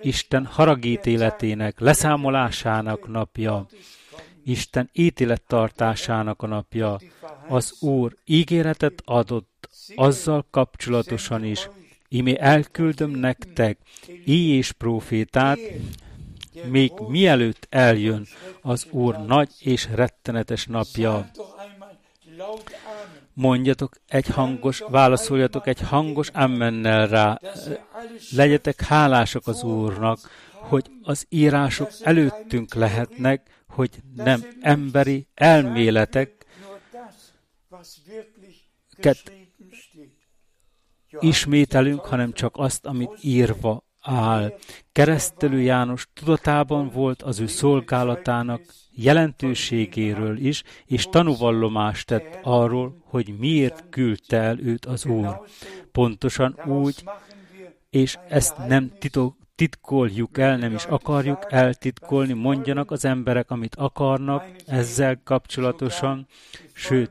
Isten 0.00 0.44
haragítéletének, 0.44 1.80
leszámolásának 1.80 3.08
napja, 3.08 3.66
Isten 4.44 4.90
ítélettartásának 4.92 6.42
a 6.42 6.46
napja, 6.46 6.98
az 7.48 7.76
Úr 7.80 8.16
ígéretet 8.24 9.02
adott 9.04 9.68
azzal 9.94 10.46
kapcsolatosan 10.50 11.44
is, 11.44 11.68
Imi 12.12 12.38
elküldöm 12.38 13.10
nektek 13.10 13.78
így 14.24 14.48
és 14.48 14.72
profétát, 14.72 15.58
még 16.70 16.92
mielőtt 17.08 17.66
eljön 17.70 18.26
az 18.60 18.86
Úr 18.90 19.18
nagy 19.26 19.48
és 19.58 19.88
rettenetes 19.94 20.66
napja. 20.66 21.30
Mondjatok 23.32 23.96
egy 24.08 24.26
hangos, 24.26 24.82
válaszoljatok 24.88 25.66
egy 25.66 25.80
hangos 25.80 26.28
ammennel 26.28 27.06
rá. 27.06 27.40
Legyetek 28.30 28.80
hálások 28.80 29.46
az 29.46 29.62
Úrnak, 29.62 30.18
hogy 30.52 30.90
az 31.02 31.26
írások 31.28 31.90
előttünk 32.02 32.74
lehetnek, 32.74 33.62
hogy 33.68 33.90
nem 34.16 34.44
emberi 34.60 35.26
elméletek, 35.34 36.46
ismételünk, 41.20 42.00
hanem 42.00 42.32
csak 42.32 42.56
azt, 42.56 42.86
amit 42.86 43.18
írva 43.20 43.84
áll. 44.00 44.54
Keresztelő 44.92 45.60
János 45.60 46.08
tudatában 46.14 46.88
volt 46.88 47.22
az 47.22 47.40
ő 47.40 47.46
szolgálatának 47.46 48.60
jelentőségéről 48.90 50.36
is, 50.38 50.62
és 50.86 51.04
tanúvallomást 51.10 52.06
tett 52.06 52.38
arról, 52.42 53.02
hogy 53.04 53.34
miért 53.38 53.84
küldte 53.90 54.36
el 54.36 54.58
őt 54.60 54.86
az 54.86 55.06
Úr. 55.06 55.40
Pontosan 55.92 56.58
úgy, 56.66 57.04
és 57.90 58.18
ezt 58.28 58.56
nem 58.66 58.92
titok, 58.98 59.36
titkoljuk 59.54 60.38
el, 60.38 60.56
nem 60.56 60.74
is 60.74 60.84
akarjuk 60.84 61.46
eltitkolni, 61.48 62.32
mondjanak 62.32 62.90
az 62.90 63.04
emberek, 63.04 63.50
amit 63.50 63.74
akarnak 63.74 64.44
ezzel 64.66 65.20
kapcsolatosan, 65.24 66.26
sőt, 66.72 67.10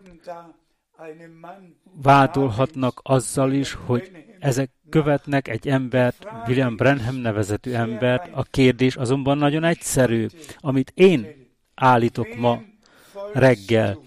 vádolhatnak 2.01 2.99
azzal 3.03 3.51
is, 3.51 3.73
hogy 3.73 4.11
ezek 4.39 4.69
követnek 4.89 5.47
egy 5.47 5.67
embert, 5.67 6.27
William 6.47 6.75
Branham 6.75 7.15
nevezetű 7.15 7.71
embert. 7.71 8.29
A 8.33 8.43
kérdés 8.43 8.95
azonban 8.95 9.37
nagyon 9.37 9.63
egyszerű, 9.63 10.27
amit 10.57 10.91
én 10.95 11.27
állítok 11.75 12.35
ma 12.35 12.61
reggel. 13.33 13.99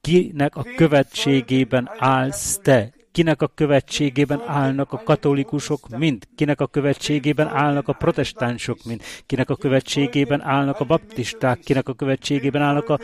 Kinek 0.00 0.56
a 0.56 0.64
követségében 0.76 1.90
állsz 1.98 2.58
te? 2.62 2.92
Kinek 3.12 3.42
a 3.42 3.46
követségében 3.46 4.42
állnak 4.46 4.92
a 4.92 5.02
katolikusok 5.04 5.88
mind? 5.88 6.28
Kinek 6.34 6.60
a 6.60 6.66
követségében 6.66 7.48
állnak 7.48 7.88
a 7.88 7.92
protestánsok 7.92 8.84
mind? 8.84 9.02
Kinek 9.26 9.50
a 9.50 9.56
követségében 9.56 10.40
állnak 10.40 10.80
a 10.80 10.84
baptisták? 10.84 11.58
Kinek 11.58 11.88
a 11.88 11.94
követségében 11.94 12.62
állnak 12.62 12.88
a 12.88 12.98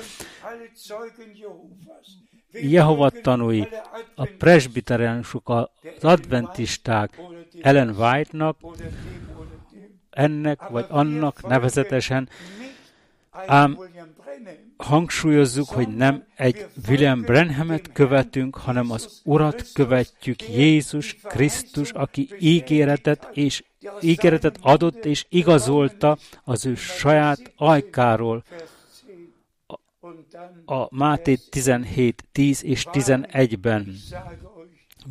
Jehova 2.60 3.10
tanúi, 3.10 3.68
a 4.14 4.28
presbiteriánusok, 4.38 5.48
az 5.48 5.68
adventisták 6.00 7.20
Ellen 7.60 7.88
White-nak, 7.98 8.56
ennek 10.10 10.68
vagy 10.68 10.86
annak 10.88 11.48
nevezetesen, 11.48 12.28
ám 13.46 13.78
hangsúlyozzuk, 14.76 15.68
hogy 15.68 15.88
nem 15.88 16.24
egy 16.34 16.66
William 16.88 17.20
Branhamet 17.20 17.92
követünk, 17.92 18.56
hanem 18.56 18.90
az 18.90 19.20
Urat 19.24 19.64
követjük, 19.72 20.48
Jézus 20.48 21.16
Krisztus, 21.22 21.90
aki 21.90 22.28
ígéretet 22.38 23.28
és 23.32 23.64
ígéretet 24.00 24.58
adott 24.62 25.04
és 25.04 25.26
igazolta 25.28 26.18
az 26.44 26.66
ő 26.66 26.74
saját 26.74 27.52
ajkáról, 27.56 28.44
a 30.64 30.96
Máté 30.96 31.38
17, 31.50 32.24
10 32.32 32.64
és 32.64 32.86
11-ben. 32.92 33.94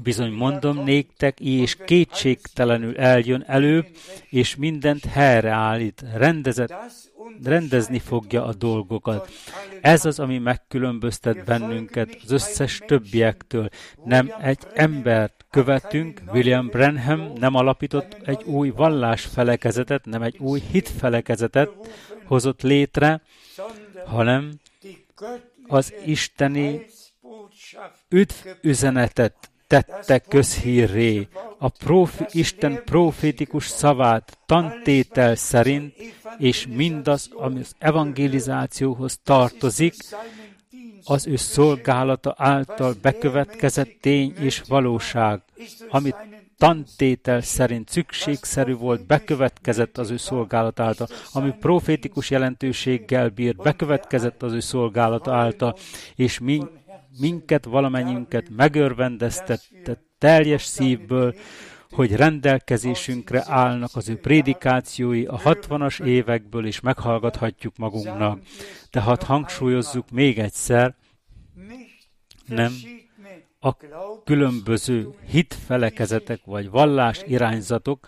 Bizony 0.03 0.31
mondom 0.31 0.83
néktek, 0.83 1.39
és 1.39 1.77
kétségtelenül 1.85 2.97
eljön 2.97 3.43
elő, 3.47 3.85
és 4.29 4.55
mindent 4.55 5.05
helyreállít, 5.05 6.03
rendezett, 6.13 6.73
rendezni 7.43 7.99
fogja 7.99 8.45
a 8.45 8.53
dolgokat. 8.53 9.29
Ez 9.81 10.05
az, 10.05 10.19
ami 10.19 10.37
megkülönböztet 10.37 11.45
bennünket 11.45 12.17
az 12.23 12.31
összes 12.31 12.81
többiektől. 12.87 13.69
Nem 14.03 14.33
egy 14.41 14.59
embert 14.73 15.45
követünk, 15.49 16.21
William 16.33 16.67
Branham 16.67 17.31
nem 17.39 17.55
alapított 17.55 18.17
egy 18.23 18.43
új 18.43 18.69
vallásfelekezetet, 18.69 20.05
nem 20.05 20.21
egy 20.21 20.37
új 20.39 20.61
hitfelekezetet 20.71 21.69
hozott 22.25 22.61
létre, 22.61 23.21
hanem 24.05 24.51
az 25.67 25.93
isteni 26.05 26.85
üdvüzenetet 28.09 29.49
tette 29.67 30.19
közhírré, 30.19 31.27
a 31.57 31.69
profi, 31.69 32.25
Isten 32.31 32.83
profétikus 32.83 33.67
szavát 33.67 34.37
tantétel 34.45 35.35
szerint, 35.35 35.95
és 36.37 36.67
mindaz, 36.67 37.29
ami 37.33 37.59
az 37.59 37.75
evangelizációhoz 37.79 39.19
tartozik, 39.23 39.93
az 41.03 41.27
ő 41.27 41.35
szolgálata 41.35 42.33
által 42.37 42.95
bekövetkezett 43.01 43.97
tény 44.01 44.33
és 44.39 44.61
valóság, 44.67 45.41
amit 45.89 46.15
tantétel 46.57 47.41
szerint 47.41 47.89
szükségszerű 47.89 48.73
volt, 48.73 49.05
bekövetkezett 49.05 49.97
az 49.97 50.09
ő 50.09 50.17
szolgálata 50.17 50.83
által, 50.83 51.07
ami 51.33 51.53
profétikus 51.59 52.29
jelentőséggel 52.29 53.29
bírt, 53.29 53.57
bekövetkezett 53.57 54.43
az 54.43 54.53
ő 54.53 54.59
szolgálata 54.59 55.33
által, 55.33 55.75
és 56.15 56.39
mi, 56.39 56.61
minket, 57.19 57.65
valamennyiünket 57.65 58.49
megörvendeztette 58.49 60.03
teljes 60.17 60.63
szívből, 60.63 61.35
hogy 61.89 62.15
rendelkezésünkre 62.15 63.43
állnak 63.47 63.89
az 63.93 64.09
ő 64.09 64.17
prédikációi 64.17 65.25
a 65.25 65.37
60-as 65.37 66.03
évekből, 66.03 66.65
és 66.65 66.79
meghallgathatjuk 66.79 67.77
magunknak. 67.77 68.39
Tehát 68.89 69.23
hangsúlyozzuk 69.23 70.09
még 70.09 70.39
egyszer, 70.39 70.95
nem 72.45 72.73
a 73.65 73.77
különböző 74.23 75.09
hitfelekezetek 75.27 76.39
vagy 76.45 76.69
vallás 76.69 77.21
irányzatok, 77.27 78.07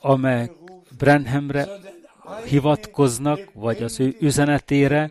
amelyek 0.00 0.52
Brenhamre 0.98 1.66
hivatkoznak, 2.44 3.40
vagy 3.54 3.82
az 3.82 4.00
ő 4.00 4.16
üzenetére, 4.20 5.10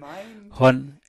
han 0.50 1.00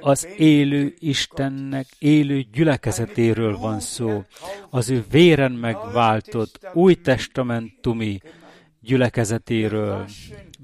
az 0.00 0.28
élő 0.36 0.94
Istennek 0.98 1.86
élő 1.98 2.44
gyülekezetéről 2.52 3.56
van 3.58 3.80
szó, 3.80 4.24
az 4.70 4.90
ő 4.90 5.04
véren 5.10 5.52
megváltott 5.52 6.66
új 6.72 6.94
testamentumi 6.94 8.20
gyülekezetéről, 8.80 10.04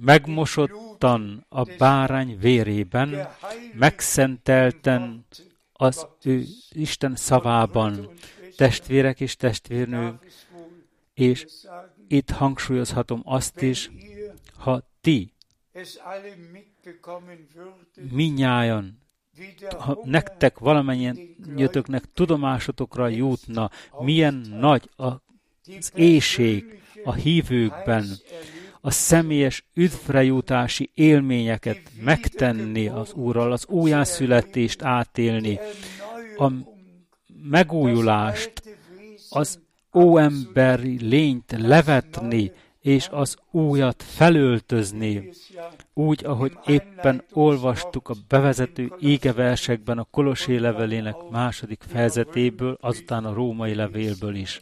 megmosottan 0.01 1.47
a 1.49 1.63
bárány 1.79 2.39
vérében, 2.41 3.29
megszentelten 3.75 5.27
az 5.81 6.07
ő 6.25 6.45
Isten 6.71 7.17
szavában, 7.17 8.09
testvérek 8.57 9.21
és 9.21 9.37
testvérnők, 9.37 10.27
és 11.15 11.47
itt 12.09 12.31
hangsúlyozhatom 12.31 13.23
azt 13.25 13.63
is, 13.63 13.91
ha 14.57 14.91
ti 15.01 15.33
minnyájan, 18.11 19.03
ha 19.79 20.01
nektek 20.05 20.59
valamennyien 20.59 21.37
jöttöknek 21.57 22.13
tudomásotokra 22.13 23.09
jutna, 23.09 23.71
milyen 23.99 24.35
nagy 24.35 24.91
az 24.97 25.93
éjség 25.95 26.83
a 27.05 27.13
hívőkben, 27.13 28.05
a 28.81 28.91
személyes 28.91 29.65
üdvrejutási 29.75 30.91
élményeket 30.95 31.81
megtenni 32.01 32.89
az 32.89 33.13
Úrral, 33.13 33.53
az 33.53 33.67
újjászületést 33.67 34.83
átélni, 34.83 35.59
a 36.37 36.51
megújulást, 37.43 38.63
az 39.31 39.61
óemberi 39.95 41.09
lényt 41.09 41.55
levetni, 41.57 42.53
és 42.81 43.09
az 43.11 43.37
újat 43.51 44.03
felöltözni, 44.03 45.31
úgy, 45.95 46.25
ahogy 46.25 46.53
éppen 46.67 47.25
olvastuk 47.33 48.09
a 48.09 48.15
bevezető 48.29 48.93
égeversekben 49.01 49.99
a 49.99 50.07
Kolosé 50.11 50.57
levelének 50.57 51.17
második 51.31 51.83
fejezetéből, 51.89 52.79
azután 52.81 53.25
a 53.25 53.33
római 53.33 53.75
levélből 53.75 54.35
is. 54.35 54.61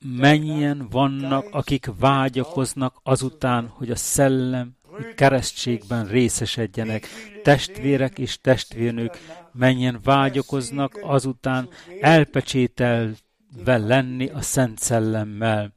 Mennyien 0.00 0.88
vannak, 0.90 1.46
akik 1.50 1.86
vágyakoznak 1.98 3.00
azután, 3.02 3.66
hogy 3.66 3.90
a 3.90 3.96
szellem 3.96 4.76
keresztségben 5.14 6.06
részesedjenek. 6.06 7.06
Testvérek 7.42 8.18
és 8.18 8.40
testvérnők 8.40 9.18
mennyien 9.52 10.00
vágyakoznak 10.02 10.98
azután 11.02 11.68
elpecsételve 12.00 13.16
lenni 13.64 14.28
a 14.28 14.40
Szent 14.40 14.78
Szellemmel. 14.78 15.72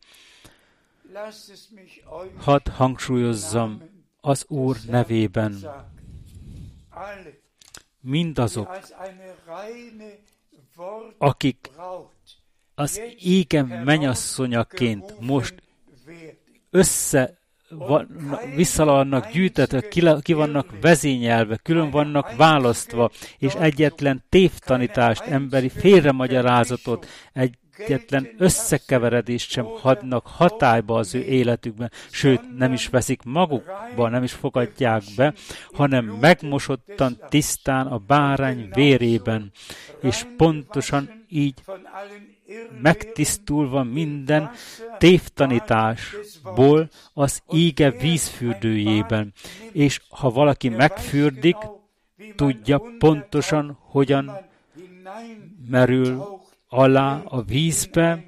Hadd 2.38 2.70
hangsúlyozzam 2.70 3.82
az 4.22 4.45
Úr 4.47 4.78
nevében. 4.88 5.55
Mindazok, 8.01 8.80
akik 11.18 11.70
az 12.80 13.01
égen 13.19 13.65
menyasszonyaként 13.65 15.13
most 15.19 15.53
össze 16.69 17.38
visszalannak 18.55 19.32
gyűjtetve, 19.32 19.88
ki 20.21 20.34
vannak 20.34 20.82
vezényelve, 20.82 21.57
külön 21.57 21.89
vannak 21.89 22.36
választva, 22.36 23.11
és 23.38 23.53
egyetlen 23.53 24.23
tévtanítást, 24.30 25.21
emberi 25.21 25.69
félremagyarázatot, 25.69 27.07
egyetlen 27.34 28.30
összekeveredést 28.38 29.49
sem 29.49 29.65
hadnak 29.65 30.27
hatályba 30.27 30.97
az 30.97 31.15
ő 31.15 31.23
életükben, 31.23 31.91
sőt, 32.11 32.57
nem 32.57 32.73
is 32.73 32.88
veszik 32.88 33.21
magukba, 33.23 34.09
nem 34.09 34.23
is 34.23 34.34
fogadják 34.34 35.03
be, 35.15 35.34
hanem 35.71 36.05
megmosottan 36.05 37.17
tisztán 37.30 37.88
a 37.88 37.97
bárány 37.97 38.69
vérében, 38.73 39.51
és 40.01 40.25
pontosan 40.38 41.18
így 41.30 41.63
megtisztulva 42.82 43.84
minden 43.84 44.51
tévtanításból 44.97 46.89
az 47.13 47.41
ége 47.49 47.91
vízfürdőjében, 47.91 49.34
és 49.71 50.01
ha 50.09 50.30
valaki 50.30 50.69
megfürdik, 50.69 51.55
tudja 52.36 52.82
pontosan, 52.97 53.77
hogyan 53.82 54.32
merül 55.69 56.39
alá 56.67 57.21
a 57.25 57.41
vízbe, 57.41 58.23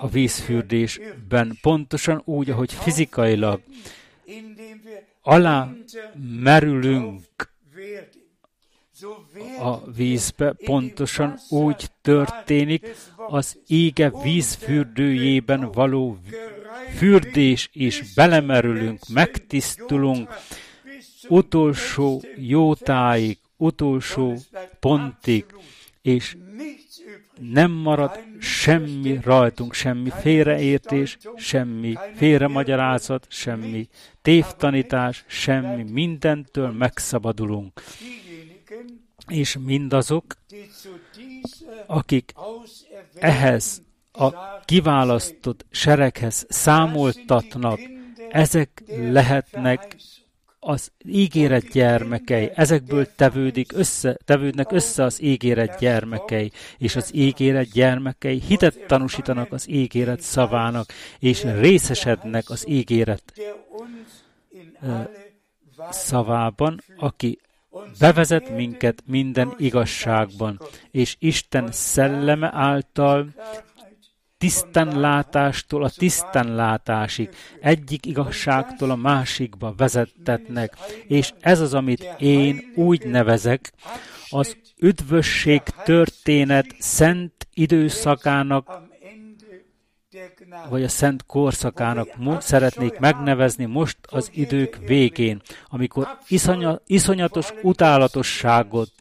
a 0.00 0.08
vízfürdésben, 0.08 1.58
pontosan 1.60 2.22
úgy, 2.24 2.50
ahogy 2.50 2.72
fizikailag. 2.72 3.60
alá 5.22 5.72
merülünk 6.42 7.24
a 9.60 9.90
vízbe, 9.90 10.52
pontosan 10.64 11.38
úgy 11.48 11.90
történik 12.00 12.94
az 13.16 13.58
ége 13.66 14.12
vízfürdőjében 14.22 15.70
való 15.70 16.18
fürdés 16.96 17.68
is, 17.72 18.14
belemerülünk, 18.14 19.08
megtisztulunk, 19.08 20.34
utolsó 21.28 22.22
jótáig, 22.36 23.38
utolsó 23.56 24.36
pontig, 24.80 25.44
és 26.02 26.36
nem 27.40 27.70
marad 27.70 28.20
semmi 28.38 29.18
rajtunk, 29.22 29.74
semmi 29.74 30.10
félreértés, 30.20 31.18
semmi 31.36 31.94
félremagyarázat, 32.14 33.26
semmi 33.28 33.88
tévtanítás, 34.22 35.24
semmi 35.26 35.82
mindentől 35.82 36.70
megszabadulunk 36.70 37.82
és 39.28 39.56
mindazok, 39.64 40.24
akik 41.86 42.32
ehhez 43.14 43.82
a 44.12 44.60
kiválasztott 44.64 45.66
sereghez 45.70 46.46
számoltatnak, 46.48 47.80
ezek 48.30 48.82
lehetnek 48.86 49.96
az 50.60 50.90
ígéret 51.04 51.68
gyermekei, 51.68 52.50
ezekből 52.54 53.14
tevődik 53.14 53.72
össze, 53.72 54.18
tevődnek 54.24 54.72
össze 54.72 55.02
az 55.02 55.22
ígéret 55.22 55.78
gyermekei, 55.78 56.52
és 56.78 56.96
az 56.96 57.14
ígéret 57.14 57.70
gyermekei 57.70 58.40
hitet 58.40 58.86
tanúsítanak 58.86 59.52
az 59.52 59.68
ígéret 59.68 60.20
szavának, 60.20 60.86
és 61.18 61.42
részesednek 61.42 62.50
az 62.50 62.68
ígéret 62.68 63.32
szavában, 65.90 66.80
aki 66.96 67.38
bevezet 67.98 68.56
minket 68.56 69.02
minden 69.06 69.54
igazságban, 69.56 70.60
és 70.90 71.16
Isten 71.18 71.68
szelleme 71.72 72.50
által 72.54 73.34
tisztánlátástól 74.38 75.84
a 75.84 75.90
tisztánlátásig, 75.90 77.28
egyik 77.60 78.06
igazságtól 78.06 78.90
a 78.90 78.96
másikba 78.96 79.74
vezettetnek, 79.76 80.76
és 81.06 81.32
ez 81.40 81.60
az, 81.60 81.74
amit 81.74 82.14
én 82.18 82.72
úgy 82.74 83.06
nevezek, 83.06 83.72
az 84.28 84.56
üdvösség 84.78 85.62
történet 85.84 86.66
szent 86.78 87.48
időszakának 87.54 88.85
vagy 90.68 90.82
a 90.82 90.88
szent 90.88 91.26
korszakának 91.26 92.08
szeretnék 92.38 92.98
megnevezni 92.98 93.64
most 93.64 93.98
az 94.10 94.30
idők 94.32 94.78
végén, 94.86 95.40
amikor 95.68 96.18
iszonya, 96.28 96.80
iszonyatos 96.86 97.52
utálatosságot 97.62 98.92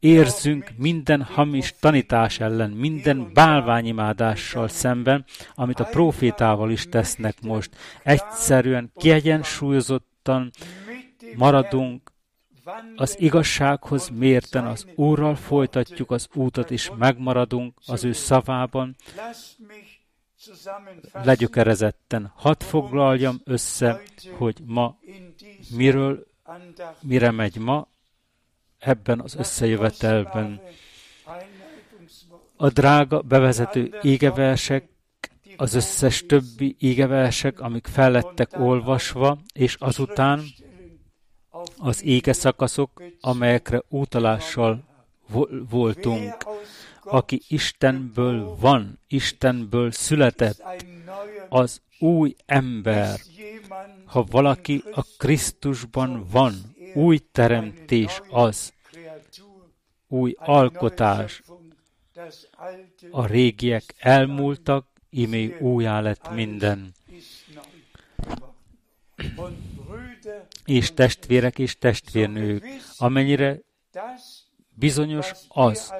érzünk 0.00 0.70
minden 0.76 1.22
hamis 1.22 1.74
tanítás 1.80 2.40
ellen, 2.40 2.70
minden 2.70 3.30
bálványimádással 3.34 4.68
szemben, 4.68 5.24
amit 5.54 5.80
a 5.80 5.84
profétával 5.84 6.70
is 6.70 6.88
tesznek 6.88 7.40
most. 7.40 7.76
Egyszerűen 8.02 8.92
kiegyensúlyozottan 8.96 10.50
maradunk 11.36 12.12
az 12.96 13.20
igazsághoz 13.20 14.08
mérten 14.08 14.66
az 14.66 14.86
Úrral 14.94 15.34
folytatjuk 15.34 16.10
az 16.10 16.28
útat, 16.34 16.70
és 16.70 16.90
megmaradunk 16.98 17.74
az 17.86 18.04
ő 18.04 18.12
szavában, 18.12 18.96
legyökerezetten. 21.12 22.32
Hadd 22.36 22.62
foglaljam 22.62 23.40
össze, 23.44 24.02
hogy 24.36 24.60
ma 24.64 24.98
miről, 25.70 26.26
mire 27.00 27.30
megy 27.30 27.56
ma 27.56 27.88
ebben 28.78 29.20
az 29.20 29.34
összejövetelben. 29.34 30.60
A 32.56 32.68
drága 32.68 33.20
bevezető 33.20 33.98
égeversek, 34.02 34.88
az 35.56 35.74
összes 35.74 36.26
többi 36.26 36.76
égeversek, 36.78 37.60
amik 37.60 37.86
fellettek 37.86 38.58
olvasva, 38.58 39.38
és 39.52 39.74
azután 39.74 40.42
az 41.78 42.04
ége 42.04 42.32
szakaszok, 42.32 43.02
amelyekre 43.20 43.82
utalással 43.88 44.84
voltunk 45.68 46.36
aki 47.10 47.42
Istenből 47.48 48.56
van, 48.60 48.98
Istenből 49.08 49.90
született, 49.90 50.62
az 51.48 51.80
új 51.98 52.34
ember. 52.46 53.20
Ha 54.04 54.24
valaki 54.30 54.82
a 54.92 55.02
Krisztusban 55.16 56.26
van, 56.30 56.76
új 56.94 57.18
teremtés 57.32 58.20
az, 58.30 58.72
új 60.08 60.34
alkotás. 60.38 61.42
A 63.10 63.26
régiek 63.26 63.94
elmúltak, 63.98 64.86
imé 65.10 65.56
újjá 65.60 66.00
lett 66.00 66.30
minden. 66.30 66.94
És 70.64 70.94
testvérek 70.94 71.58
és 71.58 71.78
testvérnők, 71.78 72.66
amennyire 72.98 73.60
bizonyos 74.74 75.32
az, 75.48 75.92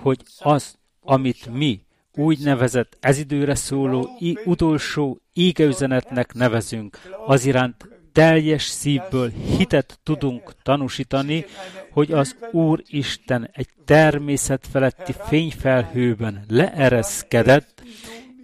hogy 0.00 0.22
az, 0.38 0.74
amit 1.00 1.52
mi 1.52 1.84
úgynevezett 2.14 2.96
ez 3.00 3.18
időre 3.18 3.54
szóló 3.54 4.08
i- 4.18 4.38
utolsó 4.44 5.20
égeüzenetnek 5.32 6.34
nevezünk, 6.34 6.98
az 7.26 7.44
iránt 7.44 7.88
teljes 8.12 8.62
szívből 8.62 9.30
hitet 9.56 9.98
tudunk 10.02 10.52
tanúsítani, 10.62 11.44
hogy 11.90 12.12
az 12.12 12.36
Úr 12.50 12.82
Isten 12.86 13.50
egy 13.52 13.68
természet 13.84 14.66
feletti 14.70 15.14
fényfelhőben 15.26 16.44
leereszkedett, 16.48 17.82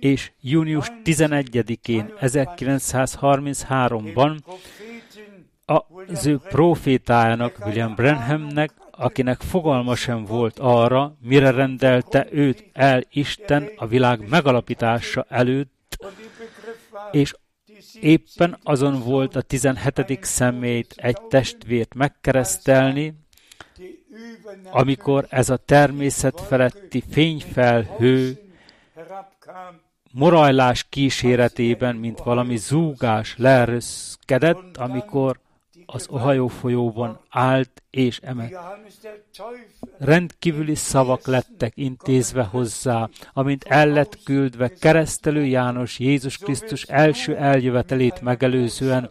és 0.01 0.31
június 0.41 0.93
11-én 1.05 2.13
1933-ban 2.21 4.39
az 6.09 6.27
ő 6.27 6.39
profétájának, 6.39 7.59
William 7.65 7.95
Branhamnek 7.95 8.71
akinek 8.99 9.41
fogalma 9.41 9.95
sem 9.95 10.25
volt 10.25 10.59
arra, 10.59 11.17
mire 11.21 11.51
rendelte 11.51 12.27
őt 12.31 12.71
el 12.73 13.03
Isten 13.11 13.69
a 13.77 13.87
világ 13.87 14.29
megalapítása 14.29 15.27
előtt, 15.29 15.99
és 17.11 17.35
éppen 18.01 18.59
azon 18.63 19.01
volt 19.01 19.37
a 19.37 19.41
17. 19.41 20.19
szemét 20.21 20.95
egy 20.97 21.21
testvért 21.29 21.95
megkeresztelni, 21.95 23.15
amikor 24.71 25.27
ez 25.31 25.51
a 25.51 25.57
természet 25.57 26.41
feletti 26.41 27.03
fényfelhő 27.11 28.39
morajlás 30.13 30.87
kíséretében, 30.89 31.97
mint 31.97 32.19
valami 32.19 32.57
zúgás 32.57 33.35
leerőszkedett, 33.37 34.77
amikor 34.77 35.41
az 35.91 36.07
Ohio 36.11 36.47
folyóban 36.47 37.21
állt 37.29 37.83
és 37.91 38.21
emet. 38.23 38.59
Rendkívüli 39.99 40.75
szavak 40.75 41.27
lettek 41.27 41.73
intézve 41.75 42.43
hozzá, 42.43 43.09
amint 43.33 43.65
el 43.65 43.89
lett 43.89 44.23
küldve 44.23 44.69
keresztelő 44.69 45.45
János 45.45 45.99
Jézus 45.99 46.39
Krisztus 46.39 46.83
első 46.83 47.37
eljövetelét 47.37 48.21
megelőzően, 48.21 49.11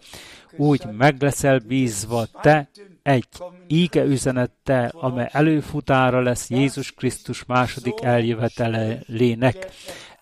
úgy 0.57 0.85
meg 0.97 1.21
leszel 1.21 1.59
bízva 1.59 2.25
te 2.41 2.69
egy 3.03 3.27
íge 3.67 4.03
üzenettel, 4.03 4.91
amely 4.93 5.29
előfutára 5.31 6.21
lesz 6.21 6.49
Jézus 6.49 6.91
Krisztus 6.91 7.45
második 7.45 8.01
eljövetelének. 8.01 9.67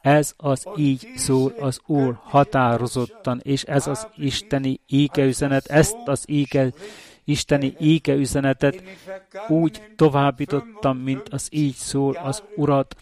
Ez 0.06 0.34
az 0.38 0.68
így 0.78 1.08
szól 1.16 1.54
az 1.60 1.80
Úr 1.86 2.20
határozottan, 2.24 3.40
és 3.44 3.64
ez 3.64 3.88
az 3.88 4.08
isteni 4.16 4.80
üzenet, 5.18 5.66
ezt 5.66 5.96
az 6.06 6.24
íge, 6.28 6.74
isteni 7.24 8.02
üzenetet 8.08 8.84
úgy 9.48 9.82
továbbítottam, 9.96 10.98
mint 10.98 11.30
az 11.30 11.48
így 11.52 11.74
szól 11.74 12.16
az 12.16 12.44
Urat 12.56 12.96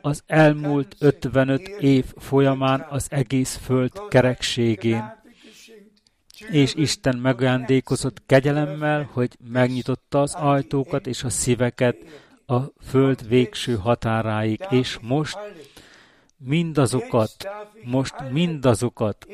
az 0.00 0.22
elmúlt 0.26 0.96
55 0.98 1.68
év 1.68 2.04
folyamán 2.16 2.86
az 2.90 3.06
egész 3.10 3.56
föld 3.56 3.92
kerekségén. 4.08 5.14
És 6.50 6.74
Isten 6.74 7.16
megajándékozott 7.16 8.22
kegyelemmel, 8.26 9.08
hogy 9.12 9.36
megnyitotta 9.50 10.20
az 10.20 10.34
ajtókat 10.34 11.06
és 11.06 11.24
a 11.24 11.30
szíveket 11.30 11.96
a 12.46 12.60
föld 12.88 13.28
végső 13.28 13.74
határáig, 13.74 14.66
és 14.70 14.98
most 15.02 15.38
mindazokat, 16.38 17.48
most 17.84 18.14
mindazokat, 18.30 19.26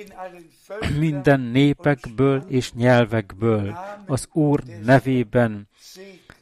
minden 0.99 1.41
népekből 1.41 2.45
és 2.49 2.73
nyelvekből 2.73 3.79
az 4.07 4.29
Úr 4.33 4.63
nevében 4.85 5.69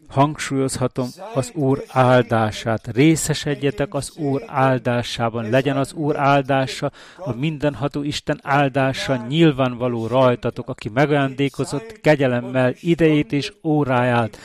hangsúlyozhatom 0.09 1.09
az 1.35 1.51
Úr 1.55 1.85
áldását. 1.89 2.87
Részesedjetek 2.87 3.95
az 3.95 4.16
Úr 4.16 4.43
áldásában. 4.47 5.51
Legyen 5.51 5.77
az 5.77 5.93
Úr 5.93 6.16
áldása, 6.16 6.93
a 7.16 7.32
mindenható 7.32 8.03
Isten 8.03 8.41
áldása 8.43 9.27
nyilvánvaló 9.28 10.07
rajtatok, 10.07 10.69
aki 10.69 10.89
megajándékozott 10.89 12.01
kegyelemmel 12.01 12.74
idejét 12.81 13.32
és 13.32 13.53
óráját, 13.62 14.39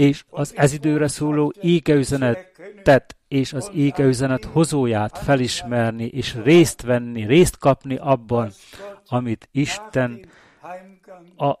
és 0.00 0.24
az 0.30 0.52
ez 0.56 0.72
időre 0.72 1.08
szóló 1.08 1.52
égeüzenetet 1.60 3.16
és 3.28 3.52
az 3.52 3.70
égeüzenet 3.74 4.44
hozóját 4.44 5.18
felismerni, 5.18 6.04
és 6.04 6.36
részt 6.42 6.82
venni, 6.82 7.26
részt 7.26 7.58
kapni 7.58 7.96
abban, 7.96 8.52
amit 9.08 9.48
Isten 9.52 10.26
a 11.36 11.58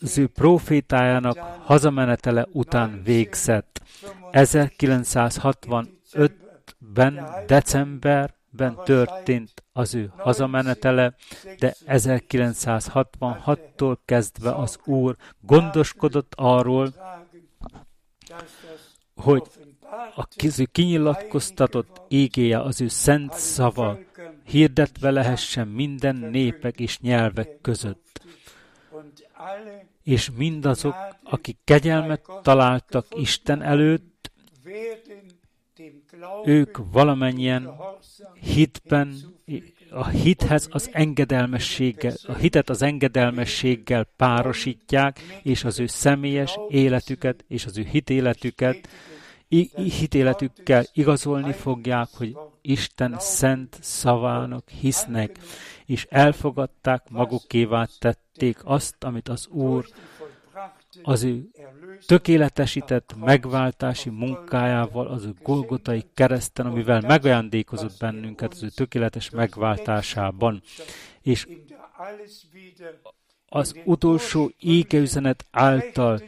az 0.00 0.18
ő 0.18 0.26
profétájának 0.26 1.38
hazamenetele 1.64 2.46
után 2.52 3.00
végzett. 3.04 3.82
1965-ben, 4.32 7.28
decemberben 8.50 8.84
történt 8.84 9.64
az 9.72 9.94
ő 9.94 10.12
hazamenetele, 10.16 11.14
de 11.58 11.74
1966-tól 11.86 13.96
kezdve 14.04 14.54
az 14.54 14.78
Úr 14.84 15.16
gondoskodott 15.40 16.32
arról, 16.36 16.94
hogy 19.14 19.42
a 20.14 20.26
kinyilatkoztatott 20.72 22.00
égéje 22.08 22.60
az 22.60 22.80
ő 22.80 22.88
szent 22.88 23.32
szava 23.32 23.98
hirdetve 24.44 25.10
lehessen 25.10 25.68
minden 25.68 26.16
népek 26.16 26.80
és 26.80 26.98
nyelvek 26.98 27.60
között. 27.60 28.20
És 30.02 30.30
mindazok, 30.36 30.94
akik 31.22 31.58
kegyelmet 31.64 32.26
találtak 32.42 33.06
Isten 33.16 33.62
előtt, 33.62 34.30
ők 36.44 36.78
valamennyien 36.92 37.70
hitben, 38.40 39.14
a 39.90 40.06
hithez 40.06 40.68
az 40.70 40.90
engedelmességgel, 40.92 42.14
a 42.26 42.34
hitet 42.34 42.70
az 42.70 42.82
engedelmességgel 42.82 44.06
párosítják, 44.16 45.20
és 45.42 45.64
az 45.64 45.80
ő 45.80 45.86
személyes 45.86 46.58
életüket 46.68 47.44
és 47.48 47.64
az 47.64 47.78
ő 47.78 47.82
hitéletüket 47.82 48.88
hitéletükkel 49.74 50.84
igazolni 50.92 51.52
fogják, 51.52 52.08
hogy 52.16 52.36
Isten 52.60 53.16
szent 53.18 53.78
szavának 53.80 54.68
hisznek, 54.68 55.38
és 55.86 56.06
elfogadták, 56.10 57.10
magukévá 57.10 57.88
tették 57.98 58.58
azt, 58.64 59.04
amit 59.04 59.28
az 59.28 59.46
Úr 59.46 59.86
az 61.02 61.22
ő 61.22 61.48
tökéletesített 62.06 63.14
megváltási 63.24 64.10
munkájával, 64.10 65.06
az 65.06 65.24
ő 65.24 65.34
Golgotai 65.42 66.04
kereszten, 66.14 66.66
amivel 66.66 67.00
megajándékozott 67.00 67.98
bennünket 67.98 68.52
az 68.52 68.62
ő 68.62 68.68
tökéletes 68.68 69.30
megváltásában. 69.30 70.62
És 71.22 71.46
az 73.48 73.74
utolsó 73.84 74.52
égeüzenet 74.58 75.44
által 75.50 76.22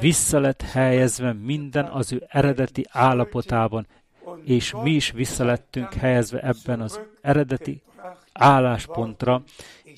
vissza 0.00 0.40
lett 0.40 0.62
helyezve 0.62 1.32
minden 1.32 1.84
az 1.84 2.12
ő 2.12 2.26
eredeti 2.28 2.86
állapotában, 2.90 3.86
és 4.44 4.74
mi 4.82 4.90
is 4.90 5.10
vissza 5.10 5.44
lettünk 5.44 5.94
helyezve 5.94 6.40
ebben 6.40 6.80
az 6.80 7.00
eredeti 7.20 7.82
álláspontra, 8.32 9.42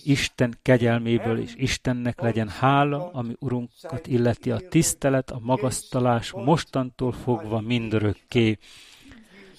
Isten 0.04 0.58
kegyelméből, 0.62 1.40
és 1.40 1.54
Istennek 1.56 2.20
legyen 2.20 2.48
hála, 2.48 3.10
ami 3.10 3.34
Urunkat 3.38 4.06
illeti 4.06 4.50
a 4.50 4.68
tisztelet, 4.68 5.30
a 5.30 5.38
magasztalás 5.42 6.32
mostantól 6.32 7.12
fogva 7.12 7.60
mindörökké. 7.60 8.58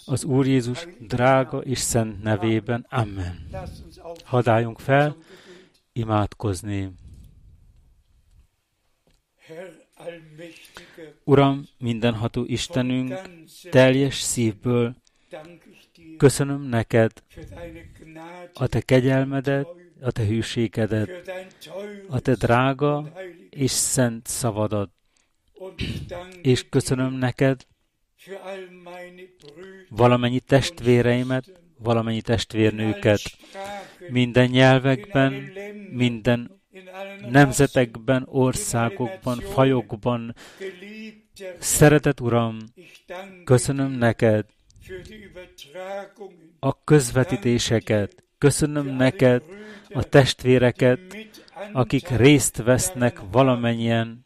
Az 0.05 0.23
Úr 0.23 0.47
Jézus 0.47 0.87
drága 0.99 1.57
és 1.57 1.77
szent 1.77 2.23
nevében. 2.23 2.85
Amen. 2.89 3.47
Hadáljunk 4.23 4.79
fel, 4.79 5.15
imádkozni. 5.93 6.91
Uram, 11.23 11.67
mindenható 11.77 12.43
Istenünk, 12.45 13.21
teljes 13.69 14.15
szívből 14.15 14.95
köszönöm 16.17 16.61
neked 16.61 17.11
a 18.53 18.67
te 18.67 18.81
kegyelmedet, 18.81 19.67
a 20.01 20.11
te 20.11 20.25
hűségedet, 20.25 21.31
a 22.07 22.19
te 22.19 22.33
drága 22.33 23.13
és 23.49 23.71
szent 23.71 24.27
szavadat. 24.27 24.89
És 26.41 26.69
köszönöm 26.69 27.13
neked 27.13 27.65
valamennyi 29.89 30.39
testvéreimet, 30.39 31.61
valamennyi 31.77 32.21
testvérnőket, 32.21 33.21
minden 34.09 34.49
nyelvekben, 34.49 35.51
minden 35.91 36.61
nemzetekben, 37.29 38.23
országokban, 38.25 39.39
fajokban. 39.39 40.35
Szeretet 41.59 42.19
Uram, 42.19 42.57
köszönöm 43.43 43.91
neked 43.91 44.45
a 46.59 46.83
közvetítéseket, 46.83 48.23
köszönöm 48.37 48.85
neked 48.85 49.43
a 49.93 50.03
testvéreket, 50.03 50.99
akik 51.73 52.07
részt 52.07 52.63
vesznek 52.63 53.19
valamennyien 53.31 54.25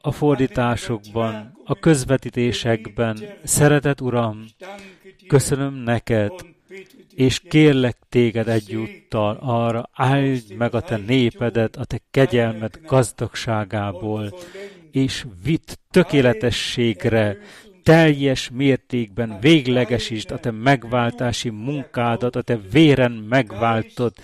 a 0.00 0.12
fordításokban, 0.12 1.58
a 1.64 1.78
közvetítésekben. 1.78 3.18
Szeretet 3.44 4.00
Uram, 4.00 4.44
köszönöm 5.26 5.74
neked, 5.74 6.32
és 7.14 7.40
kérlek 7.40 7.96
téged 8.08 8.48
egyúttal 8.48 9.38
arra, 9.40 9.90
áld 9.92 10.42
meg 10.56 10.74
a 10.74 10.80
te 10.80 10.96
népedet, 10.96 11.76
a 11.76 11.84
te 11.84 12.00
kegyelmed 12.10 12.80
gazdagságából, 12.86 14.34
és 14.90 15.26
vitt 15.44 15.78
tökéletességre, 15.90 17.38
teljes 17.84 18.50
mértékben 18.50 19.38
véglegesítsd 19.40 20.30
a 20.30 20.38
te 20.38 20.50
megváltási 20.50 21.50
munkádat, 21.50 22.36
a 22.36 22.42
te 22.42 22.58
véren 22.72 23.12
megváltott, 23.12 24.20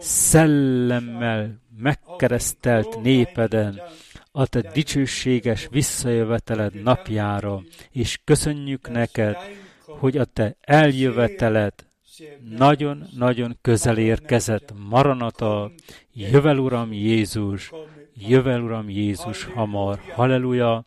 szellemmel 0.00 1.60
megkeresztelt 1.78 3.02
népeden, 3.02 3.80
a 4.32 4.46
te 4.46 4.60
dicsőséges 4.60 5.68
visszajöveteled 5.70 6.82
napjára, 6.82 7.62
és 7.90 8.18
köszönjük 8.24 8.90
neked, 8.90 9.36
hogy 9.86 10.16
a 10.16 10.24
te 10.24 10.56
eljöveteled 10.60 11.72
nagyon-nagyon 12.56 13.58
közel 13.62 13.98
érkezett. 13.98 14.72
Maranata, 14.88 15.70
jövel 16.12 16.58
Uram 16.58 16.92
Jézus, 16.92 17.72
jövel 18.14 18.60
Uram 18.60 18.88
Jézus 18.88 19.44
hamar. 19.44 20.00
Halleluja, 20.14 20.84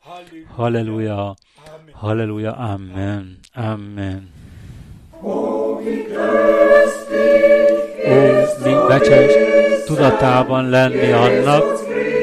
halleluja, 0.56 1.36
halleluja, 1.94 2.52
amen, 2.52 3.40
amen. 3.56 4.30
Ó, 5.24 5.80
mi 8.64 8.74
becses 8.88 9.32
tudatában 9.86 10.70
lenni 10.70 11.12
annak, 11.12 11.64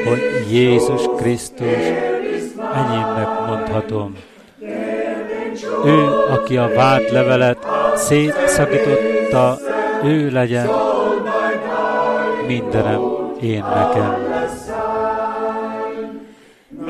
hogy 0.05 0.47
Jézus 0.51 1.03
Krisztus 1.17 1.85
enyémnek 2.75 3.29
mondhatom. 3.47 4.17
Ő, 5.85 6.05
aki 6.31 6.57
a 6.57 6.71
vádlevelet 6.75 7.67
szétszakította, 7.95 9.59
ő 10.05 10.31
legyen 10.31 10.69
mindenem 12.47 13.01
én 13.41 13.65
nekem. 13.75 14.29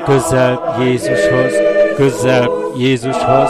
Közel 0.05 0.75
Jézushoz, 0.79 1.53
közel 1.95 2.60
Jézushoz, 2.77 3.49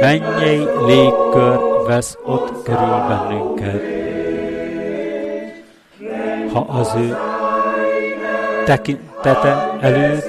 mennyei 0.00 0.68
légkör 0.86 1.58
vesz 1.86 2.18
ott 2.24 2.62
körül 2.62 3.04
bennünket. 3.08 3.82
Ha 6.52 6.58
az 6.58 6.94
ő 6.96 7.16
tekintete 8.64 9.76
előtt 9.80 10.24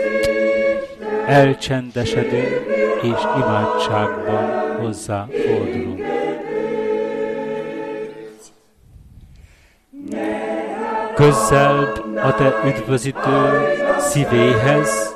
elcsendesedünk 1.25 2.65
és 3.01 3.21
imádságban 3.37 4.77
hozzá 4.79 5.27
fordulunk. 5.45 6.03
Közelebb 11.15 12.17
a 12.23 12.33
te 12.33 12.61
üdvözítő 12.65 13.65
szívéhez, 13.97 15.14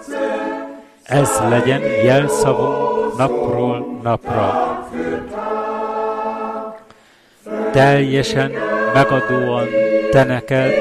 ez 1.10 1.42
legyen 1.50 1.82
jelszavunk 1.82 3.18
napról 3.18 4.00
napra. 4.04 4.80
Teljesen 7.72 8.52
megadóan 8.94 9.68
te 10.12 10.24
neked, 10.24 10.74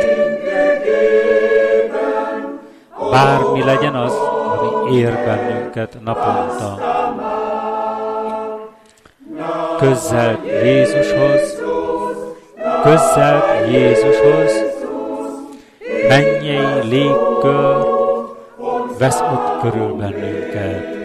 bármi 3.11 3.65
legyen 3.65 3.95
az, 3.95 4.15
ami 4.59 4.97
ér 4.97 5.13
bennünket 5.13 5.97
naponta. 6.05 6.79
Közel 9.79 10.41
Jézushoz, 10.63 11.63
közel 12.83 13.67
Jézushoz, 13.71 14.53
mennyei 16.09 16.89
légkör 16.89 17.78
vesz 18.99 19.21
ott 19.21 19.61
körül 19.61 19.93
bennünket. 19.93 20.97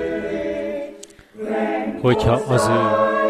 Hogyha 2.01 2.41
az 2.47 2.67
ő 2.67 2.79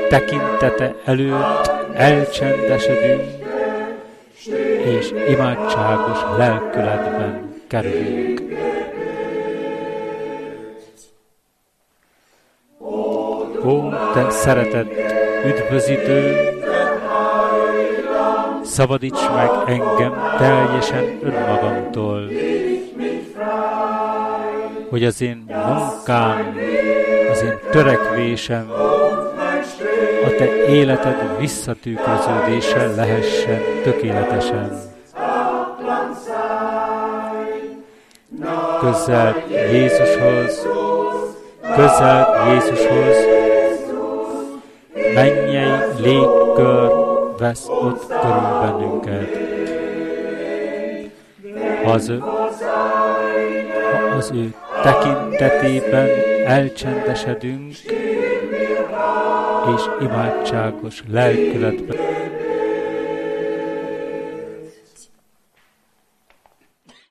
tekintete 0.09 0.95
előtt 1.05 1.71
elcsendesedünk, 1.93 3.21
és 4.85 5.13
imádságos 5.27 6.19
lelkületben 6.37 7.53
kerülünk. 7.67 8.41
Ó, 13.65 13.89
te 14.13 14.29
szeretett 14.29 14.91
üdvözítő, 15.45 16.35
szabadíts 18.63 19.29
meg 19.35 19.49
engem 19.65 20.13
teljesen 20.37 21.19
önmagamtól, 21.21 22.29
hogy 24.93 25.03
az 25.03 25.21
én 25.21 25.45
munkám, 25.47 26.57
az 27.31 27.41
én 27.41 27.59
törekvésem, 27.71 28.71
a 30.25 30.29
te 30.37 30.65
életed 30.67 31.39
visszatükröződése 31.39 32.85
lehessen 32.95 33.61
tökéletesen. 33.83 34.71
Közel 38.79 39.43
Jézushoz, 39.71 40.67
közel 41.75 42.51
Jézushoz, 42.51 43.17
mennyei 45.13 45.71
légkör 45.99 46.91
vesz 47.37 47.67
ott 47.67 48.07
körül 48.07 48.59
bennünket. 48.61 49.37
Ha 51.83 51.91
az 51.91 52.09
ő, 52.09 52.23
az 54.17 54.31
ő 54.33 54.53
tekintetében 54.83 56.09
elcsendesedünk, 56.45 57.71
és 59.75 59.81
imádságos 60.01 61.03
lelkületben 61.11 62.02